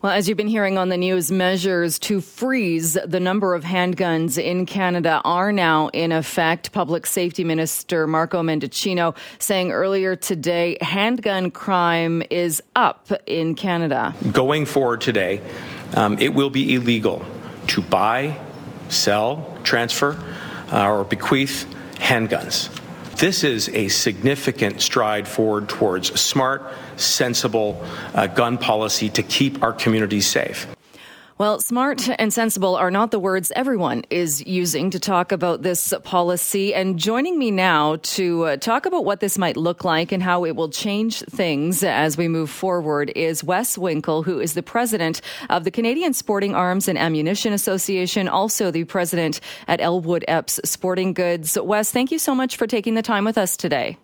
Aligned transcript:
Well, 0.00 0.12
as 0.12 0.28
you've 0.28 0.38
been 0.38 0.46
hearing 0.46 0.78
on 0.78 0.90
the 0.90 0.96
news, 0.96 1.32
measures 1.32 1.98
to 2.00 2.20
freeze 2.20 2.96
the 3.04 3.18
number 3.18 3.56
of 3.56 3.64
handguns 3.64 4.40
in 4.40 4.64
Canada 4.64 5.20
are 5.24 5.50
now 5.50 5.88
in 5.88 6.12
effect. 6.12 6.70
Public 6.70 7.04
Safety 7.04 7.42
Minister 7.42 8.06
Marco 8.06 8.40
Mendicino 8.40 9.16
saying 9.40 9.72
earlier 9.72 10.14
today 10.14 10.78
handgun 10.80 11.50
crime 11.50 12.22
is 12.30 12.62
up 12.76 13.10
in 13.26 13.56
Canada. 13.56 14.14
Going 14.30 14.66
forward 14.66 15.00
today, 15.00 15.40
um, 15.94 16.16
it 16.20 16.32
will 16.32 16.50
be 16.50 16.76
illegal 16.76 17.24
to 17.66 17.82
buy, 17.82 18.38
sell, 18.88 19.58
transfer, 19.64 20.16
uh, 20.70 20.88
or 20.88 21.02
bequeath 21.02 21.66
handguns. 21.94 22.70
This 23.18 23.42
is 23.42 23.68
a 23.70 23.88
significant 23.88 24.80
stride 24.80 25.26
forward 25.26 25.68
towards 25.68 26.20
smart, 26.20 26.62
sensible 26.94 27.84
uh, 28.14 28.28
gun 28.28 28.58
policy 28.58 29.08
to 29.10 29.24
keep 29.24 29.60
our 29.60 29.72
communities 29.72 30.28
safe. 30.28 30.68
Well, 31.38 31.60
smart 31.60 32.08
and 32.18 32.32
sensible 32.32 32.74
are 32.74 32.90
not 32.90 33.12
the 33.12 33.20
words 33.20 33.52
everyone 33.54 34.02
is 34.10 34.44
using 34.44 34.90
to 34.90 34.98
talk 34.98 35.30
about 35.30 35.62
this 35.62 35.94
policy. 36.02 36.74
And 36.74 36.98
joining 36.98 37.38
me 37.38 37.52
now 37.52 37.98
to 38.18 38.44
uh, 38.44 38.56
talk 38.56 38.86
about 38.86 39.04
what 39.04 39.20
this 39.20 39.38
might 39.38 39.56
look 39.56 39.84
like 39.84 40.10
and 40.10 40.20
how 40.20 40.44
it 40.44 40.56
will 40.56 40.68
change 40.68 41.20
things 41.20 41.84
as 41.84 42.16
we 42.16 42.26
move 42.26 42.50
forward 42.50 43.12
is 43.14 43.44
Wes 43.44 43.76
Winkel, 43.76 44.24
who 44.24 44.40
is 44.40 44.54
the 44.54 44.64
president 44.64 45.20
of 45.48 45.62
the 45.62 45.70
Canadian 45.70 46.12
Sporting 46.12 46.56
Arms 46.56 46.88
and 46.88 46.98
Ammunition 46.98 47.52
Association, 47.52 48.26
also 48.26 48.72
the 48.72 48.82
president 48.82 49.40
at 49.68 49.80
Ellwood 49.80 50.24
Epps 50.26 50.58
Sporting 50.64 51.12
Goods. 51.12 51.56
Wes, 51.56 51.92
thank 51.92 52.10
you 52.10 52.18
so 52.18 52.34
much 52.34 52.56
for 52.56 52.66
taking 52.66 52.94
the 52.94 53.02
time 53.02 53.24
with 53.24 53.38
us 53.38 53.56
today. 53.56 53.96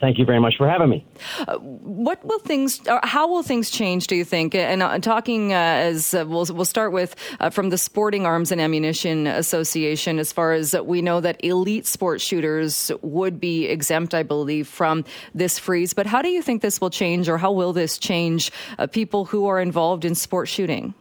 Thank 0.00 0.18
you 0.18 0.24
very 0.24 0.40
much 0.40 0.56
for 0.56 0.68
having 0.68 0.90
me. 0.90 1.06
Uh, 1.48 1.56
what 1.58 2.22
will 2.24 2.38
things? 2.38 2.80
how 3.02 3.28
will 3.28 3.42
things 3.42 3.70
change? 3.70 4.06
Do 4.06 4.16
you 4.16 4.24
think? 4.24 4.54
And 4.54 4.82
uh, 4.82 4.98
talking 4.98 5.52
uh, 5.52 5.56
as 5.56 6.12
uh, 6.12 6.24
we'll 6.26 6.46
we'll 6.50 6.64
start 6.64 6.92
with 6.92 7.16
uh, 7.40 7.50
from 7.50 7.70
the 7.70 7.78
Sporting 7.78 8.26
Arms 8.26 8.52
and 8.52 8.60
Ammunition 8.60 9.26
Association. 9.26 10.18
As 10.18 10.32
far 10.32 10.52
as 10.52 10.74
we 10.84 11.00
know, 11.00 11.20
that 11.20 11.42
elite 11.44 11.86
sports 11.86 12.22
shooters 12.22 12.90
would 13.02 13.40
be 13.40 13.66
exempt, 13.66 14.14
I 14.14 14.22
believe, 14.22 14.68
from 14.68 15.04
this 15.34 15.58
freeze. 15.58 15.94
But 15.94 16.06
how 16.06 16.20
do 16.20 16.28
you 16.28 16.42
think 16.42 16.62
this 16.62 16.80
will 16.80 16.90
change, 16.90 17.28
or 17.28 17.38
how 17.38 17.52
will 17.52 17.72
this 17.72 17.98
change 17.98 18.52
uh, 18.78 18.86
people 18.86 19.24
who 19.24 19.46
are 19.46 19.60
involved 19.60 20.04
in 20.04 20.14
sport 20.14 20.48
shooting? 20.48 20.94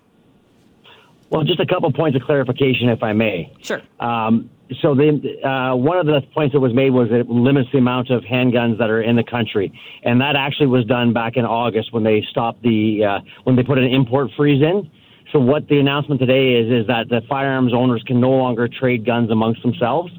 Well, 1.30 1.44
just 1.44 1.60
a 1.60 1.66
couple 1.66 1.92
points 1.92 2.16
of 2.16 2.22
clarification, 2.22 2.88
if 2.90 3.04
I 3.04 3.14
may. 3.14 3.52
Sure. 3.62 3.82
Um, 4.00 4.50
so 4.82 4.96
the, 4.96 5.22
uh, 5.48 5.76
one 5.76 5.98
of 5.98 6.08
the 6.08 6.22
points 6.34 6.54
that 6.54 6.60
was 6.60 6.74
made 6.74 6.90
was 6.90 7.10
that 7.10 7.20
it 7.20 7.30
limits 7.30 7.70
the 7.72 7.78
amount 7.78 8.10
of 8.10 8.24
handguns 8.24 8.80
that 8.80 8.90
are 8.90 9.02
in 9.02 9.16
the 9.16 9.24
country, 9.24 9.72
and 10.04 10.20
that 10.22 10.36
actually 10.36 10.68
was 10.68 10.86
done 10.86 11.14
back 11.14 11.38
in 11.38 11.46
August 11.46 11.94
when 11.94 12.04
they 12.04 12.26
stopped 12.32 12.64
the 12.64 13.06
uh, 13.06 13.20
when 13.44 13.56
they 13.56 13.64
put 13.64 13.78
an 13.78 13.86
import 13.86 14.30
freeze 14.36 14.64
in. 14.64 14.90
So 15.32 15.40
what 15.40 15.68
the 15.68 15.80
announcement 15.80 16.20
today 16.20 16.54
is 16.54 16.82
is 16.82 16.88
that 16.88 17.10
the 17.10 17.22
firearms 17.30 17.74
owners 17.74 18.04
can 18.08 18.20
no 18.20 18.32
longer 18.32 18.68
trade 18.68 19.06
guns 19.06 19.30
amongst 19.30 19.62
themselves. 19.62 20.12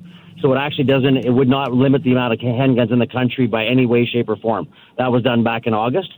So 0.42 0.52
it 0.52 0.56
actually 0.56 0.84
doesn't 0.84 1.24
it 1.24 1.30
would 1.30 1.48
not 1.48 1.72
limit 1.72 2.04
the 2.04 2.12
amount 2.12 2.34
of 2.34 2.38
handguns 2.38 2.92
in 2.92 3.00
the 3.00 3.06
country 3.06 3.46
by 3.48 3.64
any 3.64 3.86
way, 3.86 4.06
shape, 4.06 4.28
or 4.28 4.36
form. 4.36 4.68
That 4.98 5.10
was 5.10 5.22
done 5.22 5.42
back 5.42 5.66
in 5.66 5.74
August. 5.74 6.10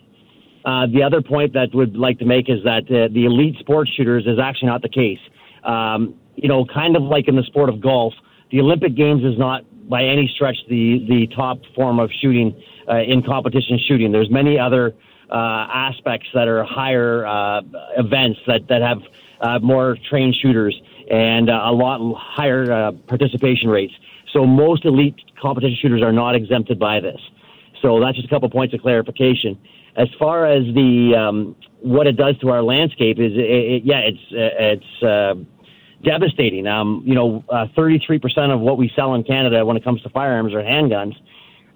Uh, 0.64 0.86
the 0.92 1.02
other 1.02 1.22
point 1.22 1.54
that 1.54 1.68
would 1.72 1.96
like 1.96 2.18
to 2.18 2.26
make 2.26 2.50
is 2.50 2.62
that 2.64 2.84
uh, 2.90 3.08
the 3.14 3.24
elite 3.24 3.56
sports 3.58 3.90
shooters 3.96 4.26
is 4.26 4.38
actually 4.38 4.68
not 4.68 4.82
the 4.82 4.88
case. 4.88 5.20
Um, 5.68 6.14
you 6.36 6.48
know, 6.48 6.64
kind 6.64 6.96
of 6.96 7.02
like 7.02 7.28
in 7.28 7.36
the 7.36 7.42
sport 7.42 7.68
of 7.68 7.80
golf, 7.80 8.14
the 8.50 8.60
Olympic 8.60 8.94
Games 8.94 9.22
is 9.24 9.38
not 9.38 9.64
by 9.88 10.04
any 10.04 10.30
stretch 10.34 10.56
the 10.68 11.04
the 11.08 11.26
top 11.34 11.60
form 11.74 11.98
of 11.98 12.10
shooting 12.20 12.60
uh, 12.88 12.98
in 12.98 13.22
competition 13.22 13.78
shooting. 13.86 14.12
There's 14.12 14.30
many 14.30 14.58
other 14.58 14.94
uh, 15.30 15.34
aspects 15.34 16.28
that 16.34 16.48
are 16.48 16.64
higher 16.64 17.26
uh, 17.26 17.62
events 17.96 18.40
that 18.46 18.68
that 18.68 18.82
have 18.82 19.02
uh, 19.40 19.58
more 19.60 19.96
trained 20.08 20.34
shooters 20.34 20.80
and 21.10 21.50
uh, 21.50 21.62
a 21.64 21.72
lot 21.72 22.00
higher 22.16 22.70
uh, 22.70 22.92
participation 23.06 23.68
rates. 23.68 23.94
So 24.32 24.44
most 24.44 24.84
elite 24.84 25.16
competition 25.40 25.76
shooters 25.80 26.02
are 26.02 26.12
not 26.12 26.34
exempted 26.34 26.78
by 26.78 27.00
this. 27.00 27.20
So 27.80 28.00
that's 28.00 28.16
just 28.16 28.26
a 28.26 28.30
couple 28.30 28.50
points 28.50 28.74
of 28.74 28.80
clarification. 28.80 29.58
As 29.96 30.08
far 30.18 30.46
as 30.46 30.64
the 30.74 31.14
um, 31.16 31.56
what 31.80 32.06
it 32.06 32.16
does 32.16 32.38
to 32.38 32.50
our 32.50 32.62
landscape 32.62 33.18
is, 33.18 33.32
it, 33.32 33.38
it, 33.38 33.82
yeah, 33.84 34.00
it's 34.00 34.20
it's 34.30 35.42
devastating. 36.04 36.66
Um, 36.66 37.02
you 37.04 37.14
know, 37.14 37.44
uh, 37.48 37.66
33% 37.76 38.52
of 38.52 38.60
what 38.60 38.78
we 38.78 38.90
sell 38.94 39.14
in 39.14 39.24
Canada 39.24 39.64
when 39.64 39.76
it 39.76 39.84
comes 39.84 40.02
to 40.02 40.08
firearms 40.10 40.54
are 40.54 40.62
handguns. 40.62 41.14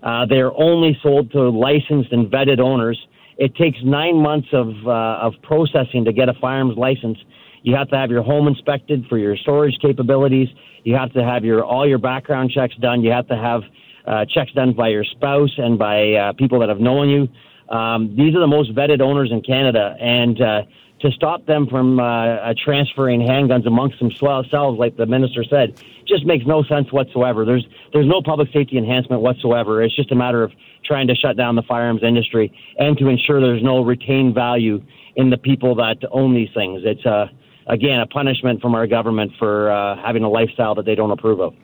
Uh, 0.03 0.27
they're 0.27 0.53
only 0.61 0.99
sold 1.03 1.31
to 1.33 1.49
licensed 1.49 2.13
and 2.13 2.31
vetted 2.31 2.61
owners. 2.61 2.99
It 3.39 3.55
takes 3.57 3.79
nine 3.85 4.17
months 4.17 4.49
of 4.53 4.69
uh, 4.87 5.27
of 5.27 5.35
processing 5.43 6.05
to 6.05 6.13
get 6.13 6.29
a 6.29 6.35
firearms 6.35 6.77
license. 6.77 7.19
You 7.63 7.77
have 7.77 7.89
to 7.91 7.97
have 7.97 8.11
your 8.11 8.23
home 8.23 8.49
inspected 8.49 9.07
for 9.09 9.19
your 9.19 9.37
storage 9.37 9.79
capabilities. 9.81 10.49
You 10.85 10.97
have 10.97 11.13
to 11.13 11.25
have 11.25 11.45
your 11.45 11.65
all 11.65 11.89
your 11.89 11.99
background 11.99 12.51
checks 12.51 12.75
done. 12.81 13.03
You 13.03 13.13
have 13.13 13.29
to 13.29 13.37
have 13.37 13.63
uh, 14.07 14.25
checks 14.27 14.53
done 14.53 14.75
by 14.75 14.89
your 14.89 15.05
spouse 15.05 15.53
and 15.57 15.79
by 15.79 16.13
uh, 16.13 16.33
people 16.33 16.59
that 16.61 16.69
have 16.69 16.81
known 16.81 17.09
you. 17.09 17.75
Um, 17.75 18.15
these 18.17 18.35
are 18.35 18.41
the 18.41 18.47
most 18.47 18.75
vetted 18.75 19.01
owners 19.01 19.31
in 19.33 19.41
Canada, 19.41 19.97
and 19.99 20.41
uh, 20.41 20.63
to 21.03 21.11
stop 21.11 21.47
them 21.47 21.67
from 21.67 21.99
uh, 21.99 22.03
uh, 22.03 22.55
transferring 22.65 23.21
handguns 23.21 23.67
amongst 23.67 23.99
themselves, 23.99 24.49
like 24.79 24.97
the 24.97 25.07
minister 25.07 25.45
said, 25.45 25.77
just 26.07 26.25
makes 26.25 26.47
no 26.47 26.63
sense 26.65 26.93
whatsoever. 26.93 27.45
There's 27.45 27.67
there's 27.93 28.07
no 28.07 28.23
public 28.23 28.49
safety 28.53 28.79
enhancement 28.79 29.21
whatsoever. 29.21 29.83
It's 29.83 29.95
just 29.95 30.13
a 30.13 30.15
matter 30.15 30.43
of 30.43 30.53
trying 30.85 31.09
to 31.09 31.15
shut 31.15 31.37
down 31.37 31.57
the 31.57 31.63
firearms 31.63 32.03
industry 32.03 32.53
and 32.79 32.97
to 32.99 33.09
ensure 33.09 33.41
there's 33.41 33.63
no 33.63 33.85
retained 33.85 34.35
value 34.35 34.83
in 35.17 35.31
the 35.31 35.39
people 35.39 35.75
that 35.77 35.97
own 36.11 36.35
these 36.35 36.49
things. 36.55 36.83
It's 36.85 37.05
uh, 37.05 37.27
again, 37.67 38.01
a 38.01 38.07
punishment 38.07 38.61
from 38.61 38.75
our 38.75 38.87
government 38.87 39.33
for 39.39 39.71
uh, 39.71 39.97
having 40.03 40.23
a 40.23 40.29
lifestyle 40.29 40.75
that 40.75 40.85
they 40.85 40.95
don't 40.95 41.11
approve 41.11 41.41
of. 41.41 41.55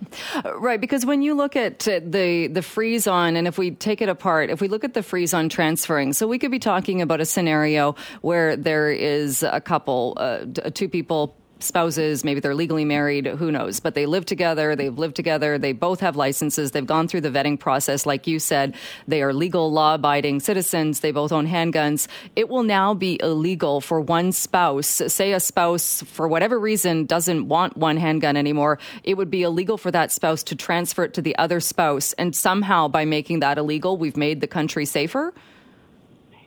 Right, 0.60 0.81
because 0.81 1.04
when 1.04 1.22
you 1.22 1.34
look 1.34 1.56
at 1.56 1.81
the 1.81 2.48
the 2.50 2.62
freeze 2.62 3.06
on, 3.06 3.36
and 3.36 3.47
if 3.47 3.59
we 3.59 3.72
take 3.72 4.00
it 4.00 4.08
apart, 4.08 4.50
if 4.50 4.60
we 4.60 4.69
look 4.69 4.84
at 4.84 4.94
the 4.94 5.03
freeze 5.03 5.34
on 5.34 5.48
transferring, 5.48 6.12
so 6.12 6.26
we 6.26 6.38
could 6.38 6.50
be 6.50 6.58
talking 6.58 7.03
about 7.03 7.20
a 7.20 7.26
scenario 7.26 7.94
where 8.22 8.56
there 8.56 8.91
is 8.91 9.42
a 9.42 9.60
couple, 9.60 10.14
uh, 10.19 10.44
two 10.75 10.88
people 10.88 11.37
spouses, 11.60 12.24
maybe 12.24 12.41
they're 12.41 12.54
legally 12.54 12.84
married, 12.84 13.26
who 13.26 13.50
knows, 13.50 13.80
but 13.80 13.94
they 13.94 14.06
live 14.06 14.24
together, 14.24 14.76
they've 14.76 14.98
lived 14.98 15.16
together, 15.16 15.58
they 15.58 15.72
both 15.72 16.00
have 16.00 16.16
licenses, 16.16 16.70
they've 16.70 16.86
gone 16.86 17.08
through 17.08 17.20
the 17.20 17.30
vetting 17.30 17.58
process. 17.58 18.06
Like 18.06 18.26
you 18.26 18.38
said, 18.38 18.74
they 19.06 19.22
are 19.22 19.32
legal, 19.32 19.70
law 19.70 19.94
abiding 19.94 20.41
citizens, 20.41 21.00
they 21.00 21.10
both 21.10 21.32
own 21.32 21.46
handguns. 21.46 22.08
It 22.36 22.48
will 22.48 22.62
now 22.62 22.94
be 22.94 23.19
illegal 23.22 23.80
for 23.80 24.00
one 24.00 24.32
spouse, 24.32 24.86
say 24.86 25.32
a 25.32 25.41
spouse, 25.41 26.02
for 26.02 26.28
whatever 26.28 26.58
reason, 26.58 27.06
doesn't 27.06 27.48
want 27.48 27.76
one 27.76 27.96
handgun 27.96 28.36
anymore, 28.36 28.78
it 29.04 29.14
would 29.14 29.30
be 29.30 29.42
illegal 29.42 29.76
for 29.78 29.90
that 29.90 30.12
spouse 30.12 30.42
to 30.44 30.56
transfer 30.56 31.04
it 31.04 31.14
to 31.14 31.22
the 31.22 31.36
other 31.38 31.60
spouse. 31.60 32.12
And 32.14 32.34
somehow, 32.34 32.88
by 32.88 33.04
making 33.04 33.40
that 33.40 33.58
illegal, 33.58 33.96
we've 33.96 34.16
made 34.16 34.40
the 34.40 34.46
country 34.46 34.84
safer? 34.84 35.32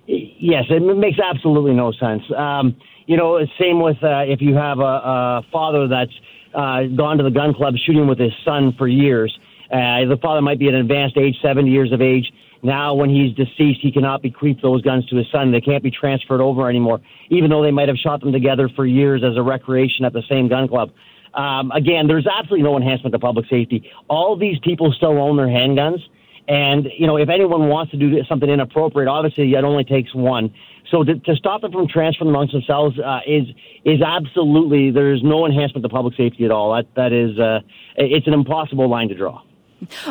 Yes, 0.07 0.65
it 0.69 0.81
makes 0.97 1.19
absolutely 1.19 1.73
no 1.73 1.91
sense. 1.91 2.23
Um, 2.35 2.75
you 3.11 3.17
know, 3.17 3.45
same 3.59 3.81
with 3.81 4.01
uh, 4.01 4.23
if 4.25 4.39
you 4.39 4.55
have 4.55 4.79
a, 4.79 5.41
a 5.41 5.41
father 5.51 5.85
that's 5.89 6.13
uh, 6.55 6.83
gone 6.95 7.17
to 7.17 7.23
the 7.25 7.29
gun 7.29 7.53
club 7.53 7.73
shooting 7.85 8.07
with 8.07 8.17
his 8.17 8.31
son 8.45 8.73
for 8.77 8.87
years. 8.87 9.37
Uh, 9.69 10.07
the 10.07 10.17
father 10.21 10.41
might 10.41 10.59
be 10.59 10.69
at 10.69 10.73
an 10.75 10.79
advanced 10.79 11.17
age, 11.17 11.35
70 11.41 11.69
years 11.69 11.91
of 11.91 12.01
age. 12.01 12.31
Now, 12.63 12.93
when 12.93 13.09
he's 13.09 13.35
deceased, 13.35 13.81
he 13.81 13.91
cannot 13.91 14.21
bequeath 14.21 14.61
those 14.61 14.81
guns 14.81 15.05
to 15.07 15.17
his 15.17 15.25
son. 15.29 15.51
They 15.51 15.59
can't 15.59 15.83
be 15.83 15.91
transferred 15.91 16.39
over 16.39 16.69
anymore, 16.69 17.01
even 17.29 17.49
though 17.49 17.61
they 17.61 17.71
might 17.71 17.89
have 17.89 17.97
shot 17.97 18.21
them 18.21 18.31
together 18.31 18.69
for 18.77 18.85
years 18.85 19.23
as 19.25 19.35
a 19.35 19.41
recreation 19.41 20.05
at 20.05 20.13
the 20.13 20.23
same 20.29 20.47
gun 20.47 20.69
club. 20.69 20.91
Um, 21.33 21.69
again, 21.71 22.07
there's 22.07 22.27
absolutely 22.27 22.63
no 22.63 22.77
enhancement 22.77 23.11
to 23.11 23.19
public 23.19 23.45
safety. 23.49 23.91
All 24.09 24.37
these 24.37 24.57
people 24.59 24.93
still 24.93 25.19
own 25.19 25.35
their 25.35 25.47
handguns. 25.47 25.99
And, 26.47 26.87
you 26.97 27.07
know, 27.07 27.17
if 27.17 27.27
anyone 27.27 27.67
wants 27.67 27.91
to 27.91 27.97
do 27.97 28.23
something 28.23 28.49
inappropriate, 28.49 29.09
obviously 29.09 29.53
it 29.53 29.63
only 29.65 29.83
takes 29.83 30.15
one. 30.15 30.53
So 30.91 31.03
to, 31.03 31.15
to 31.15 31.35
stop 31.35 31.61
them 31.61 31.71
from 31.71 31.87
transferring 31.87 32.29
amongst 32.29 32.53
themselves 32.53 32.99
uh, 32.99 33.21
is 33.25 33.47
is 33.85 34.01
absolutely 34.01 34.91
there's 34.91 35.23
no 35.23 35.45
enhancement 35.45 35.83
to 35.83 35.89
public 35.89 36.15
safety 36.15 36.45
at 36.45 36.51
all. 36.51 36.75
That 36.75 36.93
that 36.95 37.13
is 37.13 37.39
uh, 37.39 37.61
it's 37.95 38.27
an 38.27 38.33
impossible 38.33 38.89
line 38.89 39.07
to 39.07 39.15
draw. 39.15 39.41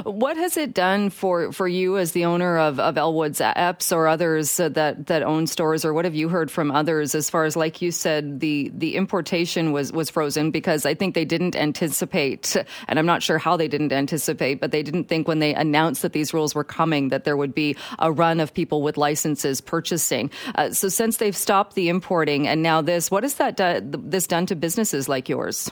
What 0.05 0.37
has 0.37 0.57
it 0.57 0.75
done 0.75 1.11
for, 1.11 1.53
for 1.53 1.69
you 1.69 1.99
as 1.99 2.13
the 2.13 2.25
owner 2.25 2.59
of, 2.59 2.81
of 2.81 2.97
Ellwood's 2.97 3.41
Epps 3.41 3.93
or 3.93 4.09
others 4.09 4.57
that, 4.57 5.07
that 5.07 5.23
own 5.23 5.47
stores, 5.47 5.85
or 5.85 5.95
what 5.95 6.05
have 6.05 6.15
you 6.15 6.29
heard 6.29 6.51
from 6.51 6.71
others 6.71 7.15
as 7.15 7.31
far 7.31 7.45
as, 7.45 7.57
like 7.57 7.81
you 7.81 7.91
said, 7.91 8.41
the, 8.41 8.71
the 8.75 8.97
importation 8.97 9.73
was, 9.73 9.93
was 9.93 10.11
frozen 10.11 10.51
because 10.51 10.85
I 10.87 10.95
think 10.95 11.15
they 11.15 11.25
didn't 11.25 11.57
anticipate, 11.57 12.57
and 12.89 12.99
I'm 12.99 13.07
not 13.07 13.23
sure 13.23 13.39
how 13.39 13.57
they 13.57 13.69
didn't 13.69 13.93
anticipate, 13.93 14.61
but 14.61 14.73
they 14.73 14.83
didn't 14.83 15.05
think 15.05 15.29
when 15.29 15.39
they 15.39 15.55
announced 15.55 16.03
that 16.03 16.13
these 16.13 16.35
rules 16.35 16.55
were 16.55 16.65
coming 16.65 17.09
that 17.09 17.25
there 17.25 17.37
would 17.37 17.55
be 17.55 17.77
a 17.99 18.11
run 18.11 18.41
of 18.41 18.53
people 18.53 18.83
with 18.83 18.97
licenses 18.97 19.61
purchasing. 19.61 20.31
Uh, 20.55 20.71
so 20.71 20.89
since 20.89 21.19
they've 21.19 21.37
stopped 21.37 21.75
the 21.75 21.89
importing 21.89 22.49
and 22.49 22.63
now 22.63 22.83
this, 22.83 23.11
what 23.11 23.23
has 23.23 23.35
that 23.35 23.57
do, 23.57 23.81
this 23.83 24.27
done 24.27 24.47
to 24.47 24.57
businesses 24.57 25.09
like 25.09 25.29
yours? 25.29 25.71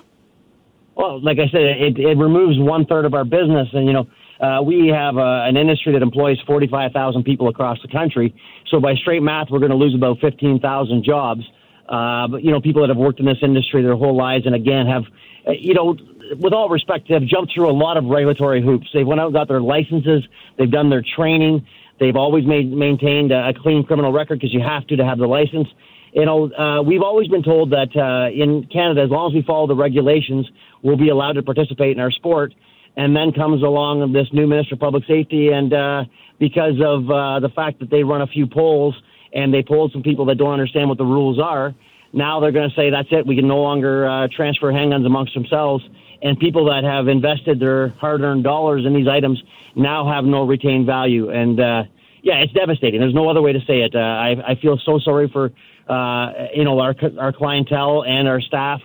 Well, 0.98 1.22
like 1.22 1.38
I 1.38 1.48
said, 1.50 1.62
it, 1.62 1.98
it 1.98 2.18
removes 2.18 2.58
one 2.58 2.84
third 2.84 3.04
of 3.06 3.14
our 3.14 3.24
business, 3.24 3.68
and 3.72 3.86
you 3.86 3.94
know, 3.94 4.06
Uh, 4.40 4.62
we 4.62 4.86
have 4.86 5.16
uh, 5.18 5.48
an 5.50 5.56
industry 5.56 5.92
that 5.92 6.02
employs 6.02 6.38
45,000 6.46 7.24
people 7.24 7.48
across 7.48 7.78
the 7.82 7.88
country. 7.88 8.32
So 8.70 8.78
by 8.80 8.94
straight 8.94 9.22
math, 9.22 9.48
we're 9.50 9.58
going 9.58 9.72
to 9.72 9.76
lose 9.76 9.94
about 9.96 10.20
15,000 10.20 11.02
jobs. 11.04 11.42
Uh, 11.88 12.28
but, 12.28 12.44
you 12.44 12.52
know, 12.52 12.60
people 12.60 12.82
that 12.82 12.88
have 12.88 12.98
worked 12.98 13.18
in 13.18 13.26
this 13.26 13.42
industry 13.42 13.82
their 13.82 13.96
whole 13.96 14.16
lives 14.16 14.46
and 14.46 14.54
again 14.54 14.86
have, 14.86 15.04
uh, 15.48 15.52
you 15.58 15.74
know, 15.74 15.96
with 16.38 16.52
all 16.52 16.68
respect, 16.68 17.10
have 17.10 17.24
jumped 17.26 17.52
through 17.52 17.68
a 17.68 17.74
lot 17.74 17.96
of 17.96 18.04
regulatory 18.04 18.62
hoops. 18.62 18.86
They've 18.94 19.06
went 19.06 19.20
out 19.20 19.26
and 19.26 19.34
got 19.34 19.48
their 19.48 19.60
licenses. 19.60 20.22
They've 20.56 20.70
done 20.70 20.88
their 20.88 21.02
training. 21.16 21.66
They've 21.98 22.16
always 22.16 22.46
made, 22.46 22.70
maintained 22.70 23.32
a, 23.32 23.48
a 23.48 23.54
clean 23.54 23.82
criminal 23.82 24.12
record 24.12 24.38
because 24.38 24.54
you 24.54 24.60
have 24.60 24.86
to 24.86 24.96
to 24.96 25.04
have 25.04 25.18
the 25.18 25.26
license. 25.26 25.66
You 26.12 26.26
know, 26.26 26.52
uh, 26.52 26.82
we've 26.82 27.02
always 27.02 27.28
been 27.28 27.42
told 27.42 27.70
that 27.70 27.90
uh, 27.96 28.30
in 28.30 28.68
Canada, 28.72 29.02
as 29.02 29.10
long 29.10 29.30
as 29.30 29.34
we 29.34 29.42
follow 29.42 29.66
the 29.66 29.74
regulations, 29.74 30.46
we'll 30.82 30.96
be 30.96 31.08
allowed 31.08 31.32
to 31.32 31.42
participate 31.42 31.96
in 31.96 32.00
our 32.00 32.10
sport. 32.10 32.54
And 32.96 33.14
then 33.14 33.32
comes 33.32 33.62
along 33.62 34.12
this 34.12 34.26
new 34.32 34.46
Minister 34.46 34.75
of 34.75 34.80
Public 34.80 35.04
Safety, 35.06 35.48
and 35.48 35.72
uh, 35.72 36.04
because 36.40 36.75
of 36.84 37.08
uh, 37.08 37.38
the 37.38 37.50
fact 37.54 37.78
that 37.78 37.90
they 37.90 38.02
run 38.02 38.22
a 38.22 38.26
few 38.26 38.46
polls 38.46 38.94
and 39.32 39.54
they 39.54 39.62
polled 39.62 39.92
some 39.92 40.02
people 40.02 40.25
that 40.26 40.36
don't 40.36 40.52
understand 40.52 40.88
what 40.88 40.98
the 40.98 41.04
rules 41.04 41.38
are, 41.38 41.75
now 42.12 42.40
they're 42.40 42.50
going 42.50 42.69
to 42.69 42.75
say 42.75 42.90
that's 42.90 43.08
it. 43.12 43.25
We 43.25 43.36
can 43.36 43.46
no 43.46 43.58
longer 43.58 44.08
uh, 44.08 44.28
transfer 44.34 44.72
handguns 44.72 45.06
amongst 45.06 45.34
themselves 45.34 45.84
and 46.22 46.38
people 46.38 46.64
that 46.66 46.84
have 46.84 47.08
invested 47.08 47.60
their 47.60 47.88
hard-earned 47.90 48.44
dollars 48.44 48.84
in 48.84 48.94
these 48.94 49.08
items 49.08 49.42
now 49.76 50.10
have 50.10 50.25
no 50.25 50.46
retained 50.46 50.86
value. 50.86 51.30
And 51.30 51.60
uh, 51.60 51.82
yeah, 52.22 52.38
it's 52.38 52.52
devastating. 52.52 53.00
There's 53.00 53.14
no 53.14 53.28
other 53.28 53.42
way 53.42 53.52
to 53.52 53.60
say 53.60 53.82
it. 53.82 53.94
Uh, 53.94 53.98
I, 53.98 54.52
I 54.52 54.54
feel 54.60 54.78
so 54.84 54.98
sorry 54.98 55.28
for 55.28 55.52
uh, 55.88 56.48
you 56.54 56.64
know 56.64 56.78
our 56.80 56.94
our 57.19 57.32
clientele 57.32 58.04
and 58.04 58.28
our 58.28 58.40
staff 58.40 58.80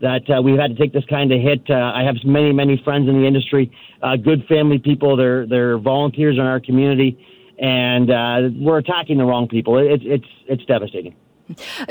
that 0.00 0.22
uh, 0.30 0.40
we've 0.40 0.58
had 0.58 0.70
to 0.70 0.76
take 0.76 0.92
this 0.92 1.04
kind 1.06 1.32
of 1.32 1.40
hit. 1.40 1.62
Uh, 1.68 1.92
I 1.94 2.02
have 2.04 2.16
many 2.24 2.52
many 2.52 2.80
friends 2.84 3.08
in 3.08 3.20
the 3.20 3.26
industry, 3.26 3.70
uh, 4.02 4.16
good 4.16 4.44
family 4.48 4.78
people. 4.78 5.16
They're 5.16 5.46
they're 5.46 5.78
volunteers 5.78 6.36
in 6.36 6.44
our 6.44 6.60
community, 6.60 7.18
and 7.58 8.10
uh, 8.10 8.50
we're 8.54 8.78
attacking 8.78 9.18
the 9.18 9.24
wrong 9.24 9.48
people. 9.48 9.78
It's 9.78 10.04
it's 10.06 10.28
it's 10.46 10.64
devastating. 10.66 11.14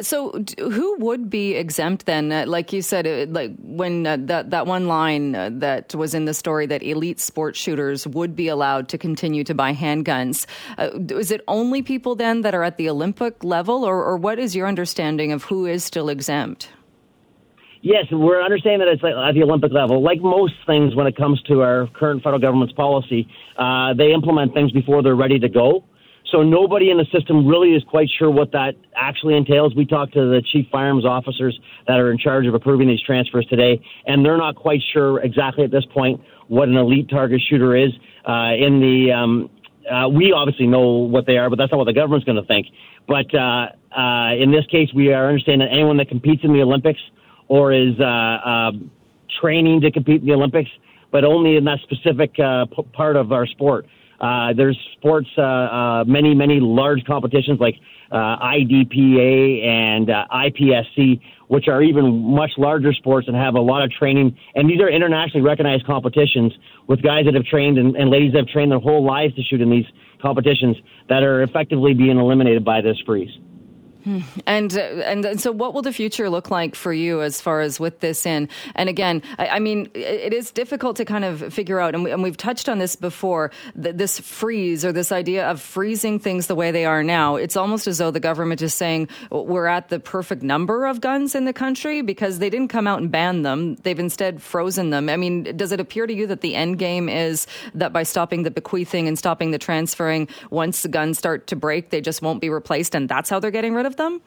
So, 0.02 0.44
who 0.60 0.98
would 1.00 1.32
be 1.32 1.56
exempt 1.56 2.06
then? 2.06 2.32
Uh, 2.32 2.46
like 2.46 2.72
you 2.72 2.84
said, 2.84 3.08
uh, 3.08 3.26
like 3.32 3.56
when 3.60 4.04
that 4.04 4.52
that 4.52 4.68
one 4.68 4.88
line 4.88 5.32
that 5.32 5.96
was 5.96 6.14
in 6.14 6.26
the 6.26 6.34
story 6.36 6.68
that 6.68 6.84
elite 6.84 7.20
sports 7.20 7.60
shooters 7.60 8.06
would 8.06 8.36
be 8.36 8.50
allowed 8.50 8.88
to 8.90 9.00
continue 9.00 9.44
to 9.44 9.56
buy 9.56 9.74
handguns. 9.74 10.46
Is 11.12 11.32
it 11.32 11.42
only 11.48 11.82
people 11.82 12.16
then 12.16 12.42
that 12.42 12.54
are 12.54 12.64
at 12.64 12.78
the 12.78 12.88
Olympic 12.88 13.44
level, 13.44 13.84
or, 13.84 14.04
or 14.04 14.16
what 14.16 14.38
is 14.38 14.56
your 14.56 14.68
understanding 14.68 15.32
of 15.32 15.44
who 15.44 15.66
is 15.66 15.84
still 15.84 16.10
exempt? 16.10 16.70
Yes, 17.82 18.06
we're 18.12 18.42
understanding 18.42 18.80
that 18.80 18.88
it's 18.88 19.04
at 19.04 19.34
the 19.34 19.44
Olympic 19.44 19.72
level. 19.72 20.02
Like 20.02 20.22
most 20.22 20.54
things, 20.66 20.96
when 20.96 21.08
it 21.08 21.16
comes 21.16 21.42
to 21.44 21.62
our 21.62 21.88
current 21.94 22.24
federal 22.24 22.40
government's 22.40 22.74
policy, 22.74 23.28
uh, 23.58 23.94
they 23.94 24.12
implement 24.14 24.54
things 24.54 24.72
before 24.72 25.04
they're 25.04 25.16
ready 25.16 25.40
to 25.40 25.50
go. 25.50 25.84
So 26.32 26.44
nobody 26.44 26.90
in 26.90 26.98
the 26.98 27.06
system 27.06 27.48
really 27.48 27.70
is 27.70 27.84
quite 27.84 28.10
sure 28.18 28.30
what 28.30 28.52
that 28.52 28.76
actually 28.96 29.38
entails. 29.38 29.76
We 29.76 29.86
talked 29.86 30.14
to 30.14 30.30
the 30.30 30.42
chief 30.52 30.68
firearms 30.72 31.06
officers 31.06 31.58
that 31.88 32.00
are 32.00 32.12
in 32.12 32.18
charge 32.18 32.46
of 32.48 32.54
approving 32.54 32.88
these 32.88 33.02
transfers 33.02 33.46
today, 33.46 33.80
and 34.06 34.26
they're 34.26 34.38
not 34.38 34.56
quite 34.56 34.82
sure 34.94 35.22
exactly 35.22 35.64
at 35.64 35.72
this 35.72 35.86
point 35.94 36.20
what 36.48 36.68
an 36.68 36.76
elite 36.76 37.10
target 37.10 37.42
shooter 37.50 37.76
is. 37.76 37.92
Uh, 38.28 38.52
in 38.60 38.82
the 38.82 39.12
um, 39.14 39.50
uh, 39.90 40.10
we 40.10 40.34
obviously 40.34 40.68
know 40.68 40.90
what 40.90 41.26
they 41.26 41.38
are, 41.38 41.50
but 41.50 41.58
that's 41.58 41.72
not 41.72 41.78
what 41.78 41.88
the 41.88 41.94
government's 41.94 42.26
going 42.26 42.36
to 42.36 42.46
think. 42.46 42.68
But 43.08 43.34
uh, 43.34 43.70
uh, 43.98 44.36
in 44.36 44.52
this 44.52 44.66
case, 44.66 44.90
we 44.94 45.14
are 45.14 45.30
understanding 45.30 45.66
that 45.66 45.74
anyone 45.74 45.96
that 45.98 46.10
competes 46.10 46.44
in 46.44 46.52
the 46.52 46.62
Olympics 46.62 47.00
or 47.48 47.74
is 47.74 48.00
uh, 48.00 48.04
uh, 48.04 48.72
training 49.42 49.82
to 49.82 49.92
compete 49.92 50.22
in 50.22 50.28
the 50.28 50.34
Olympics, 50.34 50.70
but 51.12 51.24
only 51.24 51.56
in 51.56 51.64
that 51.66 51.80
specific 51.84 52.38
uh, 52.40 52.66
p- 52.66 52.84
part 52.94 53.16
of 53.16 53.32
our 53.32 53.46
sport. 53.46 53.86
Uh, 54.20 54.52
there's 54.54 54.78
sports, 54.98 55.28
uh, 55.38 55.42
uh, 55.42 56.04
many, 56.08 56.34
many 56.34 56.60
large 56.60 57.04
competitions 57.06 57.60
like 57.60 57.76
uh, 58.12 58.38
IDPA 58.40 59.64
and 59.66 60.10
uh, 60.10 60.26
IPSC, 60.34 61.22
which 61.50 61.68
are 61.68 61.84
even 61.84 62.24
much 62.24 62.52
larger 62.58 62.94
sports 62.94 63.28
and 63.28 63.38
have 63.38 63.56
a 63.56 63.60
lot 63.60 63.84
of 63.84 63.92
training. 63.92 64.38
And 64.56 64.70
these 64.70 64.82
are 64.82 64.90
internationally 64.90 65.42
recognized 65.46 65.86
competitions 65.86 66.54
with 66.88 67.02
guys 67.02 67.26
that 67.26 67.36
have 67.36 67.46
trained 67.46 67.78
and, 67.78 67.96
and 67.96 68.10
ladies 68.10 68.32
that 68.34 68.40
have 68.40 68.48
trained 68.48 68.72
their 68.72 68.80
whole 68.80 69.06
lives 69.06 69.36
to 69.36 69.44
shoot 69.44 69.62
in 69.62 69.70
these 69.70 69.86
competitions 70.22 70.78
that 71.10 71.22
are 71.22 71.44
effectively 71.44 71.94
being 71.94 72.18
eliminated 72.18 72.66
by 72.66 72.82
this 72.82 72.98
freeze. 73.06 73.30
And, 74.46 74.78
uh, 74.78 74.82
and 75.06 75.26
and 75.26 75.42
so, 75.42 75.52
what 75.52 75.74
will 75.74 75.82
the 75.82 75.94
future 75.94 76.30
look 76.30 76.50
like 76.50 76.76
for 76.76 76.94
you 76.94 77.22
as 77.22 77.42
far 77.42 77.62
as 77.62 77.80
with 77.80 78.00
this 78.00 78.26
in? 78.26 78.50
And 78.76 78.90
again, 78.90 79.22
I, 79.38 79.48
I 79.48 79.60
mean, 79.60 79.90
it 79.94 80.34
is 80.34 80.52
difficult 80.52 80.98
to 80.98 81.06
kind 81.06 81.26
of 81.26 81.54
figure 81.54 81.80
out, 81.80 81.94
and, 81.94 82.04
we, 82.04 82.16
we've 82.16 82.38
touched 82.38 82.70
on 82.70 82.80
this 82.80 82.96
before. 82.96 83.52
this 83.76 84.20
freeze 84.20 84.86
or 84.86 84.92
this 84.92 85.12
idea 85.12 85.48
of 85.48 85.62
freezing 85.62 86.20
things 86.20 86.48
the 86.48 86.56
way 86.56 86.72
they 86.72 86.86
are 86.86 87.04
now, 87.04 87.36
it's 87.36 87.56
almost 87.56 87.88
as 87.88 87.98
though 87.98 88.12
the 88.12 88.20
government 88.20 88.62
is 88.62 88.74
saying 88.74 89.08
we're 89.32 89.68
at 89.68 89.90
the 89.90 90.00
perfect 90.00 90.42
number 90.42 90.86
of 90.86 91.02
guns 91.02 91.36
in 91.36 91.46
the 91.46 91.54
country 91.54 92.02
because 92.02 92.40
they 92.40 92.50
didn't 92.50 92.70
come 92.70 92.88
out 92.88 93.00
and 93.00 93.12
ban 93.12 93.42
them; 93.42 93.76
they've 93.84 94.00
instead 94.00 94.42
frozen 94.42 94.90
them. 94.90 95.10
I 95.10 95.18
mean, 95.18 95.44
does 95.58 95.72
it 95.72 95.80
appear 95.80 96.08
to 96.08 96.14
you 96.14 96.28
that 96.28 96.42
the 96.42 96.56
end 96.56 96.80
game 96.80 97.10
is 97.10 97.48
that 97.74 97.94
by 97.94 98.04
stopping 98.04 98.44
the 98.44 98.52
bequeathing 98.52 99.08
and 99.08 99.18
stopping 99.18 99.52
the 99.52 99.60
transferring, 99.60 100.28
once 100.50 100.82
the 100.82 100.90
guns 100.90 101.18
start 101.18 101.48
to 101.48 101.56
break, 101.56 101.90
they 101.90 102.02
just 102.02 102.22
won't 102.22 102.42
be 102.42 102.50
replaced, 102.50 102.96
and 102.96 103.10
that's 103.10 103.30
how 103.30 103.40
they're 103.40 103.52
getting 103.52 103.74
rid 103.74 103.86
of 103.86 103.97
them? 103.98 104.22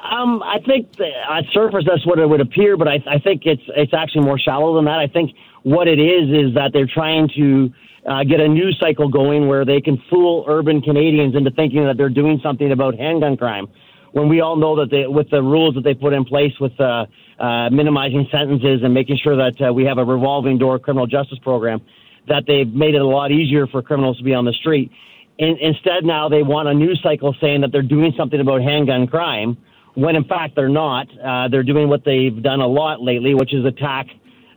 Um, 0.00 0.42
I 0.42 0.58
think 0.58 0.88
at 1.00 1.44
surface 1.52 1.84
that's 1.86 2.06
what 2.06 2.18
it 2.18 2.28
would 2.28 2.42
appear, 2.42 2.76
but 2.76 2.88
I, 2.88 3.02
I 3.06 3.18
think 3.18 3.46
it's 3.46 3.62
it's 3.68 3.94
actually 3.94 4.24
more 4.24 4.38
shallow 4.38 4.74
than 4.76 4.84
that. 4.84 4.98
I 4.98 5.06
think 5.06 5.34
what 5.62 5.88
it 5.88 5.98
is 5.98 6.28
is 6.28 6.54
that 6.54 6.72
they're 6.74 6.86
trying 6.86 7.30
to 7.36 7.72
uh, 8.06 8.22
get 8.24 8.40
a 8.40 8.48
news 8.48 8.76
cycle 8.78 9.08
going 9.08 9.48
where 9.48 9.64
they 9.64 9.80
can 9.80 10.02
fool 10.10 10.44
urban 10.46 10.82
Canadians 10.82 11.34
into 11.34 11.50
thinking 11.50 11.84
that 11.84 11.96
they're 11.96 12.10
doing 12.10 12.38
something 12.42 12.70
about 12.70 12.98
handgun 12.98 13.36
crime, 13.36 13.66
when 14.12 14.28
we 14.28 14.42
all 14.42 14.56
know 14.56 14.76
that 14.76 14.90
they, 14.90 15.06
with 15.06 15.30
the 15.30 15.42
rules 15.42 15.74
that 15.74 15.84
they 15.84 15.94
put 15.94 16.12
in 16.12 16.24
place 16.24 16.52
with 16.60 16.78
uh, 16.78 17.06
uh, 17.38 17.70
minimizing 17.70 18.28
sentences 18.30 18.82
and 18.82 18.92
making 18.92 19.16
sure 19.22 19.36
that 19.36 19.68
uh, 19.68 19.72
we 19.72 19.84
have 19.84 19.98
a 19.98 20.04
revolving 20.04 20.58
door 20.58 20.78
criminal 20.78 21.06
justice 21.06 21.38
program, 21.38 21.80
that 22.28 22.44
they've 22.46 22.72
made 22.72 22.94
it 22.94 23.00
a 23.00 23.06
lot 23.06 23.32
easier 23.32 23.66
for 23.66 23.80
criminals 23.80 24.18
to 24.18 24.24
be 24.24 24.34
on 24.34 24.44
the 24.44 24.52
street. 24.52 24.92
In, 25.38 25.58
instead, 25.60 26.04
now 26.04 26.28
they 26.28 26.42
want 26.42 26.68
a 26.68 26.74
news 26.74 27.00
cycle 27.02 27.34
saying 27.40 27.62
that 27.62 27.72
they're 27.72 27.82
doing 27.82 28.12
something 28.16 28.40
about 28.40 28.62
handgun 28.62 29.06
crime 29.06 29.56
when 29.94 30.16
in 30.16 30.24
fact 30.24 30.54
they're 30.56 30.68
not. 30.68 31.06
Uh, 31.18 31.48
they're 31.48 31.62
doing 31.62 31.88
what 31.88 32.04
they've 32.04 32.42
done 32.42 32.60
a 32.60 32.66
lot 32.66 33.00
lately, 33.00 33.34
which 33.34 33.54
is 33.54 33.64
attack 33.64 34.08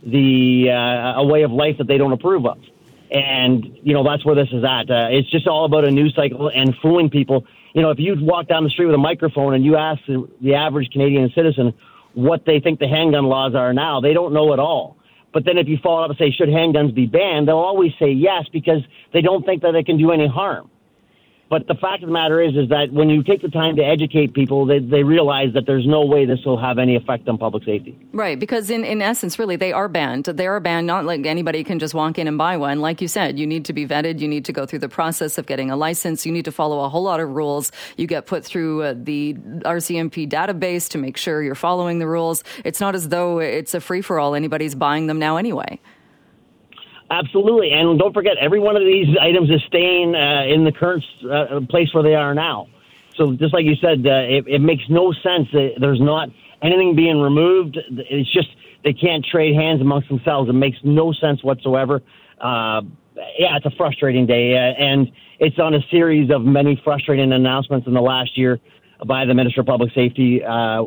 the 0.03 0.69
uh, 0.69 1.21
a 1.21 1.25
way 1.25 1.43
of 1.43 1.51
life 1.51 1.77
that 1.77 1.87
they 1.87 1.97
don't 1.97 2.11
approve 2.11 2.45
of. 2.45 2.59
And 3.09 3.79
you 3.83 3.93
know 3.93 4.03
that's 4.03 4.25
where 4.25 4.35
this 4.35 4.49
is 4.51 4.63
at. 4.63 4.89
Uh, 4.89 5.07
it's 5.11 5.29
just 5.31 5.47
all 5.47 5.65
about 5.65 5.85
a 5.85 5.91
news 5.91 6.13
cycle 6.15 6.49
and 6.49 6.75
fooling 6.81 7.09
people. 7.09 7.45
You 7.73 7.81
know, 7.81 7.91
if 7.91 7.99
you 7.99 8.15
walk 8.19 8.47
down 8.47 8.63
the 8.63 8.69
street 8.69 8.87
with 8.87 8.95
a 8.95 8.99
microphone 8.99 9.53
and 9.53 9.63
you 9.63 9.77
ask 9.77 10.01
the 10.05 10.55
average 10.55 10.89
Canadian 10.91 11.31
citizen 11.33 11.73
what 12.13 12.43
they 12.45 12.59
think 12.59 12.79
the 12.79 12.87
handgun 12.87 13.25
laws 13.25 13.53
are 13.53 13.73
now, 13.73 14.01
they 14.01 14.13
don't 14.13 14.33
know 14.33 14.51
at 14.53 14.59
all. 14.59 14.96
But 15.33 15.45
then 15.45 15.57
if 15.57 15.67
you 15.67 15.77
follow 15.83 16.03
up 16.03 16.09
and 16.09 16.17
say, 16.17 16.31
should 16.31 16.49
handguns 16.49 16.93
be 16.95 17.05
banned, 17.05 17.47
they'll 17.47 17.57
always 17.57 17.91
say 17.99 18.11
yes 18.11 18.45
because 18.51 18.81
they 19.13 19.21
don't 19.21 19.45
think 19.45 19.61
that 19.61 19.71
they 19.71 19.83
can 19.83 19.97
do 19.97 20.11
any 20.11 20.27
harm. 20.27 20.69
But 21.49 21.67
the 21.67 21.75
fact 21.75 22.03
of 22.03 22.09
the 22.09 22.13
matter 22.13 22.41
is, 22.41 22.55
is 22.55 22.69
that 22.69 22.91
when 22.91 23.09
you 23.09 23.23
take 23.23 23.41
the 23.41 23.49
time 23.49 23.77
to 23.77 23.83
educate 23.83 24.33
people, 24.33 24.65
they, 24.65 24.79
they 24.79 25.03
realize 25.03 25.53
that 25.53 25.65
there's 25.65 25.87
no 25.87 26.05
way 26.05 26.25
this 26.25 26.39
will 26.45 26.59
have 26.59 26.77
any 26.77 26.95
effect 26.95 27.27
on 27.29 27.37
public 27.37 27.63
safety. 27.63 27.97
Right, 28.11 28.37
because 28.37 28.69
in, 28.69 28.83
in 28.83 29.01
essence, 29.01 29.39
really, 29.39 29.55
they 29.55 29.71
are 29.71 29.87
banned. 29.87 30.25
They 30.25 30.45
are 30.47 30.59
banned, 30.59 30.87
not 30.87 31.05
like 31.05 31.25
anybody 31.25 31.63
can 31.63 31.79
just 31.79 31.93
walk 31.93 32.17
in 32.17 32.27
and 32.27 32.37
buy 32.37 32.57
one. 32.57 32.81
Like 32.81 33.01
you 33.01 33.07
said, 33.07 33.39
you 33.39 33.47
need 33.47 33.63
to 33.65 33.73
be 33.73 33.87
vetted. 33.87 34.19
You 34.19 34.27
need 34.27 34.43
to 34.45 34.53
go 34.53 34.65
through 34.65 34.79
the 34.79 34.89
process 34.89 35.37
of 35.37 35.45
getting 35.45 35.71
a 35.71 35.77
license. 35.77 36.25
You 36.25 36.33
need 36.33 36.45
to 36.45 36.51
follow 36.51 36.83
a 36.83 36.89
whole 36.89 37.03
lot 37.03 37.19
of 37.21 37.29
rules. 37.29 37.71
You 37.95 38.07
get 38.07 38.25
put 38.25 38.43
through 38.43 38.83
uh, 38.83 38.95
the 38.97 39.33
RCMP 39.33 40.29
database 40.29 40.89
to 40.89 40.97
make 40.97 41.15
sure 41.15 41.41
you're 41.41 41.55
following 41.55 41.99
the 41.99 42.07
rules. 42.07 42.43
It's 42.65 42.81
not 42.81 42.93
as 42.93 43.07
though 43.09 43.39
it's 43.39 43.73
a 43.73 43.79
free 43.79 44.01
for 44.01 44.19
all. 44.19 44.35
Anybody's 44.35 44.75
buying 44.75 45.07
them 45.07 45.19
now 45.19 45.37
anyway. 45.37 45.79
Absolutely, 47.09 47.71
and 47.71 47.97
don't 47.97 48.13
forget, 48.13 48.33
every 48.37 48.59
one 48.59 48.75
of 48.75 48.83
these 48.83 49.15
items 49.21 49.49
is 49.49 49.61
staying 49.67 50.13
uh, 50.13 50.43
in 50.43 50.65
the 50.65 50.73
current 50.73 51.03
uh, 51.23 51.61
place 51.69 51.93
where 51.93 52.03
they 52.03 52.15
are 52.15 52.33
now. 52.33 52.67
So, 53.15 53.33
just 53.33 53.53
like 53.53 53.65
you 53.65 53.75
said, 53.75 54.05
uh, 54.05 54.27
it, 54.27 54.45
it 54.47 54.59
makes 54.59 54.83
no 54.89 55.13
sense. 55.13 55.47
There's 55.51 56.01
not 56.01 56.29
anything 56.61 56.95
being 56.95 57.19
removed. 57.19 57.77
It's 57.89 58.31
just 58.33 58.49
they 58.83 58.93
can't 58.93 59.25
trade 59.25 59.55
hands 59.55 59.81
amongst 59.81 60.09
themselves. 60.09 60.49
It 60.49 60.53
makes 60.53 60.77
no 60.83 61.13
sense 61.13 61.43
whatsoever. 61.43 62.01
Uh, 62.39 62.81
yeah, 63.39 63.55
it's 63.55 63.65
a 63.65 63.71
frustrating 63.77 64.25
day, 64.25 64.53
uh, 64.53 64.83
and 64.83 65.11
it's 65.39 65.57
on 65.59 65.73
a 65.73 65.81
series 65.89 66.29
of 66.29 66.43
many 66.43 66.79
frustrating 66.83 67.31
announcements 67.31 67.87
in 67.87 67.93
the 67.93 68.01
last 68.01 68.37
year 68.37 68.59
by 69.05 69.25
the 69.25 69.33
Minister 69.33 69.61
of 69.61 69.67
Public 69.67 69.93
Safety. 69.93 70.43
Uh, 70.43 70.83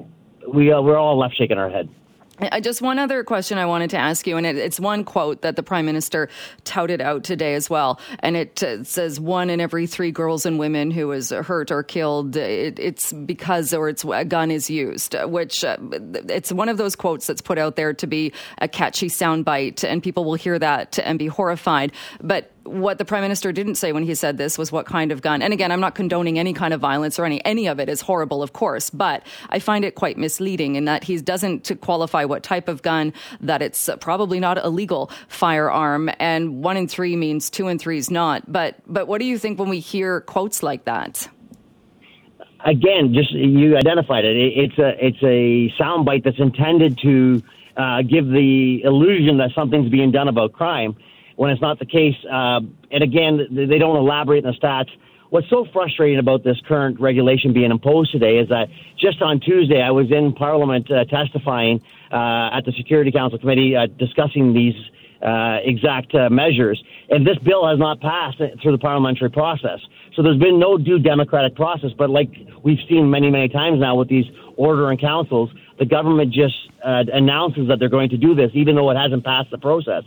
we 0.47 0.69
we're 0.69 0.99
all 0.99 1.19
left 1.19 1.37
shaking 1.37 1.59
our 1.59 1.71
head. 1.71 1.89
Just 2.63 2.81
one 2.81 2.99
other 2.99 3.23
question 3.23 3.59
I 3.59 3.67
wanted 3.67 3.91
to 3.91 3.99
ask 3.99 4.27
you, 4.27 4.37
and 4.37 4.47
it, 4.47 4.57
it's 4.57 4.81
one 4.81 5.05
quote 5.05 5.43
that 5.43 5.57
the 5.57 5.63
prime 5.63 5.85
minister 5.85 6.29
touted 6.65 7.01
out 7.01 7.23
today 7.23 7.55
as 7.55 7.69
well, 7.69 8.01
and 8.21 8.37
it 8.37 8.63
uh, 8.63 8.83
says 8.85 9.21
one 9.21 9.51
in 9.51 9.61
every 9.61 9.87
three 9.87 10.11
girls 10.11 10.47
and 10.47 10.59
women 10.59 10.91
who 10.91 11.13
is 11.13 11.31
hurt 11.31 11.71
or 11.71 11.83
killed, 11.83 12.37
it, 12.37 12.79
it's 12.79 13.13
because 13.13 13.75
or 13.75 13.89
it's 13.89 14.05
a 14.05 14.25
gun 14.25 14.51
is 14.51 14.71
used, 14.71 15.15
which 15.25 15.65
uh, 15.65 15.77
it's 16.29 16.51
one 16.53 16.69
of 16.69 16.79
those 16.79 16.97
quotes 16.97 17.27
that's 17.27 17.43
put 17.43 17.59
out 17.59 17.77
there 17.77 17.93
to 17.93 18.07
be 18.07 18.33
a 18.59 18.69
catchy 18.69 19.09
soundbite, 19.09 19.85
and 19.85 20.03
people 20.03 20.25
will 20.25 20.35
hear 20.35 20.59
that 20.59 20.99
and 21.01 21.19
be 21.19 21.27
horrified, 21.27 21.93
but 22.23 22.53
what 22.65 22.99
the 22.99 23.05
prime 23.05 23.23
minister 23.23 23.53
didn't 23.53 23.77
say 23.77 23.93
when 23.93 24.03
he 24.03 24.15
said 24.15 24.37
this 24.37 24.59
was 24.59 24.71
what 24.71 24.87
kind 24.87 25.13
of 25.13 25.23
gun. 25.23 25.43
And 25.43 25.53
again, 25.53 25.73
I'm 25.73 25.81
not 25.81 25.95
condoning 25.95 26.39
any 26.39 26.53
kind 26.53 26.75
of 26.75 26.81
violence 26.81 27.19
or 27.19 27.25
any 27.25 27.45
any 27.45 27.67
of 27.67 27.81
it 27.81 27.89
is 27.89 28.01
horrible, 28.01 28.43
of 28.43 28.53
course, 28.53 28.91
but 28.91 29.23
I 29.49 29.59
find 29.59 29.85
it 29.85 29.95
quite 29.95 30.19
misleading 30.19 30.77
in 30.77 30.85
that 30.85 31.05
he 31.05 31.17
doesn't 31.19 31.81
qualify 31.81 32.25
what 32.25 32.43
type 32.43 32.69
of 32.69 32.83
gun, 32.83 33.13
that 33.41 33.63
it's 33.63 33.89
probably 34.01 34.41
not 34.41 34.59
a 34.59 34.69
legal 34.69 35.11
firearm, 35.29 36.11
and 36.19 36.63
one 36.63 36.77
in 36.77 36.89
three 36.89 37.17
means 37.17 37.51
two 37.51 37.69
in 37.69 37.79
three 37.79 37.99
is 37.99 38.11
not. 38.11 38.51
But 38.51 38.77
but 38.87 39.09
what 39.09 39.21
do 39.21 39.25
you 39.25 39.39
think 39.39 39.59
when 39.59 39.69
we 39.69 39.81
hear 39.81 40.21
quotes 40.21 40.63
like 40.63 40.85
that? 40.85 41.29
Again, 42.65 43.15
just 43.15 43.33
you 43.33 43.77
identified 43.77 44.25
it. 44.25 44.37
It's 44.37 44.79
a 44.79 45.07
it's 45.07 45.23
a 45.23 45.73
soundbite 45.83 46.25
that's 46.25 46.39
intended 46.39 46.99
to 47.03 47.43
uh, 47.77 48.03
give 48.03 48.27
the 48.29 48.83
illusion 48.85 49.39
that 49.39 49.51
something's 49.55 49.91
being 49.91 50.11
done 50.11 50.29
about 50.29 50.53
crime 50.53 50.95
when 51.41 51.51
it's 51.51 51.63
not 51.63 51.79
the 51.79 51.87
case. 51.87 52.17
Uh, 52.31 52.61
and 52.91 53.03
again, 53.03 53.49
they 53.51 53.79
don't 53.79 53.97
elaborate 53.97 54.45
in 54.45 54.51
the 54.51 54.59
stats. 54.59 54.91
What's 55.31 55.49
so 55.49 55.65
frustrating 55.73 56.19
about 56.19 56.45
this 56.45 56.61
current 56.69 57.01
regulation 57.01 57.55
being 57.55 57.71
imposed 57.71 58.13
today 58.13 58.37
is 58.37 58.51
that 58.51 58.69
just 58.99 59.23
on 59.23 59.41
Tuesday, 59.41 59.81
I 59.81 59.91
was 59.91 60.13
in 60.13 60.35
Parliament 60.35 60.91
uh, 60.91 61.07
testifying 61.07 61.81
uh, 62.13 62.51
at 62.53 62.67
the 62.67 62.73
Security 62.73 63.11
Council 63.11 63.39
Committee 63.39 63.75
uh, 63.75 63.87
discussing 63.87 64.53
these 64.53 64.75
uh, 65.23 65.61
exact 65.65 66.15
uh, 66.15 66.29
measures, 66.29 66.85
and 67.09 67.27
this 67.27 67.39
bill 67.39 67.67
has 67.67 67.79
not 67.79 68.03
passed 68.03 68.37
through 68.61 68.73
the 68.73 68.79
parliamentary 68.79 69.31
process. 69.31 69.81
So 70.15 70.23
there's 70.23 70.39
been 70.39 70.59
no 70.59 70.77
due 70.77 70.99
democratic 70.99 71.55
process. 71.55 71.93
But 71.97 72.11
like 72.11 72.29
we've 72.63 72.85
seen 72.87 73.11
many, 73.11 73.31
many 73.31 73.49
times 73.49 73.81
now 73.81 73.95
with 73.95 74.11
these 74.11 74.27
order 74.57 74.91
and 74.91 75.01
councils, 75.01 75.49
the 75.79 75.87
government 75.87 76.35
just 76.35 76.69
announces 76.85 77.69
that 77.69 77.79
they're 77.79 77.89
going 77.89 78.11
to 78.11 78.19
do 78.19 78.35
this, 78.35 78.51
even 78.53 78.75
though 78.75 78.91
it 78.91 78.99
hasn't 78.99 79.25
passed 79.25 79.51
the 79.51 79.59
process. 79.59 80.05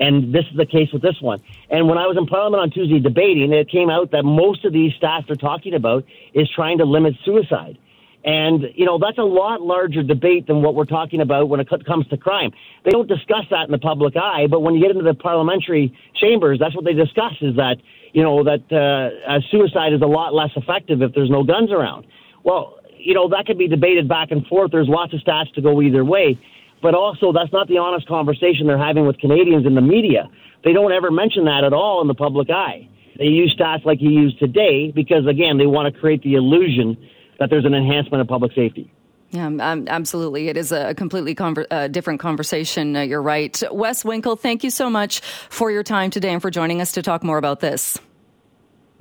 And 0.00 0.34
this 0.34 0.44
is 0.50 0.56
the 0.56 0.66
case 0.66 0.88
with 0.92 1.02
this 1.02 1.20
one. 1.20 1.42
And 1.68 1.86
when 1.86 1.98
I 1.98 2.06
was 2.06 2.16
in 2.16 2.26
Parliament 2.26 2.62
on 2.62 2.70
Tuesday 2.70 2.98
debating, 2.98 3.52
it 3.52 3.70
came 3.70 3.90
out 3.90 4.10
that 4.12 4.24
most 4.24 4.64
of 4.64 4.72
these 4.72 4.92
stats 5.00 5.26
they're 5.26 5.36
talking 5.36 5.74
about 5.74 6.04
is 6.32 6.48
trying 6.56 6.78
to 6.78 6.86
limit 6.86 7.14
suicide. 7.22 7.76
And, 8.24 8.64
you 8.74 8.84
know, 8.84 8.98
that's 8.98 9.18
a 9.18 9.22
lot 9.22 9.60
larger 9.60 10.02
debate 10.02 10.46
than 10.46 10.62
what 10.62 10.74
we're 10.74 10.84
talking 10.86 11.20
about 11.20 11.48
when 11.48 11.60
it 11.60 11.68
comes 11.86 12.06
to 12.08 12.16
crime. 12.16 12.50
They 12.84 12.90
don't 12.90 13.08
discuss 13.08 13.44
that 13.50 13.64
in 13.64 13.70
the 13.70 13.78
public 13.78 14.16
eye, 14.16 14.46
but 14.48 14.60
when 14.60 14.74
you 14.74 14.80
get 14.80 14.90
into 14.90 15.04
the 15.04 15.14
parliamentary 15.14 15.96
chambers, 16.14 16.58
that's 16.58 16.74
what 16.74 16.84
they 16.84 16.92
discuss 16.92 17.32
is 17.40 17.56
that, 17.56 17.76
you 18.12 18.22
know, 18.22 18.42
that 18.44 18.64
uh, 18.72 19.40
suicide 19.50 19.92
is 19.92 20.02
a 20.02 20.06
lot 20.06 20.34
less 20.34 20.50
effective 20.56 21.00
if 21.02 21.14
there's 21.14 21.30
no 21.30 21.44
guns 21.44 21.70
around. 21.72 22.06
Well, 22.42 22.78
you 22.98 23.14
know, 23.14 23.28
that 23.30 23.46
could 23.46 23.56
be 23.56 23.68
debated 23.68 24.08
back 24.08 24.30
and 24.30 24.46
forth. 24.46 24.70
There's 24.70 24.88
lots 24.88 25.14
of 25.14 25.20
stats 25.20 25.52
to 25.54 25.62
go 25.62 25.80
either 25.80 26.04
way 26.04 26.38
but 26.82 26.94
also 26.94 27.32
that's 27.32 27.52
not 27.52 27.68
the 27.68 27.78
honest 27.78 28.06
conversation 28.08 28.66
they're 28.66 28.78
having 28.78 29.06
with 29.06 29.18
Canadians 29.18 29.66
in 29.66 29.74
the 29.74 29.80
media. 29.80 30.28
They 30.64 30.72
don't 30.72 30.92
ever 30.92 31.10
mention 31.10 31.44
that 31.44 31.64
at 31.64 31.72
all 31.72 32.00
in 32.02 32.08
the 32.08 32.14
public 32.14 32.50
eye. 32.50 32.88
They 33.18 33.26
use 33.26 33.54
stats 33.58 33.84
like 33.84 34.00
you 34.00 34.10
use 34.10 34.34
today 34.38 34.92
because, 34.94 35.26
again, 35.26 35.58
they 35.58 35.66
want 35.66 35.92
to 35.92 36.00
create 36.00 36.22
the 36.22 36.34
illusion 36.34 36.96
that 37.38 37.50
there's 37.50 37.64
an 37.64 37.74
enhancement 37.74 38.20
of 38.20 38.28
public 38.28 38.52
safety. 38.54 38.92
Yeah, 39.30 39.46
um, 39.46 39.86
absolutely. 39.88 40.48
It 40.48 40.56
is 40.56 40.72
a 40.72 40.94
completely 40.94 41.34
conver- 41.34 41.66
uh, 41.70 41.88
different 41.88 42.18
conversation. 42.18 42.96
Uh, 42.96 43.02
you're 43.02 43.22
right. 43.22 43.62
Wes 43.70 44.02
Winkel, 44.02 44.38
thank 44.38 44.64
you 44.64 44.70
so 44.70 44.90
much 44.90 45.20
for 45.20 45.70
your 45.70 45.84
time 45.84 46.10
today 46.10 46.32
and 46.32 46.42
for 46.42 46.50
joining 46.50 46.80
us 46.80 46.92
to 46.92 47.02
talk 47.02 47.22
more 47.22 47.38
about 47.38 47.60
this. 47.60 47.98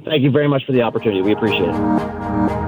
Thank 0.05 0.21
you 0.23 0.31
very 0.31 0.47
much 0.47 0.65
for 0.65 0.71
the 0.71 0.81
opportunity. 0.81 1.21
We 1.21 1.33
appreciate 1.33 1.69
it. 1.69 2.58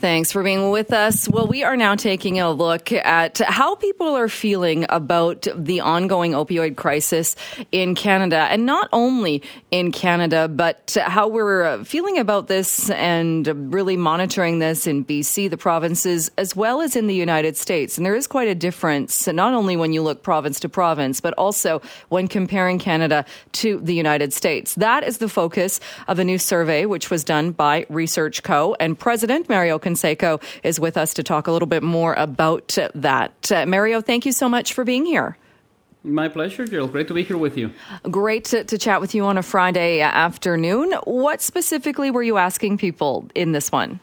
Thanks 0.00 0.30
for 0.30 0.44
being 0.44 0.70
with 0.70 0.92
us. 0.92 1.28
Well, 1.28 1.48
we 1.48 1.64
are 1.64 1.76
now 1.76 1.96
taking 1.96 2.38
a 2.38 2.52
look 2.52 2.92
at 2.92 3.38
how 3.38 3.74
people 3.74 4.14
are 4.14 4.28
feeling 4.28 4.86
about 4.90 5.48
the 5.56 5.80
ongoing 5.80 6.34
opioid 6.34 6.76
crisis 6.76 7.34
in 7.72 7.96
Canada, 7.96 8.46
and 8.48 8.64
not 8.64 8.88
only 8.92 9.42
in 9.72 9.90
Canada, 9.90 10.46
but 10.46 10.96
how 11.00 11.26
we're 11.26 11.82
feeling 11.82 12.16
about 12.16 12.46
this 12.46 12.88
and 12.90 13.74
really 13.74 13.96
monitoring 13.96 14.60
this 14.60 14.86
in 14.86 15.04
BC, 15.04 15.50
the 15.50 15.56
provinces, 15.56 16.30
as 16.38 16.54
well 16.54 16.80
as 16.80 16.94
in 16.94 17.08
the 17.08 17.16
United 17.16 17.56
States. 17.56 17.96
And 17.96 18.06
there 18.06 18.14
is 18.14 18.28
quite 18.28 18.46
a 18.46 18.54
difference, 18.54 19.26
not 19.26 19.52
only 19.52 19.76
when 19.76 19.92
you 19.92 20.02
look 20.02 20.22
province 20.22 20.60
to 20.60 20.68
province, 20.68 21.20
but 21.20 21.34
also 21.34 21.82
when 22.08 22.28
comparing 22.28 22.78
Canada 22.78 23.24
to 23.54 23.80
the 23.80 23.94
United 23.94 24.32
States. 24.32 24.76
That 24.76 25.02
is 25.02 25.18
the 25.18 25.28
focus 25.28 25.80
of 26.06 26.20
a 26.20 26.24
new 26.24 26.38
survey, 26.38 26.86
which 26.86 27.10
was 27.10 27.24
done 27.24 27.50
by 27.50 27.84
Research 27.88 28.44
Co. 28.44 28.76
And 28.78 28.96
President 28.96 29.48
Mario 29.48 29.80
Canseco 29.88 30.42
is 30.62 30.78
with 30.78 30.96
us 30.96 31.14
to 31.14 31.22
talk 31.22 31.46
a 31.46 31.52
little 31.52 31.66
bit 31.66 31.82
more 31.82 32.14
about 32.14 32.76
that. 32.94 33.52
Uh, 33.52 33.66
Mario, 33.66 34.00
thank 34.00 34.26
you 34.26 34.32
so 34.32 34.48
much 34.48 34.72
for 34.72 34.84
being 34.84 35.06
here. 35.06 35.36
My 36.04 36.28
pleasure, 36.28 36.64
Jill. 36.64 36.86
Great 36.86 37.08
to 37.08 37.14
be 37.14 37.22
here 37.22 37.36
with 37.36 37.56
you. 37.56 37.72
Great 38.10 38.44
to, 38.46 38.64
to, 38.64 38.78
chat 38.78 39.00
with 39.00 39.14
you 39.14 39.24
on 39.24 39.36
a 39.36 39.42
Friday 39.42 40.00
afternoon. 40.00 40.92
What 41.04 41.42
specifically 41.42 42.10
were 42.10 42.22
you 42.22 42.38
asking 42.38 42.78
people 42.78 43.28
in 43.34 43.52
this 43.52 43.72
one? 43.72 44.00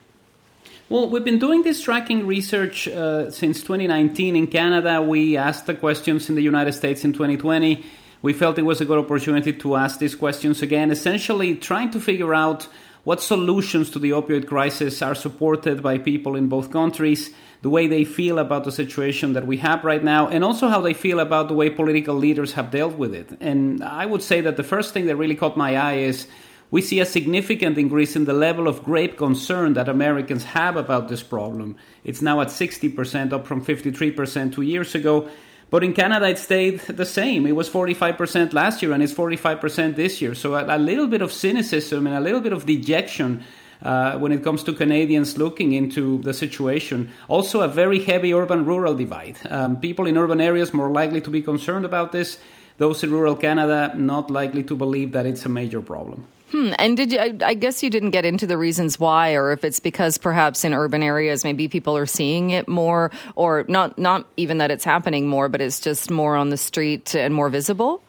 Well, 0.89 1.10
we've 1.10 1.24
been 1.24 1.39
doing 1.39 1.63
this 1.63 1.82
tracking 1.82 2.27
research 2.27 2.88
uh, 2.88 3.32
since 3.32 3.62
2019 3.62 4.36
in 4.36 4.48
Canada. 4.48 5.01
We 5.01 5.38
asked 5.38 5.65
the 5.65 5.74
questions 5.74 6.30
in 6.30 6.36
the 6.36 6.44
United 6.44 6.74
States 6.74 7.04
in 7.06 7.13
2020. 7.13 7.84
We 8.22 8.34
felt 8.34 8.60
it 8.60 8.63
was 8.63 8.82
a 8.82 8.86
good 8.86 9.00
opportunity 9.00 9.54
to 9.54 9.75
ask 9.77 10.00
these 10.00 10.15
questions 10.15 10.62
again, 10.62 10.92
essentially 10.92 11.56
trying 11.56 11.92
to 11.92 12.00
figure 12.00 12.34
out 12.34 12.68
what 13.06 13.22
solutions 13.22 13.92
to 13.92 14.00
the 14.00 14.10
opioid 14.10 14.48
crisis 14.48 15.02
are 15.02 15.16
supported 15.16 15.82
by 15.82 15.98
people 15.98 16.36
in 16.36 16.50
both 16.50 16.72
countries, 16.72 17.30
the 17.62 17.70
way 17.70 17.88
they 17.88 18.04
feel 18.04 18.40
about 18.40 18.64
the 18.64 18.72
situation 18.72 19.34
that 19.34 19.48
we 19.48 19.58
have 19.58 19.84
right 19.84 20.04
now, 20.04 20.28
and 20.28 20.44
also 20.44 20.68
how 20.68 20.82
they 20.82 20.94
feel 20.94 21.20
about 21.20 21.48
the 21.48 21.54
way 21.54 21.70
political 21.70 22.16
leaders 22.16 22.54
have 22.54 22.72
dealt 22.72 22.96
with 22.96 23.14
it. 23.14 23.30
And 23.40 23.84
I 23.84 24.08
would 24.08 24.24
say 24.24 24.42
that 24.42 24.58
the 24.58 24.64
first 24.64 24.92
thing 24.92 25.06
that 25.06 25.16
really 25.18 25.36
caught 25.36 25.56
my 25.56 25.78
eye 25.78 25.98
is 25.98 26.28
we 26.72 26.82
see 26.82 27.00
a 27.00 27.06
significant 27.06 27.78
increase 27.78 28.16
in 28.16 28.26
the 28.26 28.34
level 28.34 28.68
of 28.68 28.84
great 28.84 29.18
concern 29.18 29.74
that 29.74 29.88
Americans 29.88 30.44
have 30.44 30.76
about 30.76 31.08
this 31.08 31.22
problem. 31.22 31.76
It's 32.04 32.24
now 32.24 32.42
at 32.42 32.48
60%, 32.48 33.34
up 33.34 33.46
from 33.46 33.64
53% 33.64 34.54
two 34.54 34.64
years 34.64 34.96
ago. 34.96 35.30
But 35.75 35.84
in 35.84 35.91
Canada, 35.91 36.29
it 36.29 36.38
stayed 36.38 36.79
the 36.88 37.05
same. 37.05 37.46
It 37.46 37.51
was 37.51 37.70
45% 37.70 38.53
last 38.53 38.82
year 38.82 38.94
and 38.94 39.03
it's 39.03 39.12
45% 39.12 39.98
this 39.98 40.22
year. 40.22 40.34
So 40.34 40.55
a, 40.55 40.77
a 40.77 40.79
little 40.79 41.05
bit 41.05 41.22
of 41.22 41.34
cynicism 41.34 42.08
and 42.08 42.15
a 42.15 42.22
little 42.22 42.39
bit 42.39 42.53
of 42.53 42.65
dejection 42.65 43.44
uh, 43.82 44.17
when 44.17 44.32
it 44.32 44.41
comes 44.41 44.63
to 44.63 44.72
Canadians 44.72 45.38
looking 45.38 45.74
into 45.74 46.20
the 46.20 46.34
situation. 46.34 47.12
Also, 47.27 47.60
a 47.60 47.67
very 47.67 48.01
heavy 48.01 48.34
urban 48.34 48.63
rural 48.63 48.96
divide. 48.96 49.36
Um, 49.50 49.77
people 49.82 50.08
in 50.08 50.17
urban 50.17 50.39
areas 50.39 50.74
more 50.74 50.91
likely 50.91 51.20
to 51.20 51.29
be 51.29 51.41
concerned 51.41 51.84
about 51.84 52.13
this, 52.13 52.38
those 52.77 53.03
in 53.03 53.12
rural 53.12 53.36
Canada 53.36 53.91
not 53.98 54.32
likely 54.32 54.63
to 54.63 54.77
believe 54.77 55.12
that 55.12 55.25
it's 55.25 55.46
a 55.46 55.50
major 55.50 55.82
problem. 55.82 56.25
Hmm. 56.52 56.74
And 56.78 56.96
did 56.96 57.12
you? 57.12 57.20
I, 57.20 57.34
I, 57.44 57.54
guess 57.56 57.82
you 57.82 57.90
didn't 57.90 58.12
get 58.12 58.24
into 58.24 58.46
the 58.46 58.58
reasons 58.58 59.00
why, 59.00 59.34
or 59.34 59.52
if 59.52 59.64
it's 59.64 59.80
because 59.80 60.18
perhaps 60.18 60.64
in 60.64 60.74
urban 60.74 61.02
areas 61.02 61.44
maybe 61.44 61.68
people 61.68 61.98
are 61.98 62.06
seeing 62.06 62.52
it 62.52 62.68
more, 62.68 63.12
or 63.36 63.66
not. 63.68 63.98
Not 63.98 64.28
even 64.38 64.60
that 64.60 64.70
it's 64.70 64.86
happening 64.86 65.28
more, 65.28 65.50
but 65.50 65.60
it's 65.60 65.80
just 65.80 66.12
more 66.12 66.36
on 66.36 66.50
the 66.50 66.58
street 66.58 67.16
and 67.16 67.34
more 67.34 67.50
visible. 67.50 68.04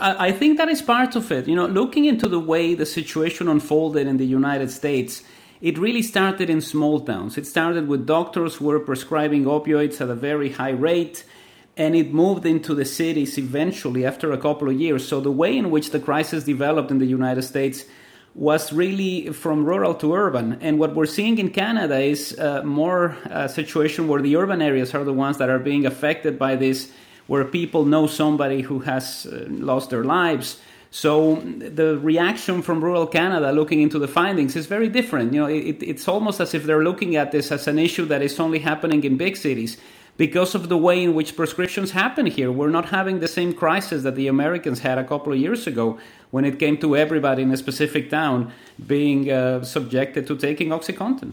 I 0.00 0.32
think 0.32 0.56
that 0.56 0.70
is 0.70 0.80
part 0.80 1.14
of 1.14 1.30
it. 1.30 1.46
You 1.46 1.54
know, 1.54 1.66
looking 1.66 2.06
into 2.06 2.26
the 2.26 2.40
way 2.40 2.74
the 2.74 2.86
situation 2.86 3.48
unfolded 3.48 4.06
in 4.06 4.16
the 4.16 4.24
United 4.24 4.70
States, 4.70 5.22
it 5.60 5.76
really 5.76 6.02
started 6.02 6.48
in 6.48 6.62
small 6.62 7.00
towns. 7.00 7.36
It 7.36 7.46
started 7.46 7.86
with 7.86 8.06
doctors 8.06 8.56
who 8.56 8.66
were 8.66 8.80
prescribing 8.80 9.44
opioids 9.44 10.00
at 10.00 10.08
a 10.08 10.14
very 10.14 10.52
high 10.52 10.70
rate 10.70 11.24
and 11.76 11.94
it 11.94 12.12
moved 12.12 12.44
into 12.46 12.74
the 12.74 12.84
cities 12.84 13.38
eventually 13.38 14.04
after 14.04 14.32
a 14.32 14.38
couple 14.38 14.68
of 14.68 14.78
years. 14.78 15.06
So 15.06 15.20
the 15.20 15.30
way 15.30 15.56
in 15.56 15.70
which 15.70 15.90
the 15.90 16.00
crisis 16.00 16.44
developed 16.44 16.90
in 16.90 16.98
the 16.98 17.06
United 17.06 17.42
States 17.42 17.84
was 18.34 18.72
really 18.72 19.32
from 19.32 19.64
rural 19.64 19.94
to 19.94 20.14
urban. 20.14 20.58
And 20.60 20.78
what 20.78 20.94
we're 20.94 21.06
seeing 21.06 21.38
in 21.38 21.50
Canada 21.50 21.98
is 21.98 22.38
uh, 22.38 22.62
more 22.62 23.16
a 23.24 23.48
situation 23.48 24.08
where 24.08 24.22
the 24.22 24.36
urban 24.36 24.62
areas 24.62 24.94
are 24.94 25.04
the 25.04 25.12
ones 25.12 25.38
that 25.38 25.48
are 25.48 25.58
being 25.58 25.84
affected 25.86 26.38
by 26.38 26.54
this, 26.56 26.92
where 27.26 27.44
people 27.44 27.84
know 27.84 28.06
somebody 28.06 28.60
who 28.60 28.80
has 28.80 29.26
uh, 29.26 29.46
lost 29.48 29.90
their 29.90 30.04
lives. 30.04 30.60
So 30.92 31.36
the 31.36 31.98
reaction 31.98 32.62
from 32.62 32.82
rural 32.82 33.06
Canada 33.06 33.52
looking 33.52 33.80
into 33.80 33.98
the 33.98 34.08
findings 34.08 34.56
is 34.56 34.66
very 34.66 34.88
different. 34.88 35.32
You 35.32 35.40
know, 35.40 35.46
it, 35.46 35.82
it's 35.82 36.08
almost 36.08 36.40
as 36.40 36.52
if 36.52 36.64
they're 36.64 36.84
looking 36.84 37.16
at 37.16 37.30
this 37.30 37.52
as 37.52 37.68
an 37.68 37.78
issue 37.78 38.04
that 38.06 38.22
is 38.22 38.38
only 38.40 38.58
happening 38.58 39.02
in 39.04 39.16
big 39.16 39.36
cities 39.36 39.76
because 40.20 40.54
of 40.54 40.68
the 40.68 40.76
way 40.76 41.02
in 41.02 41.14
which 41.14 41.34
prescriptions 41.34 41.92
happen 41.92 42.26
here. 42.26 42.52
We're 42.52 42.68
not 42.68 42.90
having 42.90 43.20
the 43.20 43.26
same 43.26 43.54
crisis 43.54 44.02
that 44.02 44.16
the 44.16 44.26
Americans 44.26 44.80
had 44.80 44.98
a 44.98 45.04
couple 45.12 45.32
of 45.32 45.38
years 45.38 45.66
ago 45.66 45.98
when 46.30 46.44
it 46.44 46.58
came 46.58 46.76
to 46.84 46.94
everybody 46.94 47.42
in 47.42 47.50
a 47.52 47.56
specific 47.56 48.10
town 48.10 48.52
being 48.86 49.30
uh, 49.30 49.64
subjected 49.64 50.26
to 50.26 50.36
taking 50.36 50.68
OxyContin. 50.68 51.32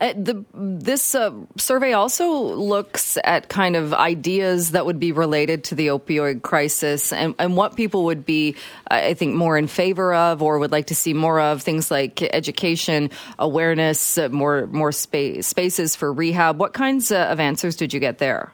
Uh, 0.00 0.12
the, 0.16 0.44
this 0.54 1.14
uh, 1.14 1.32
survey 1.56 1.92
also 1.92 2.30
looks 2.30 3.18
at 3.24 3.48
kind 3.48 3.76
of 3.76 3.94
ideas 3.94 4.72
that 4.72 4.86
would 4.86 5.00
be 5.00 5.12
related 5.12 5.64
to 5.64 5.74
the 5.74 5.88
opioid 5.88 6.42
crisis 6.42 7.12
and, 7.12 7.34
and 7.38 7.56
what 7.56 7.76
people 7.76 8.04
would 8.04 8.24
be, 8.24 8.56
I 8.88 9.14
think, 9.14 9.34
more 9.34 9.56
in 9.56 9.66
favor 9.66 10.14
of 10.14 10.42
or 10.42 10.58
would 10.58 10.72
like 10.72 10.86
to 10.86 10.94
see 10.94 11.14
more 11.14 11.40
of. 11.40 11.62
Things 11.62 11.90
like 11.90 12.22
education, 12.22 13.10
awareness, 13.38 14.18
uh, 14.18 14.28
more 14.28 14.66
more 14.68 14.92
space, 14.92 15.46
spaces 15.46 15.96
for 15.96 16.12
rehab. 16.12 16.58
What 16.58 16.72
kinds 16.72 17.10
uh, 17.10 17.26
of 17.30 17.40
answers 17.40 17.76
did 17.76 17.92
you 17.92 18.00
get 18.00 18.18
there? 18.18 18.52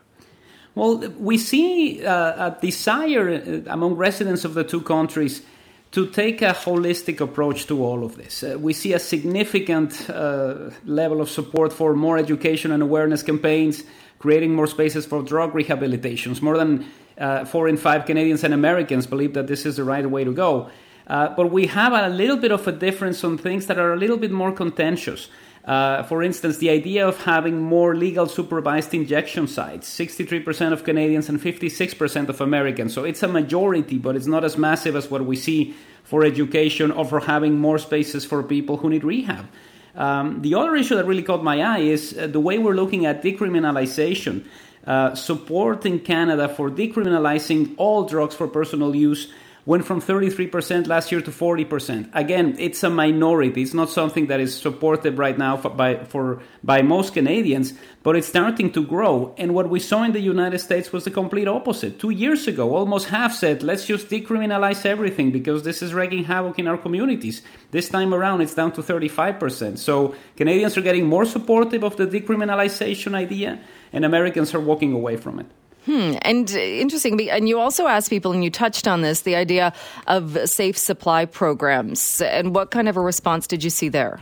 Well, 0.75 0.99
we 1.19 1.37
see 1.37 2.05
uh, 2.05 2.49
a 2.49 2.61
desire 2.61 3.29
uh, 3.31 3.73
among 3.73 3.95
residents 3.95 4.45
of 4.45 4.55
the 4.55 4.65
two 4.65 4.81
countries 4.81 5.43
to 5.93 6.07
take 6.07 6.41
a 6.41 6.53
holistic 6.53 7.21
approach 7.21 7.67
to 7.67 7.85
all 7.85 8.05
of 8.05 8.17
this. 8.17 8.43
Uh, 8.43 8.57
we 8.59 8.73
see 8.73 8.93
a 8.93 8.99
significant 8.99 10.09
uh, 10.09 10.71
level 10.85 11.21
of 11.21 11.29
support 11.29 11.73
for 11.73 11.95
more 11.95 12.17
education 12.17 12.71
and 12.71 12.83
awareness 12.83 13.23
campaigns, 13.23 13.83
creating 14.19 14.55
more 14.55 14.69
spaces 14.69 15.05
for 15.05 15.23
drug 15.23 15.53
rehabilitations. 15.53 16.41
More 16.41 16.57
than 16.57 16.87
uh, 17.19 17.45
four 17.45 17.69
in 17.69 17.77
five 17.77 18.07
Canadians 18.07 18.45
and 18.45 18.55
Americans 18.55 19.07
believe 19.07 19.35
that 19.35 19.49
this 19.49 19.67
is 19.67 19.77
the 19.77 19.85
right 19.85 20.09
way 20.09 20.23
to 20.25 20.33
go. 20.33 20.71
Uh, 21.07 21.35
but 21.35 21.51
we 21.51 21.67
have 21.67 21.93
a 21.93 22.09
little 22.09 22.37
bit 22.37 22.53
of 22.53 22.69
a 22.69 22.73
difference 22.73 23.25
on 23.25 23.37
things 23.37 23.67
that 23.67 23.79
are 23.79 23.93
a 23.93 23.97
little 23.97 24.17
bit 24.17 24.31
more 24.31 24.53
contentious. 24.53 25.29
Uh, 25.65 26.03
for 26.05 26.23
instance, 26.23 26.57
the 26.57 26.71
idea 26.71 27.07
of 27.07 27.23
having 27.25 27.61
more 27.61 27.95
legal 27.95 28.27
supervised 28.27 28.95
injection 28.95 29.47
sites 29.47 29.89
63% 29.95 30.73
of 30.73 30.85
Canadians 30.85 31.29
and 31.29 31.41
56% 31.41 32.29
of 32.29 32.41
Americans. 32.41 32.95
So 32.95 33.05
it's 33.05 33.23
a 33.23 33.29
majority, 33.29 33.99
but 33.99 34.17
it's 34.17 34.27
not 34.27 34.43
as 34.43 34.57
massive 34.57 34.97
as 34.97 35.11
what 35.11 35.25
we 35.27 35.37
see 35.37 35.75
for 36.03 36.25
education 36.25 36.91
or 36.91 37.05
for 37.05 37.21
having 37.21 37.59
more 37.59 37.79
spaces 37.79 38.25
for 38.25 38.43
people 38.43 38.79
who 38.79 38.89
need 38.89 39.05
rehab. 39.05 39.47
Um, 39.95 40.41
the 40.41 40.55
other 40.55 40.75
issue 40.77 40.97
that 40.97 41.05
really 41.05 41.23
caught 41.23 41.45
my 41.45 41.61
eye 41.63 41.81
is 41.81 42.17
uh, 42.17 42.27
the 42.27 42.41
way 42.41 42.59
we're 42.59 42.75
looking 42.75 43.07
at 43.07 43.23
decriminalization. 43.23 44.45
Uh, 44.87 45.15
support 45.15 45.85
in 45.85 46.01
Canada 46.01 46.49
for 46.49 46.71
decriminalizing 46.71 47.75
all 47.77 48.05
drugs 48.05 48.35
for 48.35 48.49
personal 48.49 48.97
use 48.97 49.31
went 49.67 49.85
from 49.85 50.01
33% 50.01 50.87
last 50.87 51.13
year 51.13 51.21
to 51.21 51.31
40%. 51.31 52.11
Again, 52.15 52.57
it's 52.59 52.83
a 52.83 52.91
minority. 52.91 53.63
It's 53.63 53.75
not 53.75 53.91
something 53.91 54.27
that 54.29 54.41
is 54.41 54.57
supported 54.57 55.19
right 55.19 55.37
now 55.37 55.57
for, 55.57 55.71
by, 55.71 56.05
for, 56.05 56.43
by 56.65 56.83
most 56.83 57.15
Canadians, 57.15 57.75
but 58.03 58.17
it's 58.17 58.29
starting 58.29 58.73
to 58.73 58.85
grow. 58.85 59.35
And 59.37 59.55
what 59.55 59.69
we 59.69 59.81
saw 59.81 60.03
in 60.03 60.13
the 60.13 60.21
United 60.21 60.59
States 60.61 60.93
was 60.93 61.05
the 61.05 61.11
complete 61.11 61.49
opposite. 61.49 61.99
Two 61.99 62.11
years 62.11 62.47
ago, 62.47 62.75
almost 62.75 63.09
half 63.09 63.35
said, 63.35 63.63
let's 63.63 63.87
just 63.87 64.09
decriminalize 64.09 64.87
everything 64.87 65.31
because 65.31 65.63
this 65.63 65.83
is 65.83 65.93
wreaking 65.93 66.25
havoc 66.25 66.59
in 66.59 66.67
our 66.67 66.79
communities. 66.79 67.43
This 67.71 67.89
time 67.89 68.15
around, 68.15 68.41
it's 68.41 68.55
down 68.55 68.73
to 68.73 68.83
35%. 68.83 69.79
So 69.79 70.15
Canadians 70.37 70.77
are 70.77 70.83
getting 70.83 71.07
more 71.07 71.25
supportive 71.25 71.85
of 71.85 71.97
the 71.97 72.07
decriminalization 72.07 73.15
idea, 73.15 73.61
and 73.93 74.05
Americans 74.05 74.55
are 74.55 74.61
walking 74.61 74.93
away 74.93 75.17
from 75.17 75.39
it. 75.41 75.47
Hmm. 75.87 76.15
And 76.23 76.51
uh, 76.51 76.59
interesting. 76.59 77.31
And 77.31 77.49
you 77.49 77.59
also 77.59 77.87
asked 77.87 78.11
people, 78.11 78.33
and 78.33 78.45
you 78.45 78.51
touched 78.51 78.87
on 78.87 79.01
this, 79.01 79.23
the 79.23 79.35
idea 79.37 79.73
of 80.07 80.39
safe 80.49 80.77
supply 80.77 81.25
programs. 81.25 82.21
And 82.21 82.55
what 82.55 82.71
kind 82.71 82.89
of 82.89 82.97
a 82.97 83.01
response 83.01 83.47
did 83.47 83.65
you 83.65 83.71
see 83.71 83.89
there? 83.89 84.21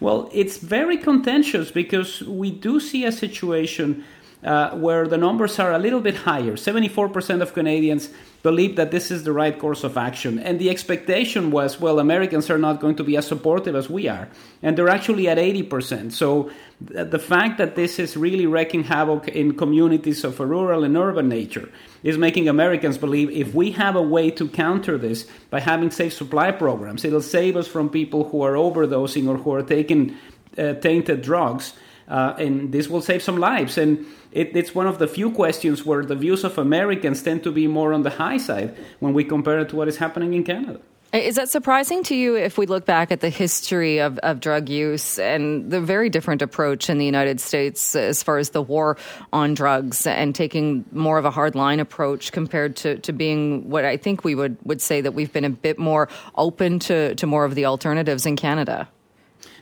Well, 0.00 0.28
it's 0.32 0.58
very 0.58 0.98
contentious 0.98 1.70
because 1.70 2.20
we 2.22 2.50
do 2.50 2.80
see 2.80 3.04
a 3.04 3.12
situation 3.12 4.04
uh, 4.42 4.70
where 4.76 5.08
the 5.08 5.16
numbers 5.16 5.58
are 5.58 5.72
a 5.72 5.78
little 5.78 6.00
bit 6.00 6.16
higher. 6.16 6.52
74% 6.52 7.42
of 7.42 7.54
Canadians 7.54 8.10
believe 8.42 8.76
that 8.76 8.90
this 8.90 9.10
is 9.10 9.24
the 9.24 9.32
right 9.32 9.58
course 9.58 9.82
of 9.82 9.96
action. 9.96 10.38
And 10.38 10.60
the 10.60 10.70
expectation 10.70 11.50
was, 11.50 11.80
well, 11.80 11.98
Americans 11.98 12.48
are 12.48 12.58
not 12.58 12.80
going 12.80 12.94
to 12.96 13.04
be 13.04 13.16
as 13.16 13.26
supportive 13.26 13.74
as 13.74 13.90
we 13.90 14.06
are. 14.08 14.28
And 14.62 14.78
they're 14.78 14.88
actually 14.88 15.28
at 15.28 15.38
80%. 15.38 16.12
So 16.12 16.50
the 16.80 17.18
fact 17.18 17.58
that 17.58 17.74
this 17.74 17.98
is 17.98 18.16
really 18.16 18.46
wreaking 18.46 18.84
havoc 18.84 19.28
in 19.28 19.56
communities 19.56 20.22
of 20.24 20.38
a 20.38 20.46
rural 20.46 20.84
and 20.84 20.96
urban 20.96 21.28
nature 21.28 21.68
is 22.02 22.18
making 22.18 22.48
Americans 22.48 22.98
believe 22.98 23.30
if 23.30 23.54
we 23.54 23.72
have 23.72 23.96
a 23.96 24.02
way 24.02 24.30
to 24.30 24.46
counter 24.48 24.98
this 24.98 25.26
by 25.50 25.58
having 25.58 25.90
safe 25.90 26.12
supply 26.12 26.52
programs, 26.52 27.04
it'll 27.04 27.22
save 27.22 27.56
us 27.56 27.66
from 27.66 27.88
people 27.88 28.28
who 28.28 28.42
are 28.42 28.52
overdosing 28.52 29.26
or 29.26 29.38
who 29.38 29.52
are 29.54 29.62
taking 29.62 30.14
uh, 30.58 30.74
tainted 30.74 31.22
drugs. 31.22 31.72
Uh, 32.08 32.34
and 32.38 32.72
this 32.72 32.88
will 32.88 33.02
save 33.02 33.22
some 33.22 33.36
lives. 33.38 33.78
And 33.78 34.06
it, 34.32 34.56
it's 34.56 34.74
one 34.74 34.86
of 34.86 34.98
the 34.98 35.08
few 35.08 35.30
questions 35.30 35.84
where 35.84 36.04
the 36.04 36.14
views 36.14 36.44
of 36.44 36.58
Americans 36.58 37.22
tend 37.22 37.42
to 37.44 37.50
be 37.50 37.66
more 37.66 37.92
on 37.92 38.02
the 38.02 38.10
high 38.10 38.38
side 38.38 38.76
when 39.00 39.12
we 39.12 39.24
compare 39.24 39.60
it 39.60 39.70
to 39.70 39.76
what 39.76 39.88
is 39.88 39.96
happening 39.96 40.34
in 40.34 40.44
Canada. 40.44 40.80
Is 41.12 41.36
that 41.36 41.48
surprising 41.48 42.02
to 42.04 42.16
you 42.16 42.34
if 42.34 42.58
we 42.58 42.66
look 42.66 42.84
back 42.84 43.10
at 43.10 43.20
the 43.20 43.30
history 43.30 44.00
of, 44.00 44.18
of 44.18 44.40
drug 44.40 44.68
use 44.68 45.18
and 45.18 45.70
the 45.70 45.80
very 45.80 46.10
different 46.10 46.42
approach 46.42 46.90
in 46.90 46.98
the 46.98 47.06
United 47.06 47.40
States 47.40 47.94
as 47.94 48.22
far 48.22 48.38
as 48.38 48.50
the 48.50 48.60
war 48.60 48.98
on 49.32 49.54
drugs 49.54 50.06
and 50.06 50.34
taking 50.34 50.84
more 50.92 51.16
of 51.16 51.24
a 51.24 51.30
hardline 51.30 51.80
approach 51.80 52.32
compared 52.32 52.76
to, 52.76 52.98
to 52.98 53.12
being 53.12 53.70
what 53.70 53.84
I 53.84 53.96
think 53.96 54.24
we 54.24 54.34
would, 54.34 54.58
would 54.64 54.82
say 54.82 55.00
that 55.00 55.12
we've 55.12 55.32
been 55.32 55.44
a 55.44 55.50
bit 55.50 55.78
more 55.78 56.08
open 56.34 56.80
to, 56.80 57.14
to 57.14 57.26
more 57.26 57.44
of 57.44 57.54
the 57.54 57.66
alternatives 57.66 58.26
in 58.26 58.36
Canada? 58.36 58.88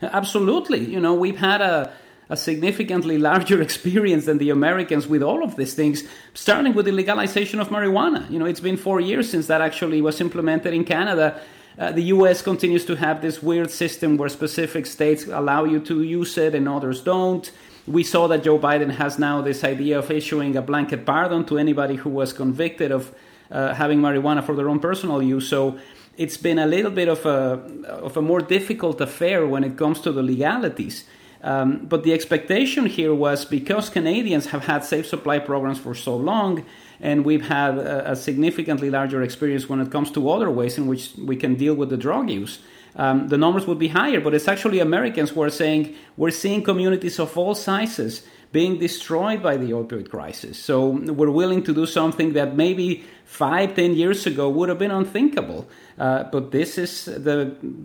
Absolutely. 0.03 0.85
You 0.85 0.99
know, 0.99 1.15
we've 1.15 1.39
had 1.39 1.61
a 1.61 1.93
a 2.29 2.37
significantly 2.37 3.19
larger 3.19 3.61
experience 3.69 4.27
than 4.27 4.39
the 4.39 4.51
Americans 4.51 5.07
with 5.07 5.23
all 5.23 5.43
of 5.43 5.57
these 5.57 5.75
things, 5.75 6.05
starting 6.35 6.75
with 6.75 6.87
the 6.87 6.93
legalization 6.93 7.61
of 7.61 7.69
marijuana. 7.69 8.31
You 8.31 8.39
know, 8.39 8.47
it's 8.47 8.61
been 8.61 8.77
four 8.77 9.01
years 9.01 9.31
since 9.31 9.47
that 9.47 9.61
actually 9.61 10.01
was 10.01 10.21
implemented 10.21 10.73
in 10.75 10.85
Canada. 10.85 11.41
Uh, 11.79 11.91
the 11.91 12.03
US 12.03 12.41
continues 12.41 12.85
to 12.87 12.95
have 12.97 13.21
this 13.21 13.43
weird 13.43 13.71
system 13.71 14.17
where 14.17 14.29
specific 14.29 14.87
states 14.87 15.27
allow 15.27 15.65
you 15.65 15.81
to 15.81 16.03
use 16.03 16.39
it 16.39 16.55
and 16.55 16.69
others 16.69 17.01
don't. 17.01 17.51
We 17.87 18.05
saw 18.05 18.29
that 18.29 18.45
Joe 18.45 18.59
Biden 18.59 18.91
has 18.93 19.19
now 19.19 19.43
this 19.43 19.65
idea 19.65 19.99
of 19.99 20.11
issuing 20.11 20.57
a 20.57 20.63
blanket 20.63 21.05
pardon 21.05 21.45
to 21.47 21.59
anybody 21.59 21.97
who 21.97 22.11
was 22.11 22.33
convicted 22.33 22.93
of 22.93 23.13
uh, 23.51 23.75
having 23.75 24.01
marijuana 24.01 24.43
for 24.43 24.55
their 24.55 24.69
own 24.69 24.81
personal 24.81 25.23
use. 25.23 25.49
So 25.49 25.79
it's 26.17 26.37
been 26.37 26.59
a 26.59 26.67
little 26.67 26.91
bit 26.91 27.09
of 27.09 27.27
a, 27.27 27.61
of 27.89 28.17
a 28.17 28.23
more 28.23 28.41
difficult 28.41 29.01
affair 29.01 29.47
when 29.47 29.65
it 29.65 29.77
comes 29.77 30.01
to 30.03 30.13
the 30.13 30.23
legalities. 30.23 31.05
Um, 31.45 31.85
but 31.85 32.05
the 32.05 32.15
expectation 32.15 32.87
here 32.87 33.15
was 33.15 33.45
because 33.45 33.91
Canadians 33.91 34.47
have 34.47 34.65
had 34.65 34.83
safe 34.83 35.07
supply 35.07 35.39
programs 35.39 35.79
for 35.79 35.95
so 35.95 36.17
long, 36.17 36.65
and 37.01 37.23
we've 37.23 37.47
had 37.47 37.77
a, 37.77 38.13
a 38.13 38.17
significantly 38.17 38.89
larger 38.89 39.23
experience 39.23 39.69
when 39.69 39.79
it 39.81 39.91
comes 39.91 40.11
to 40.13 40.31
other 40.31 40.51
ways 40.51 40.79
in 40.79 40.87
which 40.87 41.11
we 41.19 41.37
can 41.37 41.55
deal 41.55 41.75
with 41.75 41.91
the 41.91 41.99
drug 41.99 42.31
use. 42.31 42.61
Um, 42.97 43.29
the 43.29 43.37
numbers 43.37 43.67
would 43.67 43.79
be 43.79 43.89
higher, 43.89 44.21
but 44.21 44.33
it's 44.33 44.49
actually 44.49 44.81
Americans 44.81 45.31
who 45.31 45.43
are 45.43 45.51
saying 45.51 45.95
we're 46.17 46.31
seeing 46.31 46.63
communities 46.63 47.19
of 47.19 47.37
all 47.37 47.55
sizes 47.55 48.27
being 48.55 48.79
destroyed 48.79 49.43
by 49.43 49.55
the 49.63 49.71
opioid 49.81 50.09
crisis. 50.09 50.57
So 50.69 50.77
we're 51.19 51.37
willing 51.43 51.63
to 51.65 51.73
do 51.75 51.87
something 51.87 52.35
that 52.35 52.49
maybe 52.65 53.05
five, 53.25 53.75
ten 53.75 53.91
years 54.03 54.21
ago 54.27 54.49
would 54.57 54.69
have 54.69 54.79
been 54.79 54.93
unthinkable. 55.03 55.67
Uh, 55.99 56.23
but 56.35 56.53
this 56.59 56.79
is 56.79 56.93
the 57.29 57.37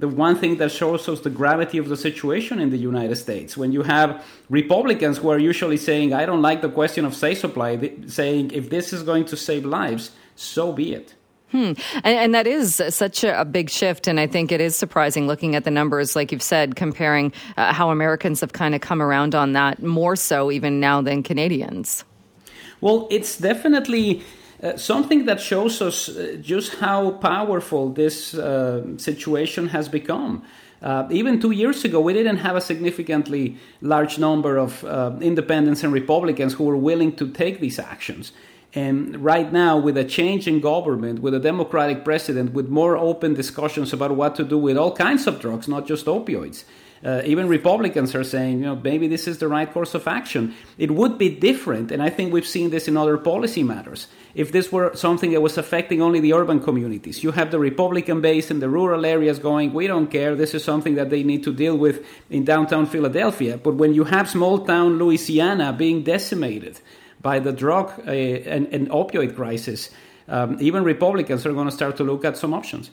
the 0.03 0.10
one 0.27 0.36
thing 0.41 0.53
that 0.62 0.71
shows 0.71 1.10
us 1.12 1.19
the 1.29 1.36
gravity 1.41 1.77
of 1.84 1.88
the 1.93 1.97
situation 1.97 2.55
in 2.65 2.69
the 2.75 2.82
United 2.91 3.17
States. 3.25 3.58
When 3.62 3.71
you 3.77 3.84
have 3.95 4.10
Republicans 4.62 5.15
who 5.19 5.29
are 5.34 5.41
usually 5.51 5.79
saying, 5.89 6.08
"I 6.21 6.23
don't 6.29 6.45
like 6.49 6.60
the 6.67 6.73
question 6.79 7.03
of 7.05 7.13
safe 7.25 7.39
supply," 7.45 7.71
saying, 8.19 8.43
"If 8.60 8.65
this 8.75 8.93
is 8.95 9.01
going 9.12 9.25
to 9.32 9.36
save 9.47 9.63
lives, 9.79 10.03
so 10.36 10.63
be 10.71 10.88
it." 10.99 11.08
Hmm. 11.51 11.73
And, 11.95 12.05
and, 12.05 12.35
that 12.35 12.45
is 12.45 12.81
such 12.89 13.23
a, 13.23 13.43
big 13.43 13.71
shift. 13.71 14.07
And 14.07 14.19
I 14.19 14.27
think 14.27 14.51
it 14.51 14.62
is 14.62 14.75
surprising 14.75 15.25
looking 15.25 15.55
at 15.55 15.63
the 15.63 15.71
numbers, 15.71 16.15
like 16.15 16.31
you've 16.31 16.43
said, 16.43 16.75
comparing 16.75 17.33
uh, 17.57 17.73
how 17.73 17.89
Americans 17.89 18.41
have 18.41 18.53
kind 18.53 18.75
of 18.75 18.81
come 18.81 19.01
around 19.01 19.33
on 19.33 19.53
that 19.53 19.81
more 19.81 20.15
so 20.15 20.51
even 20.51 20.79
now 20.79 21.01
than 21.01 21.23
Canadians. 21.23 22.05
Well, 22.81 23.07
it's 23.09 23.38
definitely 23.38 24.21
uh, 24.62 24.77
something 24.77 25.25
that 25.25 25.41
shows 25.41 25.81
us 25.81 26.09
uh, 26.09 26.38
just 26.39 26.75
how 26.75 27.12
powerful 27.12 27.89
this 27.89 28.35
uh, 28.35 28.97
situation 28.97 29.67
has 29.69 29.89
become. 29.89 30.43
Uh, 30.81 31.07
even 31.12 31.41
two 31.41 31.51
years 31.51 31.83
ago, 31.83 31.99
we 31.99 32.13
didn't 32.13 32.38
have 32.38 32.55
a 32.55 32.62
significantly 32.62 33.57
large 33.81 34.17
number 34.17 34.57
of 34.57 34.83
uh, 34.85 35.12
independents 35.19 35.83
and 35.83 35.91
Republicans 35.91 36.53
who 36.53 36.63
were 36.63 36.77
willing 36.77 37.15
to 37.15 37.29
take 37.31 37.59
these 37.59 37.79
actions. 37.79 38.31
And 38.73 39.17
right 39.23 39.51
now, 39.51 39.77
with 39.77 39.97
a 39.97 40.05
change 40.05 40.47
in 40.47 40.60
government, 40.60 41.21
with 41.21 41.34
a 41.34 41.39
Democratic 41.39 42.05
president, 42.05 42.53
with 42.53 42.69
more 42.69 42.95
open 42.97 43.34
discussions 43.34 43.93
about 43.93 44.12
what 44.15 44.36
to 44.36 44.43
do 44.43 44.60
with 44.60 44.77
all 44.77 44.95
kinds 44.95 45.25
of 45.25 45.39
drugs, 45.39 45.67
not 45.67 45.88
just 45.88 46.05
opioids, 46.05 46.65
uh, 47.03 47.21
even 47.25 47.47
Republicans 47.47 48.13
are 48.13 48.25
saying, 48.25 48.60
you 48.60 48.65
know, 48.65 48.75
maybe 48.75 49.08
this 49.08 49.27
is 49.27 49.38
the 49.38 49.47
right 49.47 49.71
course 49.71 49.95
of 49.95 50.08
action. 50.08 50.53
It 50.77 50.91
would 50.91 51.17
be 51.17 51.29
different, 51.29 51.91
and 51.91 52.03
I 52.03 52.10
think 52.10 52.34
we've 52.34 52.45
seen 52.45 52.71
this 52.71 52.88
in 52.88 52.97
other 52.97 53.17
policy 53.17 53.63
matters. 53.63 54.08
If 54.36 54.51
this 54.51 54.71
were 54.71 54.93
something 54.95 55.32
that 55.32 55.41
was 55.41 55.58
affecting 55.58 56.01
only 56.01 56.19
the 56.19 56.34
urban 56.34 56.60
communities, 56.60 57.23
you 57.23 57.32
have 57.32 57.51
the 57.51 57.60
Republican 57.60 58.21
base 58.21 58.51
in 58.51 58.60
the 58.60 58.69
rural 58.69 59.05
areas 59.05 59.39
going, 59.39 59.73
we 59.73 59.88
don't 59.88 60.12
care, 60.12 60.36
this 60.36 60.53
is 60.53 60.63
something 60.63 60.95
that 60.95 61.10
they 61.10 61.23
need 61.23 61.43
to 61.45 61.53
deal 61.53 61.77
with 61.77 62.05
in 62.29 62.43
downtown 62.43 62.86
Philadelphia. 62.86 63.58
But 63.58 63.75
when 63.75 63.93
you 63.93 64.03
have 64.03 64.29
small 64.29 64.65
town 64.65 64.99
Louisiana 64.99 65.71
being 65.71 66.03
decimated, 66.03 66.82
by 67.21 67.39
the 67.39 67.51
drug 67.51 67.91
uh, 68.08 68.12
and, 68.12 68.67
and, 68.73 68.89
opioid 68.89 69.36
crisis, 69.36 69.89
um, 70.27 70.58
even 70.60 70.84
Republicans 70.84 71.45
are 71.45 71.53
going 71.53 71.67
to 71.67 71.73
start 71.73 71.97
to 71.97 72.03
look 72.03 72.23
at 72.23 72.38
some 72.38 72.53
options. 72.53 72.91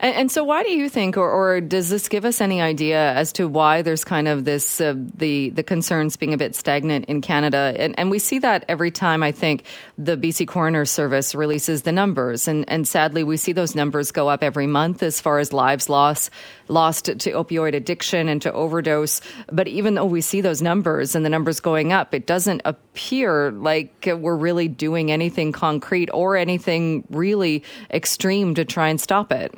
And, 0.00 0.14
and, 0.14 0.32
so, 0.32 0.44
why 0.44 0.62
do 0.62 0.70
you 0.70 0.88
think, 0.88 1.16
or, 1.16 1.30
or, 1.30 1.60
does 1.60 1.88
this 1.88 2.08
give 2.08 2.24
us 2.24 2.40
any 2.40 2.60
idea 2.60 3.12
as 3.12 3.32
to 3.34 3.46
why 3.46 3.82
there's 3.82 4.04
kind 4.04 4.28
of 4.28 4.44
this 4.44 4.80
uh, 4.80 4.94
the 5.14 5.50
the 5.50 5.62
concerns 5.62 6.16
being 6.16 6.34
a 6.34 6.38
bit 6.38 6.54
stagnant 6.54 7.04
in 7.06 7.20
Canada? 7.20 7.74
And, 7.78 7.98
and, 7.98 8.10
we 8.10 8.18
see 8.18 8.38
that 8.40 8.64
every 8.68 8.90
time 8.90 9.22
I 9.22 9.32
think 9.32 9.64
the 9.96 10.16
BC 10.16 10.48
Coroner 10.48 10.84
Service 10.84 11.34
releases 11.34 11.82
the 11.82 11.92
numbers, 11.92 12.48
and 12.48 12.68
and 12.68 12.88
sadly 12.88 13.24
we 13.24 13.36
see 13.36 13.52
those 13.52 13.74
numbers 13.74 14.10
go 14.10 14.28
up 14.28 14.42
every 14.42 14.66
month 14.66 15.02
as 15.02 15.20
far 15.20 15.38
as 15.38 15.52
lives 15.52 15.88
lost 15.88 16.30
lost 16.68 17.06
to 17.06 17.32
opioid 17.32 17.74
addiction 17.74 18.28
and 18.28 18.42
to 18.42 18.52
overdose. 18.52 19.20
But 19.50 19.68
even 19.68 19.94
though 19.94 20.04
we 20.04 20.20
see 20.20 20.40
those 20.40 20.62
numbers 20.62 21.14
and 21.14 21.24
the 21.24 21.30
numbers 21.30 21.60
going 21.60 21.92
up, 21.92 22.14
it 22.14 22.26
doesn't 22.26 22.62
appear 22.64 23.50
like 23.52 24.06
we're 24.06 24.36
really 24.36 24.68
doing 24.68 25.10
anything 25.10 25.52
concrete 25.52 26.10
or 26.12 26.36
anything 26.36 27.04
really 27.10 27.64
extreme 27.90 28.54
to 28.54 28.64
try 28.64 28.88
and 28.88 29.00
stop 29.00 29.32
it. 29.32 29.54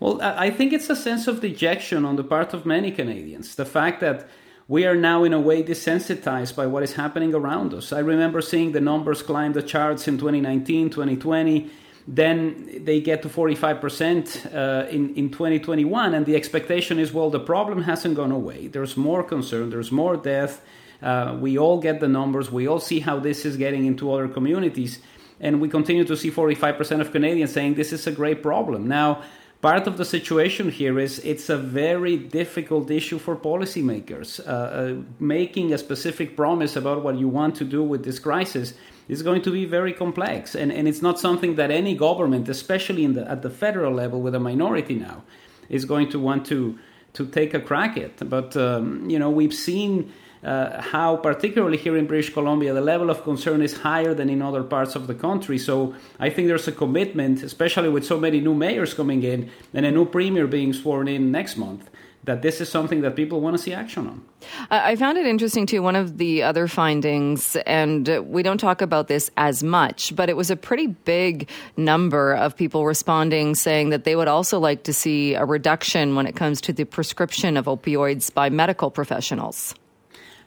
Well, 0.00 0.20
I 0.22 0.50
think 0.50 0.72
it's 0.72 0.88
a 0.88 0.96
sense 0.96 1.26
of 1.26 1.40
dejection 1.40 2.04
on 2.04 2.16
the 2.16 2.24
part 2.24 2.54
of 2.54 2.64
many 2.64 2.92
Canadians. 2.92 3.56
The 3.56 3.64
fact 3.64 4.00
that 4.00 4.28
we 4.68 4.84
are 4.86 4.94
now, 4.94 5.24
in 5.24 5.32
a 5.32 5.40
way, 5.40 5.62
desensitized 5.62 6.54
by 6.54 6.66
what 6.66 6.82
is 6.82 6.92
happening 6.92 7.34
around 7.34 7.74
us. 7.74 7.92
I 7.92 8.00
remember 8.00 8.40
seeing 8.40 8.72
the 8.72 8.80
numbers 8.80 9.22
climb 9.22 9.54
the 9.54 9.62
charts 9.62 10.06
in 10.06 10.18
2019, 10.18 10.90
2020. 10.90 11.70
Then 12.06 12.84
they 12.84 13.00
get 13.00 13.22
to 13.22 13.28
45% 13.28 14.54
uh, 14.54 14.88
in, 14.88 15.14
in 15.14 15.30
2021, 15.30 16.14
and 16.14 16.24
the 16.24 16.36
expectation 16.36 16.98
is 16.98 17.12
well, 17.12 17.28
the 17.28 17.40
problem 17.40 17.82
hasn't 17.82 18.14
gone 18.14 18.32
away. 18.32 18.68
There's 18.68 18.96
more 18.96 19.22
concern, 19.22 19.70
there's 19.70 19.92
more 19.92 20.16
death. 20.16 20.62
Uh, 21.02 21.36
we 21.38 21.58
all 21.58 21.78
get 21.80 22.00
the 22.00 22.08
numbers, 22.08 22.50
we 22.50 22.66
all 22.66 22.80
see 22.80 23.00
how 23.00 23.18
this 23.18 23.44
is 23.44 23.56
getting 23.56 23.84
into 23.84 24.12
other 24.12 24.26
communities, 24.26 25.00
and 25.38 25.60
we 25.60 25.68
continue 25.68 26.04
to 26.04 26.16
see 26.16 26.30
45% 26.30 27.00
of 27.00 27.12
Canadians 27.12 27.52
saying 27.52 27.74
this 27.74 27.92
is 27.92 28.06
a 28.06 28.12
great 28.12 28.42
problem. 28.42 28.88
Now, 28.88 29.22
Part 29.60 29.88
of 29.88 29.96
the 29.96 30.04
situation 30.04 30.70
here 30.70 31.00
is 31.00 31.18
it's 31.20 31.48
a 31.48 31.56
very 31.56 32.16
difficult 32.16 32.92
issue 32.92 33.18
for 33.18 33.34
policymakers. 33.34 34.38
Uh, 34.38 34.50
uh, 34.50 34.94
making 35.18 35.72
a 35.72 35.78
specific 35.78 36.36
promise 36.36 36.76
about 36.76 37.02
what 37.02 37.18
you 37.18 37.26
want 37.26 37.56
to 37.56 37.64
do 37.64 37.82
with 37.82 38.04
this 38.04 38.20
crisis 38.20 38.74
is 39.08 39.20
going 39.22 39.42
to 39.42 39.50
be 39.50 39.64
very 39.64 39.92
complex, 39.92 40.54
and, 40.54 40.70
and 40.70 40.86
it's 40.86 41.02
not 41.02 41.18
something 41.18 41.56
that 41.56 41.72
any 41.72 41.96
government, 41.96 42.48
especially 42.48 43.04
the, 43.08 43.28
at 43.28 43.42
the 43.42 43.50
federal 43.50 43.92
level 43.92 44.20
with 44.20 44.36
a 44.36 44.38
minority 44.38 44.94
now, 44.94 45.24
is 45.68 45.84
going 45.84 46.08
to 46.10 46.20
want 46.20 46.46
to 46.46 46.78
to 47.14 47.26
take 47.26 47.52
a 47.52 47.60
crack 47.60 47.96
at. 47.96 48.28
But 48.30 48.56
um, 48.56 49.10
you 49.10 49.18
know, 49.18 49.30
we've 49.30 49.54
seen 49.54 50.12
uh, 50.44 50.80
how, 50.80 51.16
particularly 51.16 51.76
here 51.76 51.96
in 51.96 52.06
British 52.06 52.32
Columbia, 52.32 52.72
the 52.72 52.80
level 52.80 53.10
of 53.10 53.22
concern 53.24 53.62
is 53.62 53.78
higher 53.78 54.14
than 54.14 54.28
in 54.30 54.42
other 54.42 54.62
parts 54.62 54.94
of 54.94 55.06
the 55.06 55.14
country. 55.14 55.58
So 55.58 55.94
I 56.18 56.30
think 56.30 56.48
there's 56.48 56.68
a 56.68 56.72
commitment, 56.72 57.42
especially 57.42 57.88
with 57.88 58.04
so 58.04 58.18
many 58.18 58.40
new 58.40 58.54
mayors 58.54 58.94
coming 58.94 59.22
in 59.22 59.50
and 59.74 59.84
a 59.84 59.90
new 59.90 60.04
premier 60.04 60.46
being 60.46 60.72
sworn 60.72 61.08
in 61.08 61.32
next 61.32 61.56
month, 61.56 61.90
that 62.24 62.42
this 62.42 62.60
is 62.60 62.68
something 62.68 63.00
that 63.00 63.16
people 63.16 63.40
want 63.40 63.56
to 63.56 63.62
see 63.62 63.72
action 63.72 64.06
on. 64.06 64.22
I 64.70 64.96
found 64.96 65.16
it 65.16 65.26
interesting 65.26 65.66
too. 65.66 65.82
One 65.82 65.96
of 65.96 66.18
the 66.18 66.42
other 66.42 66.68
findings, 66.68 67.56
and 67.66 68.06
we 68.26 68.42
don't 68.42 68.58
talk 68.58 68.82
about 68.82 69.08
this 69.08 69.30
as 69.36 69.62
much, 69.62 70.14
but 70.14 70.28
it 70.28 70.36
was 70.36 70.50
a 70.50 70.56
pretty 70.56 70.88
big 70.88 71.48
number 71.76 72.34
of 72.34 72.54
people 72.54 72.84
responding 72.84 73.54
saying 73.54 73.90
that 73.90 74.04
they 74.04 74.14
would 74.14 74.28
also 74.28 74.58
like 74.58 74.82
to 74.84 74.92
see 74.92 75.34
a 75.34 75.44
reduction 75.44 76.16
when 76.16 76.26
it 76.26 76.36
comes 76.36 76.60
to 76.62 76.72
the 76.72 76.84
prescription 76.84 77.56
of 77.56 77.64
opioids 77.64 78.32
by 78.32 78.50
medical 78.50 78.90
professionals. 78.90 79.74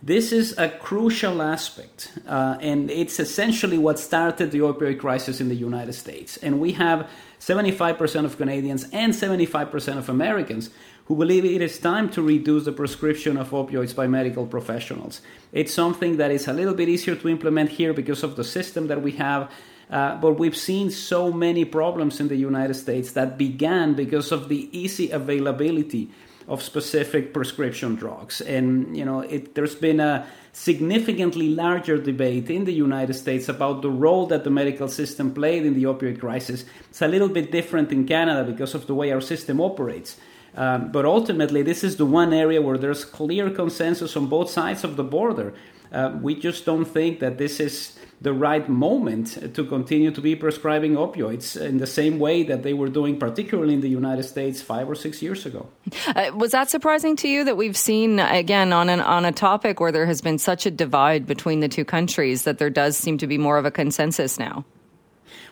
This 0.04 0.32
is 0.32 0.58
a 0.58 0.68
crucial 0.68 1.44
aspect, 1.44 2.12
uh, 2.28 2.58
and 2.60 2.90
it's 2.90 3.20
essentially 3.20 3.78
what 3.78 4.00
started 4.00 4.50
the 4.50 4.58
opioid 4.60 5.00
crisis 5.00 5.40
in 5.40 5.48
the 5.48 5.56
United 5.56 5.94
States. 5.94 6.38
And 6.38 6.60
we 6.60 6.72
have 6.72 7.08
75% 7.40 8.26
of 8.26 8.36
Canadians 8.36 8.88
and 8.92 9.14
75% 9.14 10.00
of 10.00 10.10
Americans 10.10 10.72
who 11.06 11.16
believe 11.16 11.46
it 11.46 11.62
is 11.62 11.78
time 11.78 12.10
to 12.10 12.22
reduce 12.24 12.66
the 12.66 12.72
prescription 12.72 13.38
of 13.38 13.52
opioids 13.52 13.96
by 13.96 14.08
medical 14.08 14.48
professionals. 14.48 15.22
It's 15.52 15.72
something 15.74 16.18
that 16.18 16.32
is 16.32 16.48
a 16.48 16.54
little 16.54 16.74
bit 16.74 16.90
easier 16.90 17.16
to 17.16 17.30
implement 17.30 17.70
here 17.70 17.94
because 17.94 18.24
of 18.24 18.36
the 18.36 18.44
system 18.44 18.88
that 18.88 19.04
we 19.04 19.12
have. 19.14 19.52
Uh, 19.92 20.16
but 20.16 20.40
we've 20.40 20.58
seen 20.58 20.90
so 20.90 21.32
many 21.32 21.64
problems 21.64 22.20
in 22.20 22.28
the 22.28 22.38
United 22.38 22.74
States 22.74 23.12
that 23.12 23.38
began 23.38 23.94
because 23.94 24.32
of 24.32 24.50
the 24.50 24.68
easy 24.76 25.12
availability 25.12 26.10
of 26.48 26.62
specific 26.62 27.34
prescription 27.34 27.96
drugs. 27.96 28.42
And 28.42 28.96
you 28.96 29.06
know, 29.06 29.22
it, 29.22 29.56
there's 29.56 29.76
been 29.76 30.00
a 30.00 30.28
significantly 30.54 31.50
larger 31.50 31.98
debate 31.98 32.50
in 32.50 32.66
the 32.66 32.74
United 32.74 33.14
States 33.14 33.48
about 33.48 33.82
the 33.82 33.90
role 33.90 34.28
that 34.28 34.44
the 34.44 34.50
medical 34.50 34.88
system 34.88 35.34
played 35.34 35.66
in 35.66 35.74
the 35.74 35.84
opioid 35.84 36.20
crisis. 36.20 36.66
It's 36.90 37.02
a 37.02 37.08
little 37.08 37.30
bit 37.30 37.52
different 37.52 37.92
in 37.92 38.06
Canada 38.06 38.44
because 38.44 38.76
of 38.76 38.88
the 38.88 38.96
way 38.96 39.12
our 39.12 39.22
system 39.22 39.62
operates. 39.62 40.18
Um, 40.56 40.92
but 40.92 41.06
ultimately, 41.06 41.62
this 41.62 41.84
is 41.84 41.96
the 41.96 42.06
one 42.06 42.34
area 42.34 42.62
where 42.62 42.78
there's 42.78 43.06
clear 43.06 43.50
consensus 43.50 44.18
on 44.18 44.28
both 44.28 44.50
sides 44.50 44.84
of 44.84 44.98
the 44.98 45.04
border. 45.04 45.54
Uh, 45.92 46.18
we 46.22 46.36
just 46.36 46.66
don't 46.66 46.86
think 46.86 47.20
that 47.20 47.38
this 47.38 47.60
is 47.60 47.98
the 48.22 48.32
right 48.32 48.70
moment 48.70 49.56
to 49.56 49.64
continue 49.64 50.12
to 50.12 50.22
be 50.22 50.36
prescribing 50.36 50.94
opioids 50.94 51.60
in 51.60 51.80
the 51.80 51.88
same 51.88 52.20
way 52.20 52.44
that 52.44 52.62
they 52.62 52.72
were 52.72 52.88
doing, 52.88 53.18
particularly 53.18 53.74
in 53.74 53.82
the 53.82 53.90
United 53.90 54.24
States, 54.24 54.62
five 54.62 54.88
or 54.90 54.96
six 54.96 55.22
years 55.22 55.46
ago. 55.46 55.68
Uh, 56.16 56.32
was 56.36 56.52
that 56.52 56.70
surprising 56.70 57.16
to 57.16 57.28
you 57.28 57.44
that 57.44 57.58
we've 57.58 57.78
seen 57.78 58.20
again 58.20 58.72
on 58.74 58.90
an, 58.90 59.02
on 59.02 59.26
a 59.26 59.32
topic 59.32 59.80
where 59.80 59.92
there 59.92 60.06
has 60.06 60.22
been 60.22 60.38
such 60.38 60.66
a 60.66 60.72
divide 60.72 61.26
between 61.26 61.62
the 61.62 61.68
two 61.68 61.84
countries 61.84 62.44
that 62.44 62.60
there 62.60 62.70
does 62.70 62.96
seem 62.96 63.18
to 63.18 63.28
be 63.28 63.38
more 63.38 63.58
of 63.58 63.66
a 63.66 63.72
consensus 63.72 64.38
now? 64.38 64.64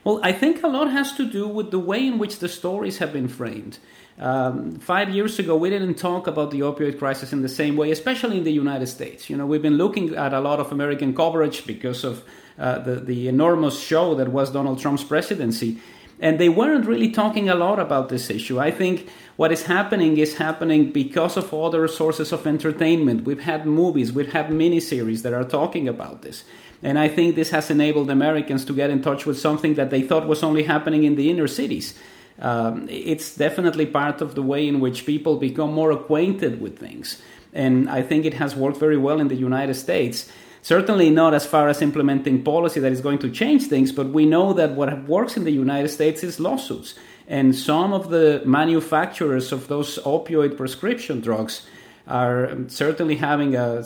Well, 0.04 0.20
I 0.24 0.32
think 0.32 0.63
a 0.63 0.68
lot 0.68 0.92
has 0.92 1.13
to 1.13 1.26
do 1.26 1.48
with 1.48 1.72
the 1.72 1.80
way 1.80 2.06
in 2.06 2.18
which 2.18 2.39
the 2.39 2.50
stories 2.50 2.98
have 2.98 3.13
been 3.13 3.28
framed. 3.28 3.80
Um, 4.20 4.80
five 4.80 5.10
years 5.10 5.39
ago, 5.39 5.56
we 5.56 5.70
didn't 5.70 5.96
talk 5.96 6.28
about 6.28 6.52
the 6.52 6.60
opioid 6.60 7.00
crisis 7.00 7.32
in 7.32 7.42
the 7.42 7.50
same 7.50 7.78
way, 7.78 7.92
especially 7.92 8.38
in 8.38 8.44
the 8.44 8.52
United 8.52 8.88
States. 8.88 9.30
You 9.30 9.38
know, 9.38 9.46
we've 9.46 9.62
been 9.62 9.78
looking 9.78 10.13
at 10.15 10.34
a 10.34 10.42
lot 10.42 10.60
of 10.60 10.72
American 10.72 11.15
coverage 11.15 11.65
because 11.65 12.04
of 12.04 12.24
uh, 12.58 12.80
the, 12.80 12.96
the 12.96 13.28
enormous 13.30 13.80
show 13.80 14.15
that 14.15 14.30
was 14.30 14.52
Donald 14.52 14.80
Trump's 14.80 15.06
presidency. 15.06 15.80
And 16.20 16.38
they 16.38 16.50
weren't 16.50 16.86
really 16.86 17.12
talking 17.12 17.48
a 17.48 17.56
lot 17.56 17.80
about 17.80 18.10
this 18.10 18.30
issue. 18.30 18.60
I 18.60 18.72
think 18.72 19.08
what 19.38 19.54
is 19.54 19.63
happening 19.63 20.18
is 20.18 20.36
happening 20.36 20.92
because 20.92 21.38
of 21.38 21.54
other 21.54 21.88
sources 21.88 22.34
of 22.34 22.46
entertainment. 22.46 23.24
We've 23.24 23.39
had 23.39 23.65
movies, 23.65 24.12
we've 24.12 24.34
had 24.34 24.50
miniseries 24.50 25.22
that 25.22 25.32
are 25.34 25.46
talking 25.46 25.88
about 25.88 26.24
this. 26.24 26.44
And 26.82 26.98
I 26.98 27.10
think 27.10 27.36
this 27.36 27.50
has 27.50 27.70
enabled 27.70 28.10
Americans 28.10 28.63
to 28.65 28.74
get 28.74 28.89
in 28.89 29.02
touch 29.02 29.26
with 29.26 29.38
something 29.38 29.76
that 29.76 29.89
they 29.89 30.02
thought 30.02 30.28
was 30.28 30.44
only 30.44 30.63
happening 30.63 31.04
in 31.04 31.15
the 31.15 31.30
inner 31.30 31.48
cities. 31.48 31.94
Um, 32.42 32.88
it's 32.89 33.36
definitely 33.36 33.86
part 33.86 34.22
of 34.22 34.36
the 34.36 34.42
way 34.42 34.68
in 34.68 34.80
which 34.80 35.06
people 35.06 35.36
become 35.36 35.74
more 35.74 35.92
acquainted 35.92 36.62
with 36.62 36.80
things. 36.80 37.22
And 37.54 37.89
I 37.89 38.02
think 38.02 38.26
it 38.26 38.36
has 38.36 38.56
worked 38.56 38.78
very 38.78 38.98
well 38.98 39.20
in 39.20 39.28
the 39.28 39.36
United 39.36 39.74
States. 39.74 40.32
Certainly 40.62 41.10
not 41.10 41.34
as 41.34 41.46
far 41.46 41.68
as 41.68 41.82
implementing 41.82 42.44
policy 42.44 42.80
that 42.80 42.92
is 42.92 43.02
going 43.02 43.20
to 43.20 43.30
change 43.30 43.68
things, 43.68 43.92
but 43.92 44.08
we 44.08 44.26
know 44.26 44.54
that 44.54 44.72
what 44.72 45.08
works 45.08 45.36
in 45.36 45.44
the 45.44 45.52
United 45.52 45.89
States 45.89 46.24
is 46.24 46.39
lawsuits. 46.39 46.96
And 47.28 47.56
some 47.56 47.94
of 47.94 48.10
the 48.10 48.42
manufacturers 48.46 49.52
of 49.52 49.68
those 49.68 50.00
opioid 50.00 50.58
prescription 50.58 51.22
drugs 51.22 51.68
are 52.08 52.58
certainly 52.68 53.16
having 53.16 53.56
a 53.56 53.84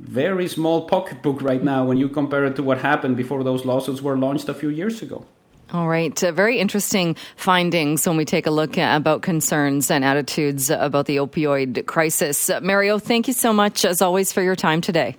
very 0.00 0.48
small 0.48 0.86
pocketbook 0.86 1.40
right 1.42 1.62
now 1.62 1.84
when 1.84 1.96
you 1.96 2.08
compare 2.08 2.44
it 2.44 2.56
to 2.56 2.62
what 2.62 2.78
happened 2.78 3.16
before 3.16 3.42
those 3.42 3.64
lawsuits 3.64 4.02
were 4.02 4.16
launched 4.16 4.48
a 4.48 4.54
few 4.54 4.68
years 4.68 5.02
ago. 5.02 5.24
All 5.72 5.88
right. 5.88 6.22
Uh, 6.22 6.32
very 6.32 6.58
interesting 6.58 7.16
findings 7.36 8.06
when 8.06 8.18
we 8.18 8.26
take 8.26 8.46
a 8.46 8.50
look 8.50 8.76
at, 8.76 8.94
about 8.94 9.22
concerns 9.22 9.90
and 9.90 10.04
attitudes 10.04 10.68
about 10.68 11.06
the 11.06 11.16
opioid 11.16 11.86
crisis. 11.86 12.50
Uh, 12.50 12.60
Mario, 12.60 12.98
thank 12.98 13.26
you 13.26 13.32
so 13.32 13.54
much, 13.54 13.84
as 13.86 14.02
always, 14.02 14.32
for 14.32 14.42
your 14.42 14.56
time 14.56 14.82
today. 14.82 15.16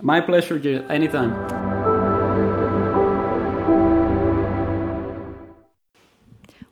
My 0.00 0.20
pleasure, 0.20 0.58
anytime. 0.88 1.63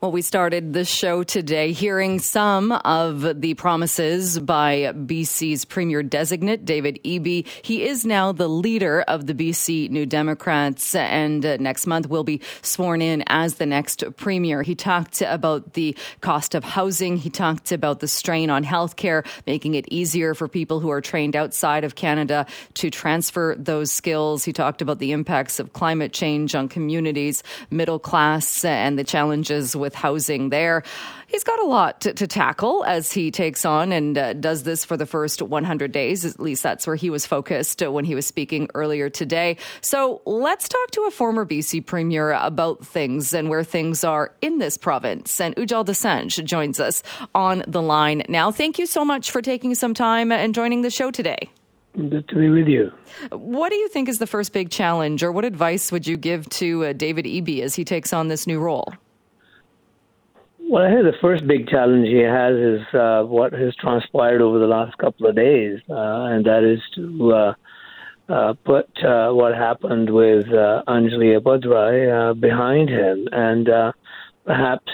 Well, 0.02 0.10
we 0.10 0.22
started 0.22 0.72
the 0.72 0.84
show 0.84 1.22
today 1.22 1.70
hearing 1.70 2.18
some 2.18 2.72
of 2.72 3.40
the 3.40 3.54
promises 3.54 4.36
by 4.36 4.90
BC's 4.96 5.64
Premier 5.64 6.02
designate, 6.02 6.64
David 6.64 6.98
Eby. 7.04 7.46
He 7.62 7.86
is 7.86 8.04
now 8.04 8.32
the 8.32 8.48
leader 8.48 9.02
of 9.02 9.28
the 9.28 9.32
BC 9.32 9.90
New 9.90 10.04
Democrats, 10.04 10.96
and 10.96 11.46
uh, 11.46 11.56
next 11.58 11.86
month 11.86 12.08
will 12.08 12.24
be 12.24 12.40
sworn 12.62 13.00
in 13.00 13.22
as 13.28 13.54
the 13.54 13.64
next 13.64 14.02
Premier. 14.16 14.64
He 14.64 14.74
talked 14.74 15.22
about 15.22 15.74
the 15.74 15.96
cost 16.20 16.56
of 16.56 16.64
housing. 16.64 17.16
He 17.16 17.30
talked 17.30 17.70
about 17.70 18.00
the 18.00 18.08
strain 18.08 18.50
on 18.50 18.64
healthcare, 18.64 19.24
making 19.46 19.76
it 19.76 19.86
easier 19.88 20.34
for 20.34 20.48
people 20.48 20.80
who 20.80 20.90
are 20.90 21.00
trained 21.00 21.36
outside 21.36 21.84
of 21.84 21.94
Canada 21.94 22.44
to 22.74 22.90
transfer 22.90 23.54
those 23.56 23.92
skills. 23.92 24.44
He 24.44 24.52
talked 24.52 24.82
about 24.82 24.98
the 24.98 25.12
impacts 25.12 25.60
of 25.60 25.74
climate 25.74 26.12
change 26.12 26.56
on 26.56 26.68
communities, 26.68 27.44
middle 27.70 28.00
class, 28.00 28.64
and 28.64 28.98
the 28.98 29.04
challenges 29.04 29.76
with 29.76 29.91
with 29.92 30.00
housing 30.00 30.48
there. 30.48 30.82
He's 31.26 31.44
got 31.44 31.60
a 31.60 31.64
lot 31.64 32.00
to, 32.02 32.12
to 32.14 32.26
tackle 32.26 32.84
as 32.84 33.12
he 33.12 33.30
takes 33.30 33.64
on 33.64 33.92
and 33.92 34.18
uh, 34.18 34.32
does 34.34 34.64
this 34.64 34.84
for 34.84 34.96
the 34.96 35.06
first 35.06 35.40
100 35.40 35.92
days. 35.92 36.24
At 36.24 36.40
least 36.40 36.62
that's 36.62 36.86
where 36.86 36.96
he 36.96 37.10
was 37.10 37.26
focused 37.26 37.82
uh, 37.82 37.90
when 37.90 38.04
he 38.04 38.14
was 38.14 38.26
speaking 38.26 38.68
earlier 38.74 39.08
today. 39.08 39.56
So 39.80 40.20
let's 40.26 40.68
talk 40.68 40.90
to 40.92 41.02
a 41.02 41.10
former 41.10 41.46
BC 41.46 41.86
Premier 41.86 42.32
about 42.32 42.84
things 42.84 43.32
and 43.32 43.48
where 43.48 43.64
things 43.64 44.04
are 44.04 44.34
in 44.40 44.58
this 44.58 44.76
province. 44.76 45.40
And 45.40 45.54
Ujjal 45.56 45.84
Dosanjh 45.84 46.44
joins 46.44 46.80
us 46.80 47.02
on 47.34 47.64
the 47.66 47.82
line 47.82 48.22
now. 48.28 48.50
Thank 48.50 48.78
you 48.78 48.86
so 48.86 49.04
much 49.04 49.30
for 49.30 49.40
taking 49.40 49.74
some 49.74 49.94
time 49.94 50.32
and 50.32 50.54
joining 50.54 50.82
the 50.82 50.90
show 50.90 51.10
today. 51.10 51.50
Good 51.94 52.26
to 52.28 52.36
be 52.36 52.48
with 52.48 52.68
you. 52.68 52.90
What 53.30 53.68
do 53.68 53.76
you 53.76 53.88
think 53.88 54.08
is 54.08 54.18
the 54.18 54.26
first 54.26 54.54
big 54.54 54.70
challenge, 54.70 55.22
or 55.22 55.30
what 55.30 55.44
advice 55.44 55.92
would 55.92 56.06
you 56.06 56.16
give 56.16 56.48
to 56.50 56.86
uh, 56.86 56.92
David 56.94 57.26
Eby 57.26 57.60
as 57.60 57.74
he 57.74 57.84
takes 57.84 58.14
on 58.14 58.28
this 58.28 58.46
new 58.46 58.60
role? 58.60 58.94
Well, 60.72 60.84
I 60.84 60.88
think 60.88 61.02
the 61.02 61.20
first 61.20 61.46
big 61.46 61.68
challenge 61.68 62.08
he 62.08 62.22
has 62.22 62.56
is 62.56 62.80
uh, 62.94 63.24
what 63.24 63.52
has 63.52 63.76
transpired 63.76 64.40
over 64.40 64.58
the 64.58 64.66
last 64.66 64.96
couple 64.96 65.26
of 65.26 65.36
days, 65.36 65.80
uh, 65.90 66.32
and 66.32 66.46
that 66.46 66.64
is 66.64 66.80
to 66.94 67.32
uh, 67.34 67.54
uh 68.30 68.54
put 68.64 68.88
uh, 69.04 69.32
what 69.32 69.54
happened 69.54 70.08
with 70.08 70.46
uh, 70.48 70.82
Anjali 70.88 71.38
Appadurai 71.38 72.40
behind 72.40 72.88
him, 72.88 73.28
and 73.32 73.68
perhaps 74.46 74.90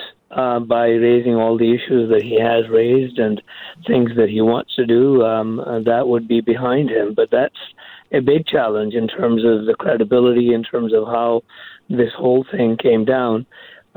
by 0.67 0.87
raising 0.89 1.37
all 1.37 1.57
the 1.57 1.73
issues 1.73 2.11
that 2.11 2.25
he 2.25 2.41
has 2.41 2.69
raised 2.69 3.21
and 3.21 3.41
things 3.87 4.11
that 4.17 4.29
he 4.29 4.41
wants 4.41 4.75
to 4.75 4.85
do, 4.85 5.23
um, 5.23 5.63
that 5.87 6.09
would 6.09 6.27
be 6.27 6.41
behind 6.41 6.91
him. 6.91 7.15
But 7.15 7.31
that's 7.31 7.63
a 8.11 8.19
big 8.19 8.47
challenge 8.47 8.95
in 8.95 9.07
terms 9.07 9.45
of 9.45 9.67
the 9.67 9.77
credibility, 9.79 10.53
in 10.53 10.65
terms 10.65 10.93
of 10.93 11.05
how 11.05 11.43
this 11.89 12.13
whole 12.19 12.45
thing 12.51 12.77
came 12.77 13.05
down 13.05 13.47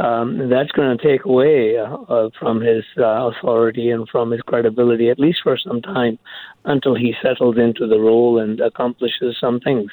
um, 0.02 0.50
that's 0.50 0.72
going 0.72 0.98
to 0.98 1.04
take 1.04 1.26
away 1.26 1.78
uh, 1.78 1.84
uh, 1.84 2.30
from 2.40 2.60
his 2.60 2.84
uh, 2.98 3.30
authority 3.30 3.92
and 3.92 4.10
from 4.10 4.32
his 4.32 4.42
credibility, 4.42 5.10
at 5.10 5.20
least 5.20 5.40
for 5.44 5.58
some 5.58 5.82
time, 5.82 6.18
until 6.66 6.96
he 6.96 7.14
settles 7.22 7.58
into 7.58 7.88
the 7.88 8.00
role 8.00 8.40
and 8.40 8.60
accomplishes 8.60 9.38
some 9.40 9.60
things. 9.60 9.92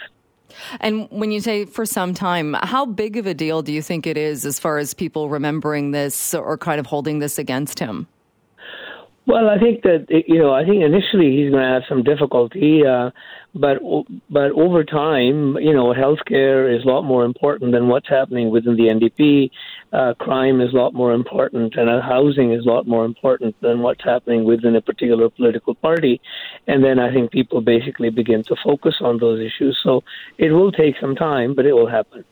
And 0.80 1.08
when 1.10 1.30
you 1.30 1.40
say 1.40 1.66
for 1.66 1.84
some 1.84 2.14
time, 2.14 2.56
how 2.62 2.86
big 2.86 3.18
of 3.18 3.26
a 3.26 3.34
deal 3.34 3.60
do 3.60 3.70
you 3.70 3.82
think 3.82 4.06
it 4.06 4.16
is 4.16 4.46
as 4.46 4.58
far 4.58 4.78
as 4.78 4.94
people 4.94 5.28
remembering 5.28 5.90
this 5.90 6.34
or 6.34 6.56
kind 6.56 6.80
of 6.80 6.86
holding 6.86 7.18
this 7.18 7.38
against 7.38 7.78
him? 7.78 8.08
Well, 9.26 9.50
I 9.50 9.58
think 9.58 9.82
that 9.82 10.06
you 10.26 10.38
know, 10.38 10.54
I 10.54 10.64
think 10.64 10.82
initially 10.82 11.36
he's 11.36 11.50
going 11.50 11.62
to 11.62 11.68
have 11.68 11.82
some 11.86 12.02
difficulty, 12.02 12.80
uh, 12.86 13.10
but 13.60 13.78
but 14.30 14.52
over 14.52 14.84
time, 14.84 15.56
you 15.58 15.72
know, 15.72 15.92
healthcare 15.92 16.74
is 16.74 16.84
a 16.84 16.88
lot 16.88 17.02
more 17.02 17.24
important 17.24 17.72
than 17.72 17.88
what's 17.88 18.08
happening 18.08 18.50
within 18.50 18.76
the 18.76 18.88
NDP. 18.88 19.50
Uh, 19.92 20.14
crime 20.14 20.60
is 20.60 20.72
a 20.72 20.76
lot 20.76 20.94
more 20.94 21.12
important, 21.12 21.74
and 21.76 21.88
uh, 21.88 22.00
housing 22.00 22.52
is 22.52 22.64
a 22.64 22.68
lot 22.68 22.86
more 22.86 23.04
important 23.04 23.54
than 23.60 23.80
what's 23.80 24.04
happening 24.04 24.44
within 24.44 24.76
a 24.76 24.80
particular 24.80 25.28
political 25.28 25.74
party. 25.74 26.20
And 26.66 26.84
then 26.84 26.98
I 26.98 27.12
think 27.12 27.30
people 27.30 27.60
basically 27.60 28.10
begin 28.10 28.42
to 28.44 28.56
focus 28.62 28.96
on 29.00 29.18
those 29.18 29.40
issues. 29.40 29.78
So 29.82 30.02
it 30.38 30.50
will 30.52 30.72
take 30.72 30.96
some 31.00 31.14
time, 31.14 31.54
but 31.54 31.66
it 31.66 31.72
will 31.72 31.88
happen. 31.88 32.24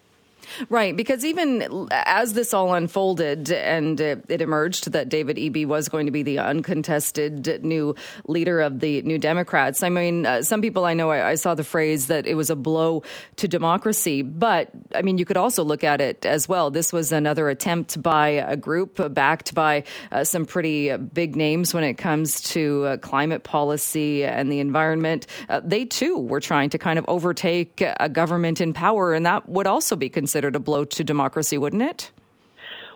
Right, 0.69 0.97
because 0.97 1.25
even 1.25 1.89
as 1.91 2.33
this 2.33 2.55
all 2.55 2.75
unfolded 2.75 3.51
and 3.51 4.01
it 4.01 4.41
emerged 4.41 4.93
that 4.93 5.09
David 5.09 5.37
Eby 5.37 5.67
was 5.67 5.89
going 5.89 6.07
to 6.07 6.13
be 6.13 6.23
the 6.23 6.39
uncontested 6.39 7.65
new 7.65 7.95
leader 8.27 8.61
of 8.61 8.81
the 8.81 9.03
New 9.03 9.19
Democrats, 9.19 9.83
I 9.83 9.89
mean, 9.89 10.25
uh, 10.25 10.43
some 10.43 10.63
people 10.63 10.85
I 10.85 10.95
know, 10.95 11.11
I, 11.11 11.31
I, 11.31 11.35
saw 11.35 11.55
the 11.55 11.65
phrase 11.65 12.07
that 12.07 12.27
it 12.27 12.35
was 12.35 12.49
a 12.49 12.57
blow 12.57 13.03
to 13.37 13.49
democracy. 13.49 14.23
But, 14.23 14.71
I 14.95 15.03
mean, 15.03 15.19
you 15.19 15.25
could 15.25 15.37
also 15.37 15.63
look 15.65 15.85
at 15.85 16.01
it 16.01 16.25
as 16.25 16.49
well. 16.49 16.71
This 16.71 16.93
was 16.93 17.13
another 17.13 17.49
attempt 17.49 18.03
by 18.03 18.29
a 18.29 18.57
group 18.57 19.13
backed 19.13 19.55
by 19.55 19.85
uh, 20.13 20.25
some 20.25 20.47
pretty 20.47 20.97
big 20.97 21.37
names 21.37 21.75
when 21.75 21.85
it 21.85 21.95
comes 21.95 22.41
to 22.53 22.85
uh, 22.85 22.97
climate 22.99 23.43
policy 23.43 24.25
and 24.25 24.51
the 24.51 24.61
environment. 24.61 25.27
Uh, 25.49 25.61
they 25.63 25.85
too 25.85 26.19
were 26.19 26.41
trying 26.41 26.71
to 26.71 26.79
kind 26.79 26.99
of 26.99 27.05
overtake 27.09 27.83
a 28.01 28.09
government 28.09 28.61
in 28.61 28.73
power, 28.73 29.13
and 29.13 29.27
that 29.27 29.49
would 29.49 29.67
also 29.67 29.97
be 29.97 30.09
considered 30.09 30.36
considered 30.37 30.55
a 30.55 30.61
blow 30.61 30.85
to 30.85 31.03
democracy, 31.03 31.57
wouldn't 31.57 31.83
it? 31.83 32.11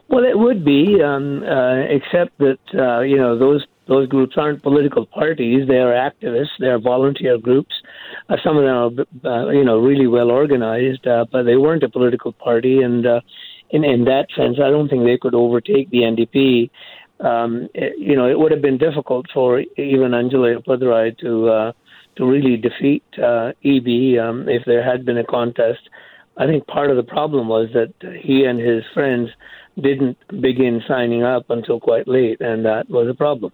Well, 0.09 0.25
it 0.25 0.39
would 0.39 0.63
be, 0.63 1.01
um, 1.03 1.43
uh, 1.43 1.77
except 1.89 2.37
that 2.39 2.59
uh, 2.75 3.01
you 3.01 3.17
know 3.17 3.39
those 3.39 3.65
those 3.87 4.09
groups 4.09 4.35
aren't 4.37 4.63
political 4.63 5.07
parties; 5.07 5.67
they 5.67 5.79
are 5.79 5.95
activists, 5.95 6.59
they 6.59 6.67
are 6.67 6.79
volunteer 6.79 7.39
groups. 7.39 7.73
Uh, 8.29 8.37
some 8.45 8.59
of 8.59 8.65
them 8.65 9.07
are, 9.25 9.47
uh, 9.47 9.51
you 9.53 9.65
know, 9.65 9.79
really 9.79 10.07
well 10.07 10.31
organized, 10.31 11.07
uh, 11.07 11.25
but 11.33 11.45
they 11.45 11.57
weren't 11.57 11.83
a 11.83 11.89
political 11.89 12.33
party, 12.33 12.83
and 12.83 13.07
uh, 13.07 13.21
in 13.71 13.85
in 13.85 14.05
that 14.05 14.27
sense, 14.37 14.59
I 14.63 14.69
don't 14.69 14.91
think 14.91 15.05
they 15.05 15.17
could 15.17 15.35
overtake 15.35 15.89
the 15.89 16.03
NDP. 16.13 16.71
Um, 17.21 17.69
it, 17.73 17.99
you 17.99 18.17
know, 18.17 18.29
it 18.29 18.39
would 18.39 18.53
have 18.53 18.63
been 18.63 18.77
difficult 18.77 19.27
for 19.33 19.61
even 19.61 20.11
Anjali 20.21 20.59
Appadurai 20.59 21.17
to 21.21 21.73
to 22.17 22.31
really 22.33 22.59
defeat 22.59 23.05
Eby 23.17 24.19
um, 24.19 24.47
if 24.49 24.63
there 24.67 24.85
had 24.85 25.07
been 25.07 25.17
a 25.17 25.25
contest. 25.25 25.89
I 26.37 26.47
think 26.47 26.67
part 26.67 26.91
of 26.91 26.97
the 26.97 27.03
problem 27.03 27.49
was 27.49 27.69
that 27.75 27.93
he 28.23 28.45
and 28.45 28.59
his 28.59 28.83
friends 28.95 29.31
didn't 29.81 30.17
begin 30.41 30.83
signing 30.87 31.23
up 31.23 31.51
until 31.51 31.81
quite 31.81 32.09
late, 32.09 32.41
and 32.41 32.65
that 32.65 32.89
was 32.89 33.09
a 33.09 33.15
problem. 33.15 33.53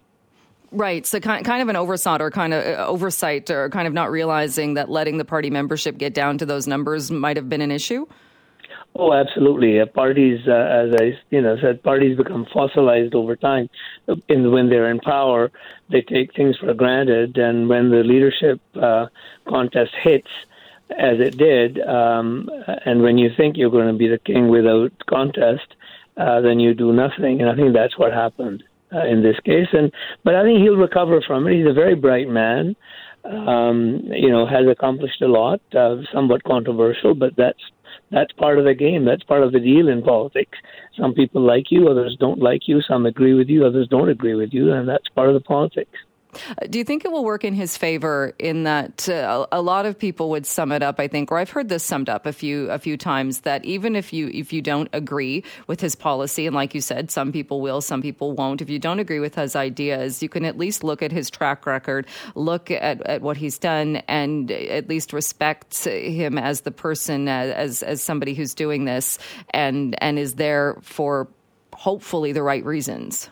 Right. 0.73 1.07
So 1.07 1.21
kind 1.21 1.45
kind 1.45 1.63
of 1.63 1.69
an 1.69 1.77
oversight 1.77 2.21
or 2.21 2.31
kind 2.31 2.53
of 2.53 2.65
uh, 2.65 2.87
oversight 2.87 3.51
or 3.51 3.71
kind 3.71 3.87
of 3.87 3.95
not 3.95 4.11
realizing 4.11 4.75
that 4.75 4.91
letting 4.91 5.17
the 5.17 5.25
party 5.25 5.49
membership 5.49 5.97
get 5.97 6.13
down 6.13 6.39
to 6.39 6.47
those 6.47 6.67
numbers 6.67 7.11
might 7.11 7.37
have 7.37 7.49
been 7.49 7.61
an 7.61 7.71
issue. 7.71 8.07
Oh, 8.99 9.13
absolutely. 9.13 9.79
Uh, 9.79 9.87
parties, 9.87 10.41
uh, 10.49 10.53
as 10.53 10.95
I 10.99 11.19
you 11.31 11.41
know 11.41 11.57
said, 11.61 11.83
parties 11.83 12.17
become 12.17 12.47
fossilized 12.53 13.15
over 13.15 13.37
time. 13.37 13.69
In, 14.29 14.51
when 14.51 14.69
they're 14.69 14.91
in 14.91 15.01
power, 15.01 15.51
they 15.91 16.03
take 16.03 16.35
things 16.35 16.57
for 16.57 16.73
granted, 16.75 17.37
and 17.37 17.69
when 17.69 17.91
the 17.91 18.03
leadership 18.03 18.61
uh, 18.81 19.07
contest 19.47 19.93
hits, 20.03 20.29
as 20.91 21.19
it 21.21 21.37
did. 21.37 21.81
Um, 21.81 22.49
and 22.85 23.03
when 23.03 23.19
you 23.19 23.31
think 23.37 23.57
you're 23.57 23.71
going 23.71 23.89
to 23.89 23.99
be 23.99 24.09
the 24.09 24.19
king 24.19 24.49
without 24.49 24.93
contest, 25.09 25.75
uh, 26.17 26.41
then 26.41 26.61
you 26.61 26.75
do 26.75 26.93
nothing. 26.93 27.41
And 27.41 27.51
I 27.51 27.55
think 27.55 27.75
that's 27.75 27.99
what 27.99 28.13
happened 28.13 28.63
uh, 28.93 29.07
in 29.07 29.23
this 29.23 29.37
case. 29.45 29.69
And 29.73 29.93
but 30.25 30.35
I 30.35 30.43
think 30.43 30.61
he'll 30.61 30.77
recover 30.77 31.21
from 31.27 31.47
it. 31.47 31.57
He's 31.57 31.69
a 31.69 31.75
very 31.75 31.95
bright 31.95 32.29
man. 32.29 32.77
Um, 33.25 34.03
you 34.13 34.31
know, 34.31 34.47
has 34.47 34.69
accomplished 34.71 35.21
a 35.21 35.27
lot. 35.27 35.61
Uh, 35.75 35.97
somewhat 36.15 36.45
controversial, 36.45 37.13
but 37.13 37.35
that's 37.37 37.59
that's 38.13 38.33
part 38.33 38.59
of 38.61 38.65
the 38.65 38.75
game. 38.75 39.05
That's 39.05 39.25
part 39.25 39.43
of 39.43 39.53
the 39.53 39.59
deal 39.59 39.89
in 39.89 40.03
politics. 40.03 40.57
Some 40.97 41.13
people 41.13 41.43
like 41.43 41.71
you, 41.71 41.89
others 41.89 42.17
don't 42.21 42.41
like 42.41 42.69
you. 42.69 42.81
Some 42.83 43.05
agree 43.05 43.35
with 43.35 43.49
you, 43.49 43.67
others 43.67 43.89
don't 43.89 44.09
agree 44.09 44.35
with 44.35 44.53
you, 44.53 44.73
and 44.73 44.89
that's 44.89 45.09
part 45.09 45.29
of 45.29 45.35
the 45.35 45.41
politics. 45.41 45.99
Uh, 46.51 46.67
do 46.69 46.79
you 46.79 46.85
think 46.85 47.05
it 47.05 47.13
will 47.13 47.25
work 47.25 47.45
in 47.45 47.55
his 47.55 47.77
favor 47.77 48.35
in 48.39 48.65
that 48.65 49.09
uh, 49.09 49.47
a 49.53 49.63
lot 49.63 49.87
of 49.87 49.99
people 49.99 50.31
would 50.31 50.47
sum 50.47 50.73
it 50.73 50.83
up, 50.83 51.01
I 51.01 51.09
think, 51.09 51.31
or 51.31 51.39
I've 51.39 51.51
heard 51.51 51.69
this 51.69 51.85
summed 51.85 52.09
up 52.09 52.27
a 52.27 52.33
few 52.33 52.71
a 52.71 52.79
few 52.79 52.97
times 52.97 53.41
that 53.41 53.65
even 53.65 53.97
if 53.97 54.13
you 54.13 54.29
if 54.29 54.53
you 54.53 54.63
don't 54.63 54.89
agree 54.93 55.45
with 55.67 55.81
his 55.81 55.95
policy, 55.95 56.47
and 56.47 56.55
like 56.55 56.75
you 56.75 56.81
said, 56.81 57.11
some 57.11 57.33
people 57.33 57.61
will, 57.61 57.81
some 57.81 58.03
people 58.03 58.33
won't. 58.33 58.63
If 58.63 58.71
you 58.71 58.79
don't 58.79 58.99
agree 58.99 59.21
with 59.21 59.35
his 59.35 59.57
ideas, 59.57 60.23
you 60.23 60.29
can 60.29 60.45
at 60.45 60.59
least 60.59 60.85
look 60.85 61.03
at 61.03 61.13
his 61.13 61.31
track 61.31 61.67
record, 61.67 62.07
look 62.35 62.71
at, 62.71 63.01
at 63.07 63.23
what 63.23 63.37
he's 63.37 63.59
done, 63.59 63.97
and 64.09 64.51
at 64.51 64.89
least 64.89 65.13
respect 65.13 65.85
him 65.85 66.39
as 66.39 66.63
the 66.63 66.71
person, 66.71 67.29
as 67.29 67.83
as 67.83 68.03
somebody 68.03 68.35
who's 68.35 68.55
doing 68.55 68.85
this 68.85 69.19
and 69.51 70.01
and 70.03 70.19
is 70.19 70.35
there 70.35 70.77
for 70.83 71.29
hopefully 71.73 72.33
the 72.33 72.43
right 72.43 72.65
reasons. 72.65 73.29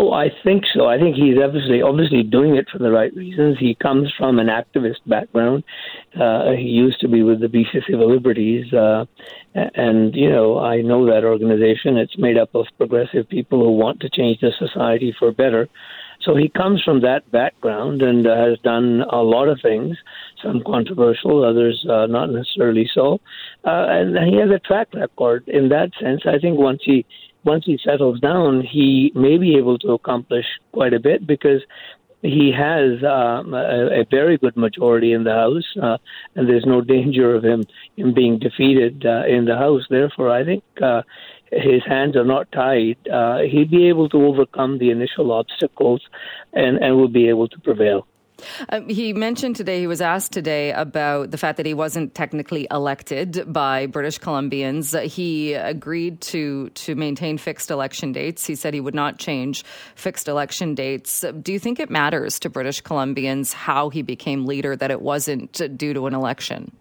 Oh, 0.00 0.12
I 0.12 0.28
think 0.44 0.62
so. 0.72 0.86
I 0.86 0.96
think 0.96 1.16
he's 1.16 1.38
obviously 1.42 1.82
obviously 1.82 2.22
doing 2.22 2.54
it 2.54 2.68
for 2.70 2.78
the 2.78 2.92
right 2.92 3.12
reasons. 3.16 3.58
He 3.58 3.74
comes 3.74 4.12
from 4.16 4.38
an 4.38 4.46
activist 4.46 5.00
background. 5.08 5.64
Uh, 6.14 6.52
he 6.52 6.68
used 6.84 7.00
to 7.00 7.08
be 7.08 7.24
with 7.24 7.40
the 7.40 7.48
BC 7.48 7.84
Civil 7.90 8.08
Liberties, 8.14 8.72
uh, 8.72 9.06
and 9.56 10.14
you 10.14 10.30
know 10.30 10.60
I 10.60 10.82
know 10.82 11.04
that 11.06 11.24
organization. 11.24 11.96
It's 11.96 12.16
made 12.16 12.38
up 12.38 12.54
of 12.54 12.66
progressive 12.76 13.28
people 13.28 13.58
who 13.58 13.72
want 13.72 13.98
to 14.02 14.08
change 14.08 14.38
the 14.40 14.52
society 14.56 15.12
for 15.18 15.32
better. 15.32 15.68
So 16.20 16.36
he 16.36 16.48
comes 16.48 16.80
from 16.84 17.00
that 17.00 17.28
background 17.32 18.02
and 18.02 18.24
uh, 18.24 18.36
has 18.36 18.58
done 18.60 19.02
a 19.10 19.22
lot 19.22 19.48
of 19.48 19.58
things, 19.62 19.96
some 20.42 20.62
controversial, 20.64 21.44
others 21.44 21.84
uh, 21.90 22.06
not 22.06 22.30
necessarily 22.30 22.88
so. 22.92 23.20
Uh, 23.64 23.86
and 23.88 24.16
he 24.28 24.38
has 24.38 24.50
a 24.50 24.58
track 24.60 24.88
record 24.94 25.48
in 25.48 25.68
that 25.70 25.90
sense. 26.00 26.22
I 26.24 26.38
think 26.38 26.58
once 26.58 26.82
he 26.84 27.04
once 27.44 27.64
he 27.64 27.78
settles 27.82 28.20
down, 28.20 28.62
he 28.62 29.12
may 29.14 29.38
be 29.38 29.56
able 29.56 29.78
to 29.78 29.92
accomplish 29.92 30.46
quite 30.72 30.92
a 30.92 31.00
bit 31.00 31.26
because 31.26 31.62
he 32.22 32.52
has 32.52 33.02
um, 33.04 33.54
a, 33.54 34.00
a, 34.00 34.04
very 34.10 34.36
good 34.38 34.56
majority 34.56 35.12
in 35.12 35.22
the 35.22 35.32
House, 35.32 35.64
uh, 35.80 35.98
and 36.34 36.48
there's 36.48 36.66
no 36.66 36.80
danger 36.94 37.34
of 37.34 37.44
him, 37.44 37.64
him 37.96 38.12
being 38.12 38.38
defeated 38.38 39.06
uh, 39.06 39.24
in 39.26 39.44
the 39.44 39.56
House. 39.56 39.82
Therefore, 39.88 40.30
I 40.30 40.44
think 40.44 40.64
uh, 40.82 41.02
his 41.52 41.82
hands 41.86 42.16
are 42.16 42.24
not 42.24 42.50
tied. 42.52 42.96
Uh, 43.08 43.38
he'd 43.38 43.70
be 43.70 43.88
able 43.88 44.08
to 44.10 44.26
overcome 44.26 44.78
the 44.78 44.90
initial 44.90 45.32
obstacles 45.32 46.02
and, 46.52 46.78
and 46.78 46.96
will 46.96 47.08
be 47.08 47.28
able 47.28 47.48
to 47.48 47.58
prevail. 47.60 48.06
Um, 48.68 48.88
he 48.88 49.12
mentioned 49.12 49.56
today, 49.56 49.80
he 49.80 49.86
was 49.86 50.00
asked 50.00 50.32
today 50.32 50.72
about 50.72 51.30
the 51.30 51.38
fact 51.38 51.56
that 51.56 51.66
he 51.66 51.74
wasn't 51.74 52.14
technically 52.14 52.66
elected 52.70 53.44
by 53.52 53.86
British 53.86 54.18
Columbians. 54.18 55.00
He 55.02 55.54
agreed 55.54 56.20
to, 56.22 56.70
to 56.70 56.94
maintain 56.94 57.38
fixed 57.38 57.70
election 57.70 58.12
dates. 58.12 58.46
He 58.46 58.54
said 58.54 58.74
he 58.74 58.80
would 58.80 58.94
not 58.94 59.18
change 59.18 59.64
fixed 59.94 60.28
election 60.28 60.74
dates. 60.74 61.24
Do 61.42 61.52
you 61.52 61.58
think 61.58 61.80
it 61.80 61.90
matters 61.90 62.38
to 62.40 62.50
British 62.50 62.82
Columbians 62.82 63.52
how 63.52 63.88
he 63.88 64.02
became 64.02 64.46
leader, 64.46 64.76
that 64.76 64.90
it 64.90 65.02
wasn't 65.02 65.60
due 65.76 65.94
to 65.94 66.06
an 66.06 66.14
election? 66.14 66.72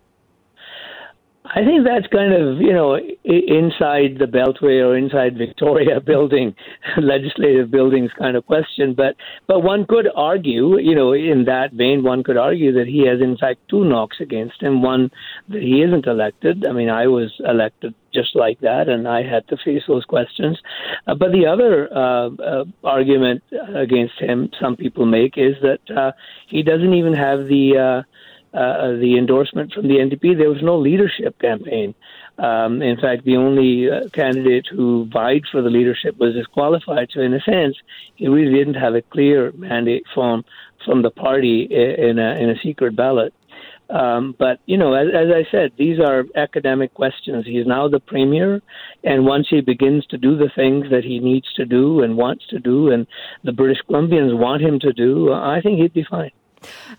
I 1.55 1.63
think 1.63 1.85
that's 1.85 2.07
kind 2.07 2.33
of 2.33 2.59
you 2.59 2.73
know 2.73 2.95
inside 3.23 4.17
the 4.19 4.25
Beltway 4.25 4.85
or 4.85 4.97
inside 4.97 5.37
Victoria 5.37 5.99
building, 6.05 6.55
legislative 6.97 7.71
buildings 7.71 8.11
kind 8.17 8.35
of 8.35 8.45
question. 8.45 8.93
But 8.93 9.15
but 9.47 9.63
one 9.63 9.85
could 9.85 10.07
argue, 10.13 10.79
you 10.79 10.95
know, 10.95 11.13
in 11.13 11.45
that 11.45 11.73
vein, 11.73 12.03
one 12.03 12.23
could 12.23 12.37
argue 12.37 12.73
that 12.73 12.87
he 12.87 13.05
has 13.07 13.21
in 13.21 13.37
fact 13.37 13.59
two 13.69 13.85
knocks 13.85 14.17
against 14.19 14.61
him. 14.61 14.81
One 14.81 15.09
that 15.49 15.61
he 15.61 15.81
isn't 15.81 16.05
elected. 16.05 16.65
I 16.67 16.73
mean, 16.73 16.89
I 16.89 17.07
was 17.07 17.31
elected 17.39 17.93
just 18.13 18.35
like 18.35 18.59
that, 18.61 18.89
and 18.89 19.07
I 19.07 19.23
had 19.23 19.47
to 19.49 19.57
face 19.57 19.83
those 19.87 20.05
questions. 20.05 20.59
Uh, 21.05 21.15
but 21.15 21.31
the 21.31 21.45
other 21.45 21.87
uh, 21.93 22.29
uh, 22.29 22.65
argument 22.83 23.43
against 23.75 24.19
him, 24.19 24.49
some 24.59 24.75
people 24.75 25.05
make, 25.05 25.37
is 25.37 25.55
that 25.61 25.79
uh, 25.95 26.11
he 26.47 26.63
doesn't 26.63 26.93
even 26.93 27.13
have 27.13 27.47
the 27.47 27.77
uh, 27.77 28.03
uh, 28.53 28.91
the 28.93 29.15
endorsement 29.17 29.73
from 29.73 29.87
the 29.87 29.95
NDP. 29.95 30.37
There 30.37 30.49
was 30.49 30.63
no 30.63 30.77
leadership 30.77 31.39
campaign. 31.39 31.93
Um, 32.37 32.81
in 32.81 32.97
fact, 32.97 33.25
the 33.25 33.37
only 33.37 33.89
uh, 33.89 34.09
candidate 34.09 34.67
who 34.69 35.09
vied 35.11 35.43
for 35.51 35.61
the 35.61 35.69
leadership 35.69 36.17
was 36.17 36.35
disqualified. 36.35 37.09
So, 37.13 37.21
in 37.21 37.33
a 37.33 37.41
sense, 37.41 37.75
he 38.15 38.27
really 38.27 38.53
didn't 38.53 38.75
have 38.75 38.95
a 38.95 39.01
clear 39.01 39.51
mandate 39.53 40.03
from 40.13 40.45
from 40.85 41.01
the 41.01 41.09
party 41.09 41.63
in 41.63 42.19
a 42.19 42.35
in 42.35 42.49
a 42.49 42.59
secret 42.63 42.95
ballot. 42.95 43.33
Um, 43.89 44.35
but 44.37 44.59
you 44.65 44.77
know, 44.77 44.93
as, 44.93 45.07
as, 45.13 45.27
I 45.33 45.49
said, 45.49 45.71
these 45.77 45.99
are 45.99 46.25
academic 46.35 46.93
questions. 46.93 47.45
He's 47.45 47.65
now 47.65 47.87
the 47.87 48.01
premier, 48.01 48.61
and 49.03 49.25
once 49.25 49.47
he 49.49 49.61
begins 49.61 50.05
to 50.07 50.17
do 50.17 50.37
the 50.37 50.49
things 50.53 50.87
that 50.91 51.05
he 51.05 51.19
needs 51.19 51.51
to 51.53 51.65
do 51.65 52.01
and 52.01 52.17
wants 52.17 52.45
to 52.47 52.59
do, 52.59 52.91
and 52.91 53.07
the 53.43 53.53
British 53.53 53.79
Columbians 53.89 54.37
want 54.37 54.61
him 54.61 54.79
to 54.79 54.91
do, 54.91 55.31
I 55.31 55.61
think 55.61 55.79
he'd 55.79 55.93
be 55.93 56.05
fine. 56.09 56.31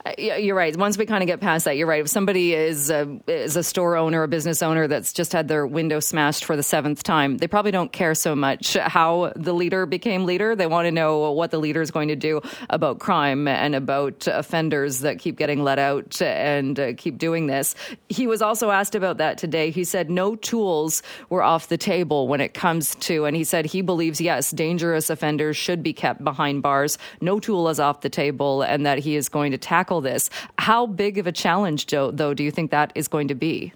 Uh, 0.05 0.13
you're 0.19 0.57
right. 0.57 0.77
Once 0.77 0.97
we 0.99 1.07
kind 1.07 1.23
of 1.23 1.27
get 1.27 1.41
past 1.41 1.65
that, 1.65 1.77
you're 1.77 1.87
right. 1.87 2.01
If 2.01 2.09
somebody 2.09 2.55
is 2.55 2.91
a, 2.91 3.21
is 3.27 3.57
a 3.57 3.63
store 3.63 3.97
owner, 3.97 4.23
a 4.23 4.29
business 4.29 4.63
owner 4.63 4.87
that's 4.87 5.13
just 5.13 5.33
had 5.33 5.49
their 5.49 5.67
window 5.67 6.01
smashed 6.01 6.45
for 6.45 6.57
the 6.57 6.63
seventh 6.63 7.03
time, 7.03 7.39
they 7.39 7.49
probably 7.49 7.71
don't 7.71 7.93
care 7.93 8.15
so 8.15 8.35
much 8.37 8.75
how 8.75 9.33
the 9.37 9.53
leader 9.53 9.87
became 9.87 10.25
leader. 10.25 10.55
They 10.55 10.67
want 10.67 10.87
to 10.87 10.93
know 10.93 11.33
what 11.33 11.51
the 11.51 11.59
leader 11.59 11.83
is 11.83 11.91
going 11.91 12.09
to 12.09 12.17
do 12.17 12.41
about 12.71 12.99
crime 12.99 13.49
and 13.49 13.75
about 13.75 14.27
offenders 14.27 15.01
that 15.01 15.19
keep 15.19 15.37
getting 15.37 15.63
let 15.63 15.79
out 15.79 16.21
and 16.23 16.79
uh, 16.79 16.93
keep 16.97 17.19
doing 17.19 17.47
this. 17.47 17.75
He 18.09 18.27
was 18.27 18.43
also 18.43 18.71
asked 18.71 18.95
about 18.95 19.19
that 19.19 19.39
today. 19.39 19.71
He 19.71 19.85
said 19.85 20.11
no 20.11 20.37
tools 20.37 21.03
were 21.29 21.43
off 21.43 21.69
the 21.69 21.79
table 21.79 22.29
when 22.29 22.41
it 22.41 22.55
comes 22.55 22.95
to, 22.97 23.25
and 23.25 23.37
he 23.37 23.45
said 23.45 23.67
he 23.67 23.83
believes, 23.83 24.21
yes, 24.21 24.51
dangerous 24.51 25.11
offenders 25.11 25.57
should 25.57 25.83
be 25.83 25.93
kept 25.93 26.23
behind 26.23 26.63
bars. 26.63 26.99
No 27.21 27.41
tool 27.41 27.69
is 27.69 27.81
off 27.81 28.01
the 28.01 28.11
table, 28.11 28.63
and 28.63 28.87
that 28.87 28.99
he 28.99 29.17
is 29.17 29.29
going 29.29 29.48
to 29.53 29.59
tackle 29.59 30.01
this. 30.01 30.31
How 30.59 30.87
big 30.87 31.19
of 31.19 31.27
a 31.27 31.33
challenge, 31.33 31.87
Joe, 31.87 32.11
though, 32.11 32.35
do 32.35 32.43
you 32.43 32.51
think 32.51 32.71
that 32.71 32.93
is 32.95 33.09
going 33.09 33.29
to 33.29 33.35
be? 33.35 33.73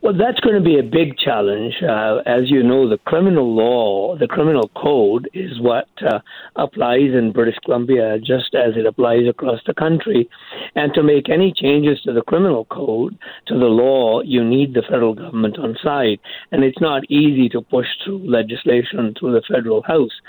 Well, 0.00 0.14
that's 0.16 0.40
going 0.40 0.56
to 0.56 0.60
be 0.60 0.78
a 0.78 0.82
big 0.82 1.16
challenge. 1.16 1.74
Uh, 1.82 2.18
as 2.26 2.50
you 2.50 2.62
know, 2.62 2.88
the 2.88 2.98
criminal 2.98 3.54
law, 3.54 4.16
the 4.18 4.26
criminal 4.26 4.68
code, 4.76 5.30
is 5.32 5.60
what 5.60 5.88
uh, 6.04 6.18
applies 6.56 7.14
in 7.14 7.32
British 7.32 7.56
Columbia 7.64 8.18
just 8.18 8.54
as 8.54 8.76
it 8.76 8.84
applies 8.84 9.28
across 9.28 9.60
the 9.66 9.74
country. 9.74 10.28
And 10.74 10.92
to 10.94 11.02
make 11.02 11.30
any 11.30 11.52
changes 11.52 12.00
to 12.02 12.12
the 12.12 12.22
criminal 12.22 12.64
code, 12.64 13.16
to 13.46 13.54
the 13.54 13.66
law, 13.66 14.22
you 14.22 14.44
need 14.44 14.74
the 14.74 14.82
federal 14.82 15.14
government 15.14 15.58
on 15.58 15.76
side. 15.82 16.18
And 16.50 16.64
it's 16.64 16.80
not 16.80 17.04
easy 17.04 17.48
to 17.50 17.62
push 17.62 17.86
through 18.04 18.28
legislation 18.28 19.14
through 19.18 19.32
the 19.32 19.42
federal 19.48 19.82
House 19.82 20.20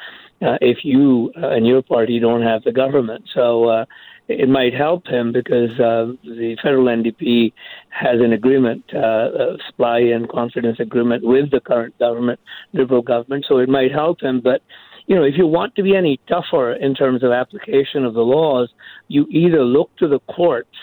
uh, 0.42 0.58
if 0.62 0.80
you 0.84 1.32
uh, 1.42 1.50
and 1.50 1.66
your 1.66 1.82
party 1.82 2.20
don't 2.20 2.44
have 2.44 2.64
the 2.64 2.72
government. 2.72 3.26
So 3.34 3.70
uh, 3.70 3.86
it 4.28 4.48
might 4.48 4.74
help 4.74 5.08
him 5.08 5.32
because 5.32 5.72
uh, 5.80 6.14
the 6.24 6.56
federal 6.62 6.86
NDP 6.86 7.52
has 7.90 8.22
an 8.22 8.32
agreement, 8.34 8.84
uh, 8.94 9.00
a 9.00 9.58
supply 9.68 10.00
and 10.00 10.30
confidence 10.30 10.80
agreement 10.80 11.24
with 11.26 11.52
the 11.52 11.60
current 11.60 11.98
government, 12.00 12.40
Liberal 12.72 13.02
government. 13.02 13.46
So 13.48 13.58
it 13.58 13.70
might 13.70 13.92
help 13.92 14.22
him. 14.22 14.40
But 14.42 14.62
you 15.08 15.16
know, 15.16 15.24
if 15.24 15.34
you 15.38 15.46
want 15.46 15.76
to 15.76 15.84
be 15.84 15.96
any 15.96 16.20
tougher 16.30 16.74
in 16.74 16.96
terms 16.96 17.24
of 17.24 17.32
application 17.32 18.06
of 18.06 18.14
the 18.14 18.22
laws, 18.22 18.70
you 19.10 19.28
either 19.30 19.64
look 19.64 19.96
to 19.98 20.08
the 20.08 20.20
courts. 20.20 20.76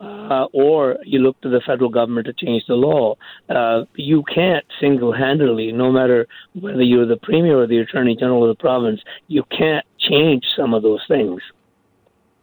Uh, 0.00 0.46
or 0.52 0.98
you 1.04 1.20
look 1.20 1.40
to 1.40 1.48
the 1.48 1.62
federal 1.64 1.88
government 1.88 2.26
to 2.26 2.32
change 2.32 2.62
the 2.66 2.74
law. 2.74 3.14
Uh, 3.48 3.84
you 3.94 4.22
can't 4.24 4.64
single-handedly, 4.78 5.72
no 5.72 5.90
matter 5.90 6.26
whether 6.60 6.82
you're 6.82 7.06
the 7.06 7.16
premier 7.22 7.60
or 7.60 7.66
the 7.66 7.78
attorney 7.78 8.14
general 8.14 8.42
of 8.42 8.54
the 8.54 8.60
province, 8.60 9.00
you 9.28 9.44
can't 9.56 9.86
change 9.98 10.44
some 10.56 10.74
of 10.74 10.82
those 10.82 11.00
things. 11.08 11.40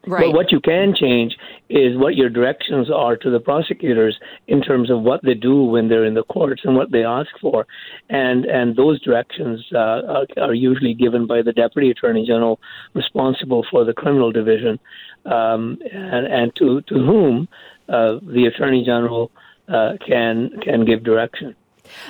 Right. 0.07 0.25
But 0.25 0.33
what 0.33 0.51
you 0.51 0.59
can 0.59 0.95
change 0.95 1.37
is 1.69 1.95
what 1.95 2.15
your 2.15 2.29
directions 2.29 2.89
are 2.89 3.15
to 3.17 3.29
the 3.29 3.39
prosecutors 3.39 4.17
in 4.47 4.61
terms 4.61 4.89
of 4.89 5.01
what 5.01 5.21
they 5.23 5.35
do 5.35 5.63
when 5.63 5.89
they're 5.89 6.05
in 6.05 6.15
the 6.15 6.23
courts 6.23 6.63
and 6.65 6.75
what 6.75 6.91
they 6.91 7.03
ask 7.03 7.29
for, 7.39 7.67
and 8.09 8.45
and 8.45 8.75
those 8.75 8.99
directions 9.01 9.63
uh, 9.73 9.77
are, 9.77 10.25
are, 10.37 10.53
usually 10.55 10.95
given 10.95 11.27
by 11.27 11.43
the 11.43 11.53
deputy 11.53 11.91
attorney 11.91 12.25
general 12.25 12.59
responsible 12.95 13.63
for 13.69 13.85
the 13.85 13.93
criminal 13.93 14.31
division, 14.31 14.79
um, 15.25 15.77
and, 15.93 16.25
and 16.25 16.55
to 16.55 16.81
to 16.81 16.95
whom 16.95 17.47
uh, 17.87 18.17
the 18.23 18.45
attorney 18.45 18.83
general 18.83 19.29
uh, 19.67 19.93
can 20.05 20.49
can 20.63 20.83
give 20.83 21.03
direction. 21.03 21.55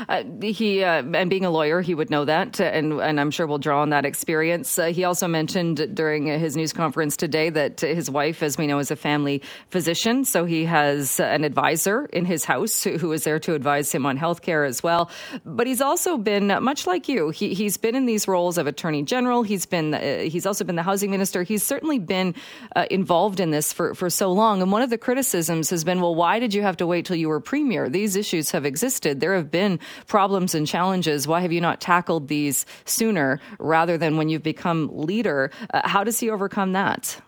Uh, 0.08 0.24
he 0.42 0.84
uh, 0.84 1.04
and 1.14 1.30
being 1.30 1.46
a 1.46 1.50
lawyer, 1.50 1.82
he 1.82 1.96
would 1.96 2.10
know 2.10 2.26
that, 2.26 2.60
and 2.60 2.94
and 2.94 3.20
I'm 3.20 3.32
sure 3.32 3.48
we'll 3.48 3.58
draw 3.58 3.82
on 3.82 3.90
that 3.90 4.06
experience. 4.06 4.78
Uh, 4.78 4.88
he 4.88 5.04
also 5.04 5.28
mentioned 5.28 5.96
during 5.96 6.28
his 6.28 6.56
news 6.56 6.74
conference 6.74 7.18
today 7.18 7.50
that 7.50 7.82
his 7.82 8.10
wife, 8.10 8.44
as 8.44 8.58
we 8.58 8.68
know, 8.68 8.80
is 8.80 8.92
a 8.92 8.96
family 8.96 9.42
physician, 9.70 10.26
so 10.26 10.46
he 10.46 10.66
has 10.66 11.20
an 11.20 11.44
advisor 11.44 12.06
in 12.08 12.26
his 12.26 12.46
house 12.46 12.84
who, 12.84 12.98
who 12.98 13.12
is 13.12 13.24
there 13.24 13.40
to 13.40 13.56
advise 13.56 13.92
him 13.92 14.06
on 14.06 14.18
healthcare 14.18 14.68
as 14.68 14.84
well. 14.84 15.10
But 15.46 15.68
he's 15.68 15.82
also 15.82 16.18
been 16.18 16.48
much 16.64 16.88
like 16.88 17.08
you. 17.08 17.30
He 17.30 17.54
he's 17.54 17.78
been 17.78 17.96
in 17.96 18.06
these 18.06 18.28
roles 18.28 18.58
of 18.58 18.68
attorney 18.68 19.04
general. 19.04 19.44
He's 19.44 19.66
been 19.66 19.94
uh, 19.94 20.20
he's 20.20 20.46
also 20.46 20.64
been 20.64 20.76
the 20.76 20.84
housing 20.84 21.12
minister. 21.12 21.44
He's 21.44 21.64
certainly 21.64 22.00
been 22.00 22.36
uh, 22.76 22.86
involved 22.90 23.40
in 23.40 23.52
this 23.52 23.74
for 23.74 23.94
for 23.96 24.10
so 24.10 24.32
long. 24.32 24.62
And 24.62 24.72
one 24.72 24.82
of 24.82 24.90
the 24.90 24.98
criticisms 24.98 25.70
has 25.70 25.84
been, 25.84 26.02
well, 26.02 26.16
why 26.16 26.40
did 26.40 26.54
you 26.54 26.62
have 26.62 26.78
to 26.78 26.88
wait 26.88 27.06
till 27.06 27.16
you 27.16 27.30
were 27.30 27.40
premier? 27.40 27.90
These 27.90 28.16
issues 28.16 28.52
have 28.52 28.66
existed. 28.66 29.20
There 29.20 29.36
have 29.36 29.52
been 29.52 29.71
problems 30.08 30.56
and 30.56 30.68
challenges. 30.68 31.28
Why 31.28 31.42
have 31.42 31.52
you 31.52 31.62
not 31.62 31.82
tackled 31.82 32.28
these 32.28 32.66
sooner 32.86 33.40
rather 33.60 33.98
than 33.98 34.18
when 34.18 34.30
you've 34.30 34.44
become 34.44 34.90
leader? 34.94 35.52
Uh, 35.74 35.88
how 35.88 36.04
does 36.04 36.20
he 36.20 36.30
overcome 36.30 36.74
that? 36.74 37.22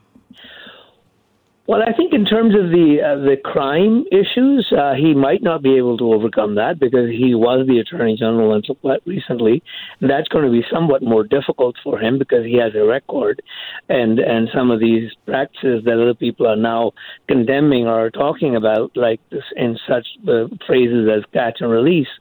Well, 1.66 1.82
I 1.82 1.94
think 1.94 2.12
in 2.14 2.26
terms 2.26 2.56
of 2.56 2.72
the 2.72 2.98
uh, 3.00 3.24
the 3.24 3.38
crime 3.42 4.04
issues, 4.12 4.70
uh, 4.78 4.96
he 4.96 5.14
might 5.14 5.42
not 5.42 5.64
be 5.64 5.78
able 5.78 5.98
to 5.98 6.12
overcome 6.12 6.56
that 6.56 6.78
because 6.78 7.10
he 7.10 7.36
was 7.36 7.66
the 7.68 7.80
attorney 7.80 8.18
general 8.20 8.54
until 8.54 8.76
quite 8.76 9.00
recently. 9.06 9.64
And 10.02 10.10
that's 10.10 10.28
going 10.28 10.44
to 10.44 10.52
be 10.52 10.66
somewhat 10.70 11.02
more 11.02 11.24
difficult 11.24 11.78
for 11.82 11.98
him 11.98 12.20
because 12.20 12.46
he 12.46 12.58
has 12.58 12.76
a 12.76 12.84
record, 12.84 13.42
and 13.88 14.20
and 14.20 14.50
some 14.54 14.72
of 14.72 14.82
these 14.82 15.10
practices 15.26 15.86
that 15.86 15.94
other 15.94 16.14
people 16.14 16.46
are 16.46 16.58
now 16.58 16.92
condemning 17.30 17.88
or 17.88 18.10
talking 18.10 18.58
about, 18.58 18.92
like 18.96 19.22
this, 19.32 19.46
in 19.56 19.80
such 19.88 20.06
uh, 20.28 20.48
phrases 20.68 21.08
as 21.08 21.24
catch 21.32 21.62
and 21.62 21.72
release, 21.72 22.12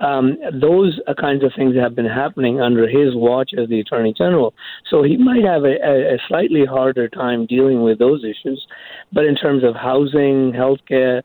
um, 0.00 0.36
those 0.60 1.00
kinds 1.18 1.42
of 1.42 1.52
things 1.56 1.76
have 1.76 1.94
been 1.94 2.04
happening 2.04 2.60
under 2.60 2.86
his 2.86 3.14
watch 3.14 3.52
as 3.56 3.70
the 3.70 3.80
attorney 3.80 4.12
general. 4.12 4.52
So 4.90 5.02
he 5.02 5.16
might 5.16 5.44
have 5.44 5.64
a, 5.64 5.76
a 6.14 6.18
slightly 6.28 6.66
harder 6.66 7.08
time 7.08 7.46
dealing 7.46 7.82
with 7.82 7.98
those 7.98 8.22
issues. 8.22 8.66
But 9.12 9.24
in 9.24 9.34
terms 9.34 9.64
of 9.64 9.74
housing, 9.74 10.52
healthcare, 10.52 11.22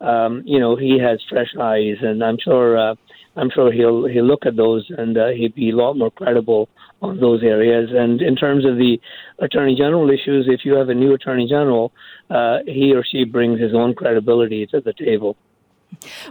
um, 0.00 0.42
you 0.44 0.60
know, 0.60 0.76
he 0.76 0.98
has 0.98 1.20
fresh 1.28 1.54
eyes, 1.60 1.96
and 2.02 2.22
I'm 2.22 2.38
sure 2.42 2.78
uh, 2.78 2.94
I'm 3.36 3.50
sure 3.50 3.72
he'll 3.72 4.06
he'll 4.06 4.24
look 4.24 4.46
at 4.46 4.56
those 4.56 4.84
and 4.96 5.16
uh, 5.16 5.28
he'd 5.28 5.54
be 5.54 5.70
a 5.70 5.76
lot 5.76 5.94
more 5.94 6.10
credible 6.10 6.68
on 7.02 7.20
those 7.20 7.42
areas. 7.42 7.90
And 7.92 8.20
in 8.20 8.34
terms 8.36 8.64
of 8.64 8.76
the 8.76 9.00
attorney 9.38 9.76
general 9.76 10.10
issues, 10.10 10.46
if 10.48 10.64
you 10.64 10.74
have 10.74 10.88
a 10.88 10.94
new 10.94 11.14
attorney 11.14 11.46
general, 11.48 11.92
uh, 12.30 12.58
he 12.66 12.92
or 12.94 13.04
she 13.04 13.24
brings 13.24 13.60
his 13.60 13.74
own 13.74 13.94
credibility 13.94 14.66
to 14.66 14.80
the 14.80 14.92
table. 14.92 15.36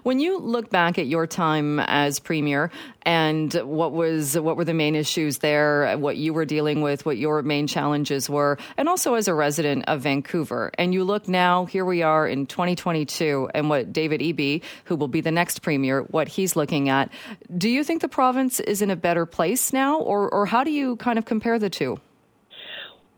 When 0.04 0.20
you 0.20 0.40
look 0.40 0.70
back 0.70 0.98
at 0.98 1.08
your 1.08 1.28
time 1.28 1.80
as 1.80 2.20
premier 2.20 2.72
and 3.04 3.54
what 3.54 3.92
was 3.92 4.40
what 4.40 4.56
were 4.56 4.64
the 4.64 4.74
main 4.74 4.96
issues 4.96 5.40
there, 5.40 5.98
what 5.98 6.18
you 6.18 6.34
were 6.34 6.46
dealing 6.46 6.82
with, 6.82 7.06
what 7.06 7.18
your 7.18 7.42
main 7.42 7.68
challenges 7.68 8.30
were, 8.30 8.58
and 8.78 8.88
also 8.88 9.16
as 9.16 9.28
a 9.28 9.34
resident 9.34 9.86
of 9.88 10.02
Vancouver, 10.02 10.72
and 10.78 10.94
you 10.94 11.04
look 11.04 11.28
now, 11.28 11.66
here 11.66 11.86
we 11.86 12.02
are 12.02 12.28
in 12.28 12.46
2022, 12.46 13.50
and 13.54 13.70
what 13.70 13.92
David 13.92 14.22
Eby, 14.22 14.62
who 14.86 14.96
will 14.96 15.08
be 15.08 15.22
the 15.22 15.32
next 15.32 15.62
premier, 15.62 16.04
what 16.04 16.28
he's 16.28 16.56
looking 16.56 16.90
at, 16.90 17.12
do 17.58 17.70
you 17.70 17.84
think 17.84 18.02
the 18.02 18.08
province 18.08 18.60
is 18.60 18.82
in 18.82 18.92
a 18.92 18.96
better 18.96 19.26
place 19.26 19.74
now, 19.74 20.00
or 20.00 20.30
or 20.30 20.46
how 20.46 20.64
do 20.64 20.72
you 20.72 20.96
kind 20.98 21.18
of 21.18 21.26
compare 21.26 21.60
the 21.60 21.70
two? 21.70 22.00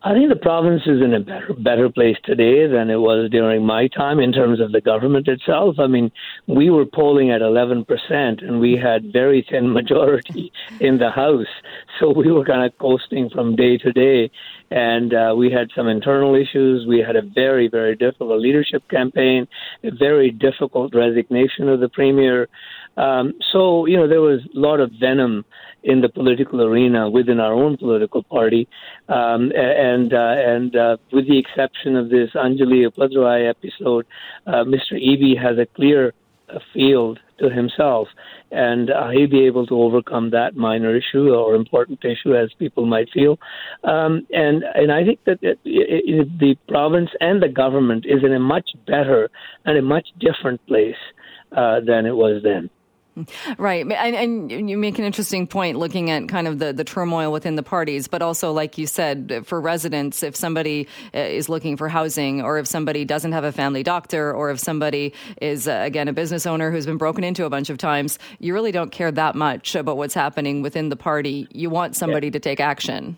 I 0.01 0.13
think 0.13 0.29
the 0.29 0.37
province 0.37 0.83
is 0.85 1.01
in 1.01 1.13
a 1.13 1.19
better 1.19 1.53
better 1.57 1.89
place 1.89 2.15
today 2.23 2.67
than 2.67 2.89
it 2.89 2.97
was 2.97 3.29
during 3.31 3.65
my 3.65 3.87
time 3.89 4.19
in 4.21 4.31
terms 4.31 4.61
of 4.61 4.71
the 4.71 4.79
government 4.79 5.27
itself. 5.27 5.75
I 5.77 5.87
mean, 5.87 6.09
we 6.47 6.69
were 6.69 6.85
polling 6.85 7.31
at 7.31 7.41
11% 7.41 7.85
and 8.09 8.61
we 8.61 8.77
had 8.77 9.11
very 9.11 9.45
thin 9.49 9.73
majority 9.79 10.53
in 10.79 10.99
the 10.99 11.11
House, 11.11 11.47
so 11.99 12.13
we 12.13 12.31
were 12.31 12.45
kind 12.45 12.63
of 12.65 12.77
coasting 12.77 13.29
from 13.29 13.57
day 13.57 13.77
to 13.77 13.91
day. 13.91 14.31
And 14.71 15.13
uh, 15.13 15.33
we 15.35 15.51
had 15.51 15.67
some 15.75 15.87
internal 15.87 16.35
issues. 16.35 16.85
We 16.87 16.99
had 16.99 17.17
a 17.17 17.21
very 17.21 17.67
very 17.67 17.95
difficult 17.95 18.39
leadership 18.39 18.87
campaign, 18.89 19.49
a 19.83 19.91
very 19.91 20.31
difficult 20.31 20.95
resignation 20.95 21.67
of 21.67 21.81
the 21.81 21.89
premier. 21.89 22.47
Um, 22.95 23.33
so 23.51 23.85
you 23.85 23.97
know 23.97 24.07
there 24.07 24.21
was 24.21 24.39
a 24.55 24.59
lot 24.59 24.79
of 24.79 24.91
venom 24.97 25.43
in 25.83 26.01
the 26.01 26.09
political 26.09 26.61
arena 26.61 27.09
within 27.09 27.39
our 27.39 27.53
own 27.53 27.77
political 27.77 28.23
party, 28.23 28.67
um, 29.07 29.51
and 29.55 30.13
uh, 30.13 30.35
and 30.37 30.75
uh, 30.75 30.97
with 31.11 31.27
the 31.27 31.37
exception 31.37 31.95
of 31.95 32.09
this 32.09 32.29
Anjali 32.35 32.87
Appadurai 32.87 33.49
episode, 33.49 34.05
uh, 34.47 34.63
Mr. 34.63 34.93
Eby 34.93 35.41
has 35.41 35.57
a 35.57 35.65
clear 35.65 36.13
uh, 36.49 36.59
field 36.73 37.19
to 37.39 37.49
himself, 37.49 38.07
and 38.51 38.89
uh, 38.89 39.09
he'll 39.09 39.29
be 39.29 39.45
able 39.45 39.65
to 39.67 39.75
overcome 39.81 40.31
that 40.31 40.55
minor 40.55 40.95
issue 40.95 41.29
or 41.33 41.55
important 41.55 42.03
issue, 42.03 42.35
as 42.35 42.51
people 42.59 42.85
might 42.85 43.09
feel. 43.13 43.39
Um, 43.83 44.27
and 44.31 44.63
and 44.75 44.91
I 44.91 45.03
think 45.05 45.23
that 45.25 45.39
it, 45.41 45.59
it, 45.63 46.39
the 46.39 46.55
province 46.67 47.09
and 47.21 47.41
the 47.41 47.49
government 47.49 48.05
is 48.05 48.23
in 48.23 48.33
a 48.33 48.39
much 48.39 48.69
better 48.85 49.29
and 49.65 49.77
a 49.77 49.81
much 49.81 50.07
different 50.19 50.65
place 50.67 51.01
uh, 51.55 51.79
than 51.79 52.05
it 52.05 52.15
was 52.15 52.43
then. 52.43 52.69
Right. 53.57 53.85
And, 53.91 54.51
and, 54.51 54.69
you 54.69 54.77
make 54.77 54.99
an 54.99 55.05
interesting 55.05 55.47
point 55.47 55.77
looking 55.77 56.09
at 56.09 56.27
kind 56.27 56.47
of 56.47 56.59
the, 56.59 56.73
the 56.73 56.83
turmoil 56.83 57.31
within 57.31 57.55
the 57.55 57.63
parties, 57.63 58.07
but 58.07 58.21
also, 58.21 58.51
like 58.51 58.77
you 58.77 58.87
said, 58.87 59.41
for 59.45 59.59
residents, 59.59 60.21
if 60.21 60.35
somebody 60.35 60.87
uh, 61.13 61.19
is 61.19 61.49
looking 61.49 61.77
for 61.77 61.87
housing 61.87 62.41
or 62.41 62.59
if 62.59 62.67
somebody 62.67 63.05
doesn't 63.05 63.31
have 63.31 63.43
a 63.43 63.51
family 63.51 63.83
doctor 63.83 64.33
or 64.33 64.51
if 64.51 64.59
somebody 64.59 65.13
is, 65.41 65.67
uh, 65.67 65.81
again, 65.83 66.07
a 66.07 66.13
business 66.13 66.45
owner 66.45 66.71
who's 66.71 66.85
been 66.85 66.97
broken 66.97 67.23
into 67.23 67.45
a 67.45 67.49
bunch 67.49 67.69
of 67.69 67.77
times, 67.77 68.19
you 68.39 68.53
really 68.53 68.71
don't 68.71 68.91
care 68.91 69.11
that 69.11 69.35
much 69.35 69.75
about 69.75 69.97
what's 69.97 70.13
happening 70.13 70.61
within 70.61 70.89
the 70.89 70.95
party. 70.95 71.47
You 71.51 71.69
want 71.69 71.95
somebody 71.95 72.27
yeah. 72.27 72.31
to 72.31 72.39
take 72.39 72.59
action. 72.59 73.17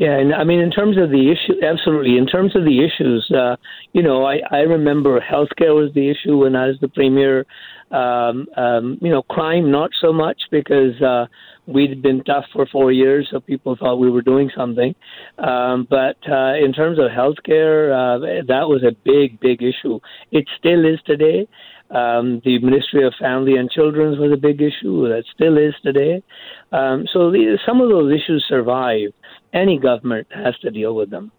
Yeah, 0.00 0.16
and 0.16 0.34
I 0.34 0.44
mean, 0.44 0.60
in 0.60 0.70
terms 0.70 0.96
of 0.96 1.10
the 1.10 1.30
issue, 1.30 1.62
absolutely. 1.62 2.16
In 2.16 2.26
terms 2.26 2.56
of 2.56 2.64
the 2.64 2.82
issues, 2.82 3.30
uh, 3.36 3.56
you 3.92 4.02
know, 4.02 4.24
I, 4.24 4.40
I 4.50 4.60
remember 4.60 5.20
healthcare 5.20 5.74
was 5.74 5.92
the 5.94 6.08
issue 6.08 6.38
when 6.38 6.56
I 6.56 6.68
was 6.68 6.76
the 6.80 6.88
premier. 6.88 7.44
Um, 7.90 8.46
um, 8.56 8.98
you 9.00 9.10
know, 9.10 9.22
crime 9.22 9.70
not 9.70 9.90
so 10.00 10.12
much 10.12 10.40
because 10.50 11.00
uh, 11.02 11.26
we'd 11.66 12.02
been 12.02 12.22
tough 12.24 12.44
for 12.52 12.66
four 12.66 12.92
years, 12.92 13.28
so 13.30 13.40
people 13.40 13.76
thought 13.76 13.96
we 13.96 14.10
were 14.10 14.22
doing 14.22 14.50
something. 14.56 14.94
Um, 15.38 15.86
but 15.90 16.16
uh, 16.30 16.54
in 16.54 16.72
terms 16.72 16.98
of 16.98 17.10
healthcare, 17.10 17.90
uh, 17.90 18.44
that 18.46 18.68
was 18.68 18.82
a 18.84 18.92
big, 19.04 19.40
big 19.40 19.62
issue. 19.62 19.98
It 20.30 20.46
still 20.58 20.84
is 20.86 21.00
today. 21.04 21.48
Um, 21.90 22.40
the 22.44 22.60
Ministry 22.60 23.04
of 23.04 23.12
Family 23.20 23.56
and 23.56 23.68
Children's 23.68 24.18
was 24.18 24.30
a 24.32 24.36
big 24.36 24.62
issue. 24.62 25.08
That 25.08 25.24
still 25.34 25.58
is 25.58 25.74
today. 25.82 26.22
Um, 26.70 27.06
so 27.12 27.32
the, 27.32 27.58
some 27.66 27.80
of 27.80 27.88
those 27.88 28.12
issues 28.12 28.44
survive. 28.48 29.12
Any 29.52 29.78
government 29.78 30.28
has 30.32 30.56
to 30.58 30.70
deal 30.70 30.94
with 30.94 31.10
them. 31.10 31.32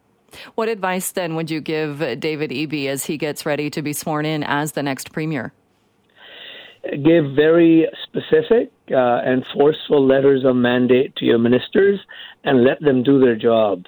What 0.56 0.68
advice 0.68 1.12
then 1.12 1.36
would 1.36 1.50
you 1.50 1.62
give 1.62 2.00
David 2.20 2.52
Eby 2.52 2.88
as 2.88 3.06
he 3.06 3.18
gets 3.18 3.46
ready 3.46 3.70
to 3.70 3.82
be 3.82 3.94
sworn 3.94 4.26
in 4.26 4.44
as 4.44 4.74
the 4.74 4.84
next 4.84 5.12
premier? 5.12 5.54
Give 6.84 7.36
very 7.36 7.88
specific 8.04 8.72
uh, 8.92 9.22
and 9.24 9.46
forceful 9.54 10.06
letters 10.06 10.44
of 10.46 10.56
mandate 10.56 11.16
to 11.18 11.26
your 11.26 11.38
ministers 11.38 12.00
and 12.44 12.64
let 12.64 12.80
them 12.82 13.04
do 13.04 13.20
their 13.20 13.36
job. 13.36 13.86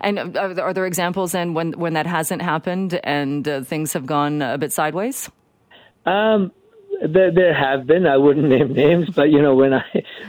And 0.00 0.36
are 0.36 0.72
there 0.72 0.86
examples 0.86 1.32
then 1.32 1.52
when 1.52 1.72
when 1.72 1.94
that 1.94 2.06
hasn't 2.06 2.40
happened 2.40 3.00
and 3.02 3.46
uh, 3.48 3.62
things 3.62 3.92
have 3.94 4.06
gone 4.06 4.40
a 4.40 4.58
bit 4.58 4.72
sideways? 4.72 5.28
Um, 6.04 6.52
there, 7.02 7.32
there 7.32 7.54
have 7.54 7.86
been. 7.86 8.06
I 8.06 8.16
wouldn't 8.16 8.48
name 8.56 8.72
names, 8.72 9.08
but 9.14 9.30
you 9.30 9.42
know 9.42 9.54
when 9.54 9.74
I 9.74 9.82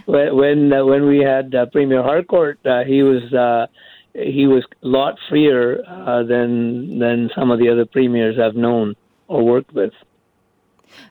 when 0.07 0.73
uh, 0.73 0.85
when 0.85 1.05
we 1.05 1.19
had 1.19 1.53
uh, 1.53 1.67
Premier 1.67 2.01
Harcourt, 2.01 2.59
uh, 2.65 2.83
he 2.83 3.03
was 3.03 3.31
uh, 3.33 3.67
he 4.13 4.47
was 4.47 4.65
a 4.83 4.87
lot 4.87 5.15
freer 5.29 5.83
uh, 5.87 6.23
than 6.23 6.99
than 6.99 7.29
some 7.35 7.51
of 7.51 7.59
the 7.59 7.69
other 7.69 7.85
premiers 7.85 8.39
I've 8.39 8.55
known 8.55 8.95
or 9.27 9.45
worked 9.45 9.73
with. 9.73 9.93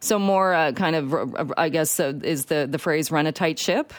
So 0.01 0.19
more 0.19 0.55
uh, 0.55 0.73
kind 0.73 0.97
of, 0.97 1.53
I 1.57 1.69
guess, 1.69 2.01
uh, 2.01 2.13
is 2.23 2.47
the 2.47 2.67
the 2.71 2.79
phrase 2.79 3.11
"run 3.11 3.27
a 3.27 3.33
tight 3.33 3.59
ship." 3.59 3.93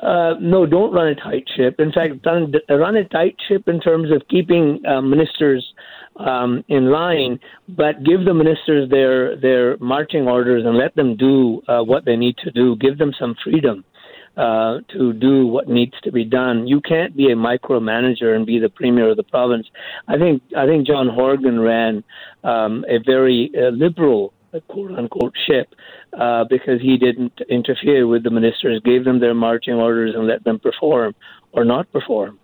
Uh, 0.00 0.34
no, 0.40 0.66
don't 0.66 0.92
run 0.92 1.08
a 1.08 1.14
tight 1.14 1.44
ship. 1.56 1.78
In 1.78 1.92
fact, 1.92 2.14
run, 2.26 2.52
run 2.68 2.96
a 2.96 3.04
tight 3.08 3.36
ship 3.48 3.68
in 3.68 3.80
terms 3.80 4.10
of 4.10 4.22
keeping 4.28 4.82
uh, 4.86 5.00
ministers 5.00 5.64
um, 6.16 6.64
in 6.68 6.90
line, 6.90 7.40
but 7.68 8.02
give 8.04 8.24
the 8.24 8.34
ministers 8.34 8.90
their 8.90 9.36
their 9.36 9.76
marching 9.78 10.28
orders 10.28 10.64
and 10.66 10.76
let 10.76 10.94
them 10.94 11.16
do 11.16 11.62
uh, 11.68 11.82
what 11.82 12.04
they 12.04 12.16
need 12.16 12.36
to 12.38 12.50
do. 12.50 12.76
Give 12.76 12.98
them 12.98 13.12
some 13.18 13.34
freedom. 13.42 13.84
Uh, 14.36 14.80
to 14.88 15.12
do 15.12 15.46
what 15.46 15.68
needs 15.68 15.92
to 16.02 16.10
be 16.10 16.24
done. 16.24 16.66
You 16.66 16.80
can't 16.80 17.16
be 17.16 17.26
a 17.30 17.36
micromanager 17.36 18.34
and 18.34 18.44
be 18.44 18.58
the 18.58 18.68
premier 18.68 19.10
of 19.10 19.16
the 19.16 19.22
province. 19.22 19.64
I 20.08 20.18
think 20.18 20.42
I 20.56 20.66
think 20.66 20.88
John 20.88 21.08
Horgan 21.08 21.60
ran 21.60 22.02
um, 22.42 22.84
a 22.88 22.98
very 22.98 23.52
uh, 23.56 23.68
liberal 23.68 24.34
quote 24.60 24.92
unquote 24.92 25.34
ship 25.46 25.74
uh, 26.18 26.44
because 26.48 26.80
he 26.80 26.96
didn't 26.96 27.32
interfere 27.48 28.06
with 28.06 28.22
the 28.22 28.30
ministers, 28.30 28.80
gave 28.84 29.04
them 29.04 29.20
their 29.20 29.34
marching 29.34 29.74
orders, 29.74 30.14
and 30.14 30.26
let 30.26 30.44
them 30.44 30.58
perform 30.58 31.14
or 31.52 31.64
not 31.64 31.90
perform. 31.92 32.38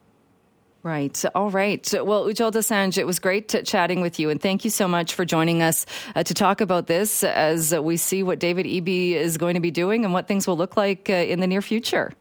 Right. 0.82 1.22
All 1.34 1.50
right. 1.50 1.86
Well, 1.92 2.24
Ujjal 2.24 2.52
Dosanjh, 2.52 2.96
it 2.96 3.06
was 3.06 3.18
great 3.18 3.54
chatting 3.66 4.00
with 4.00 4.18
you, 4.18 4.30
and 4.30 4.40
thank 4.40 4.64
you 4.64 4.70
so 4.70 4.88
much 4.88 5.12
for 5.12 5.26
joining 5.26 5.60
us 5.60 5.84
uh, 6.14 6.22
to 6.22 6.32
talk 6.32 6.62
about 6.62 6.86
this 6.86 7.22
as 7.22 7.74
we 7.74 7.98
see 7.98 8.22
what 8.22 8.38
David 8.38 8.64
Eby 8.64 9.12
is 9.12 9.36
going 9.36 9.54
to 9.54 9.60
be 9.60 9.70
doing 9.70 10.04
and 10.04 10.14
what 10.14 10.26
things 10.26 10.46
will 10.46 10.56
look 10.56 10.78
like 10.78 11.10
uh, 11.10 11.12
in 11.12 11.40
the 11.40 11.46
near 11.46 11.60
future. 11.60 12.12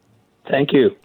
Thank 0.50 0.74
you. 0.74 0.90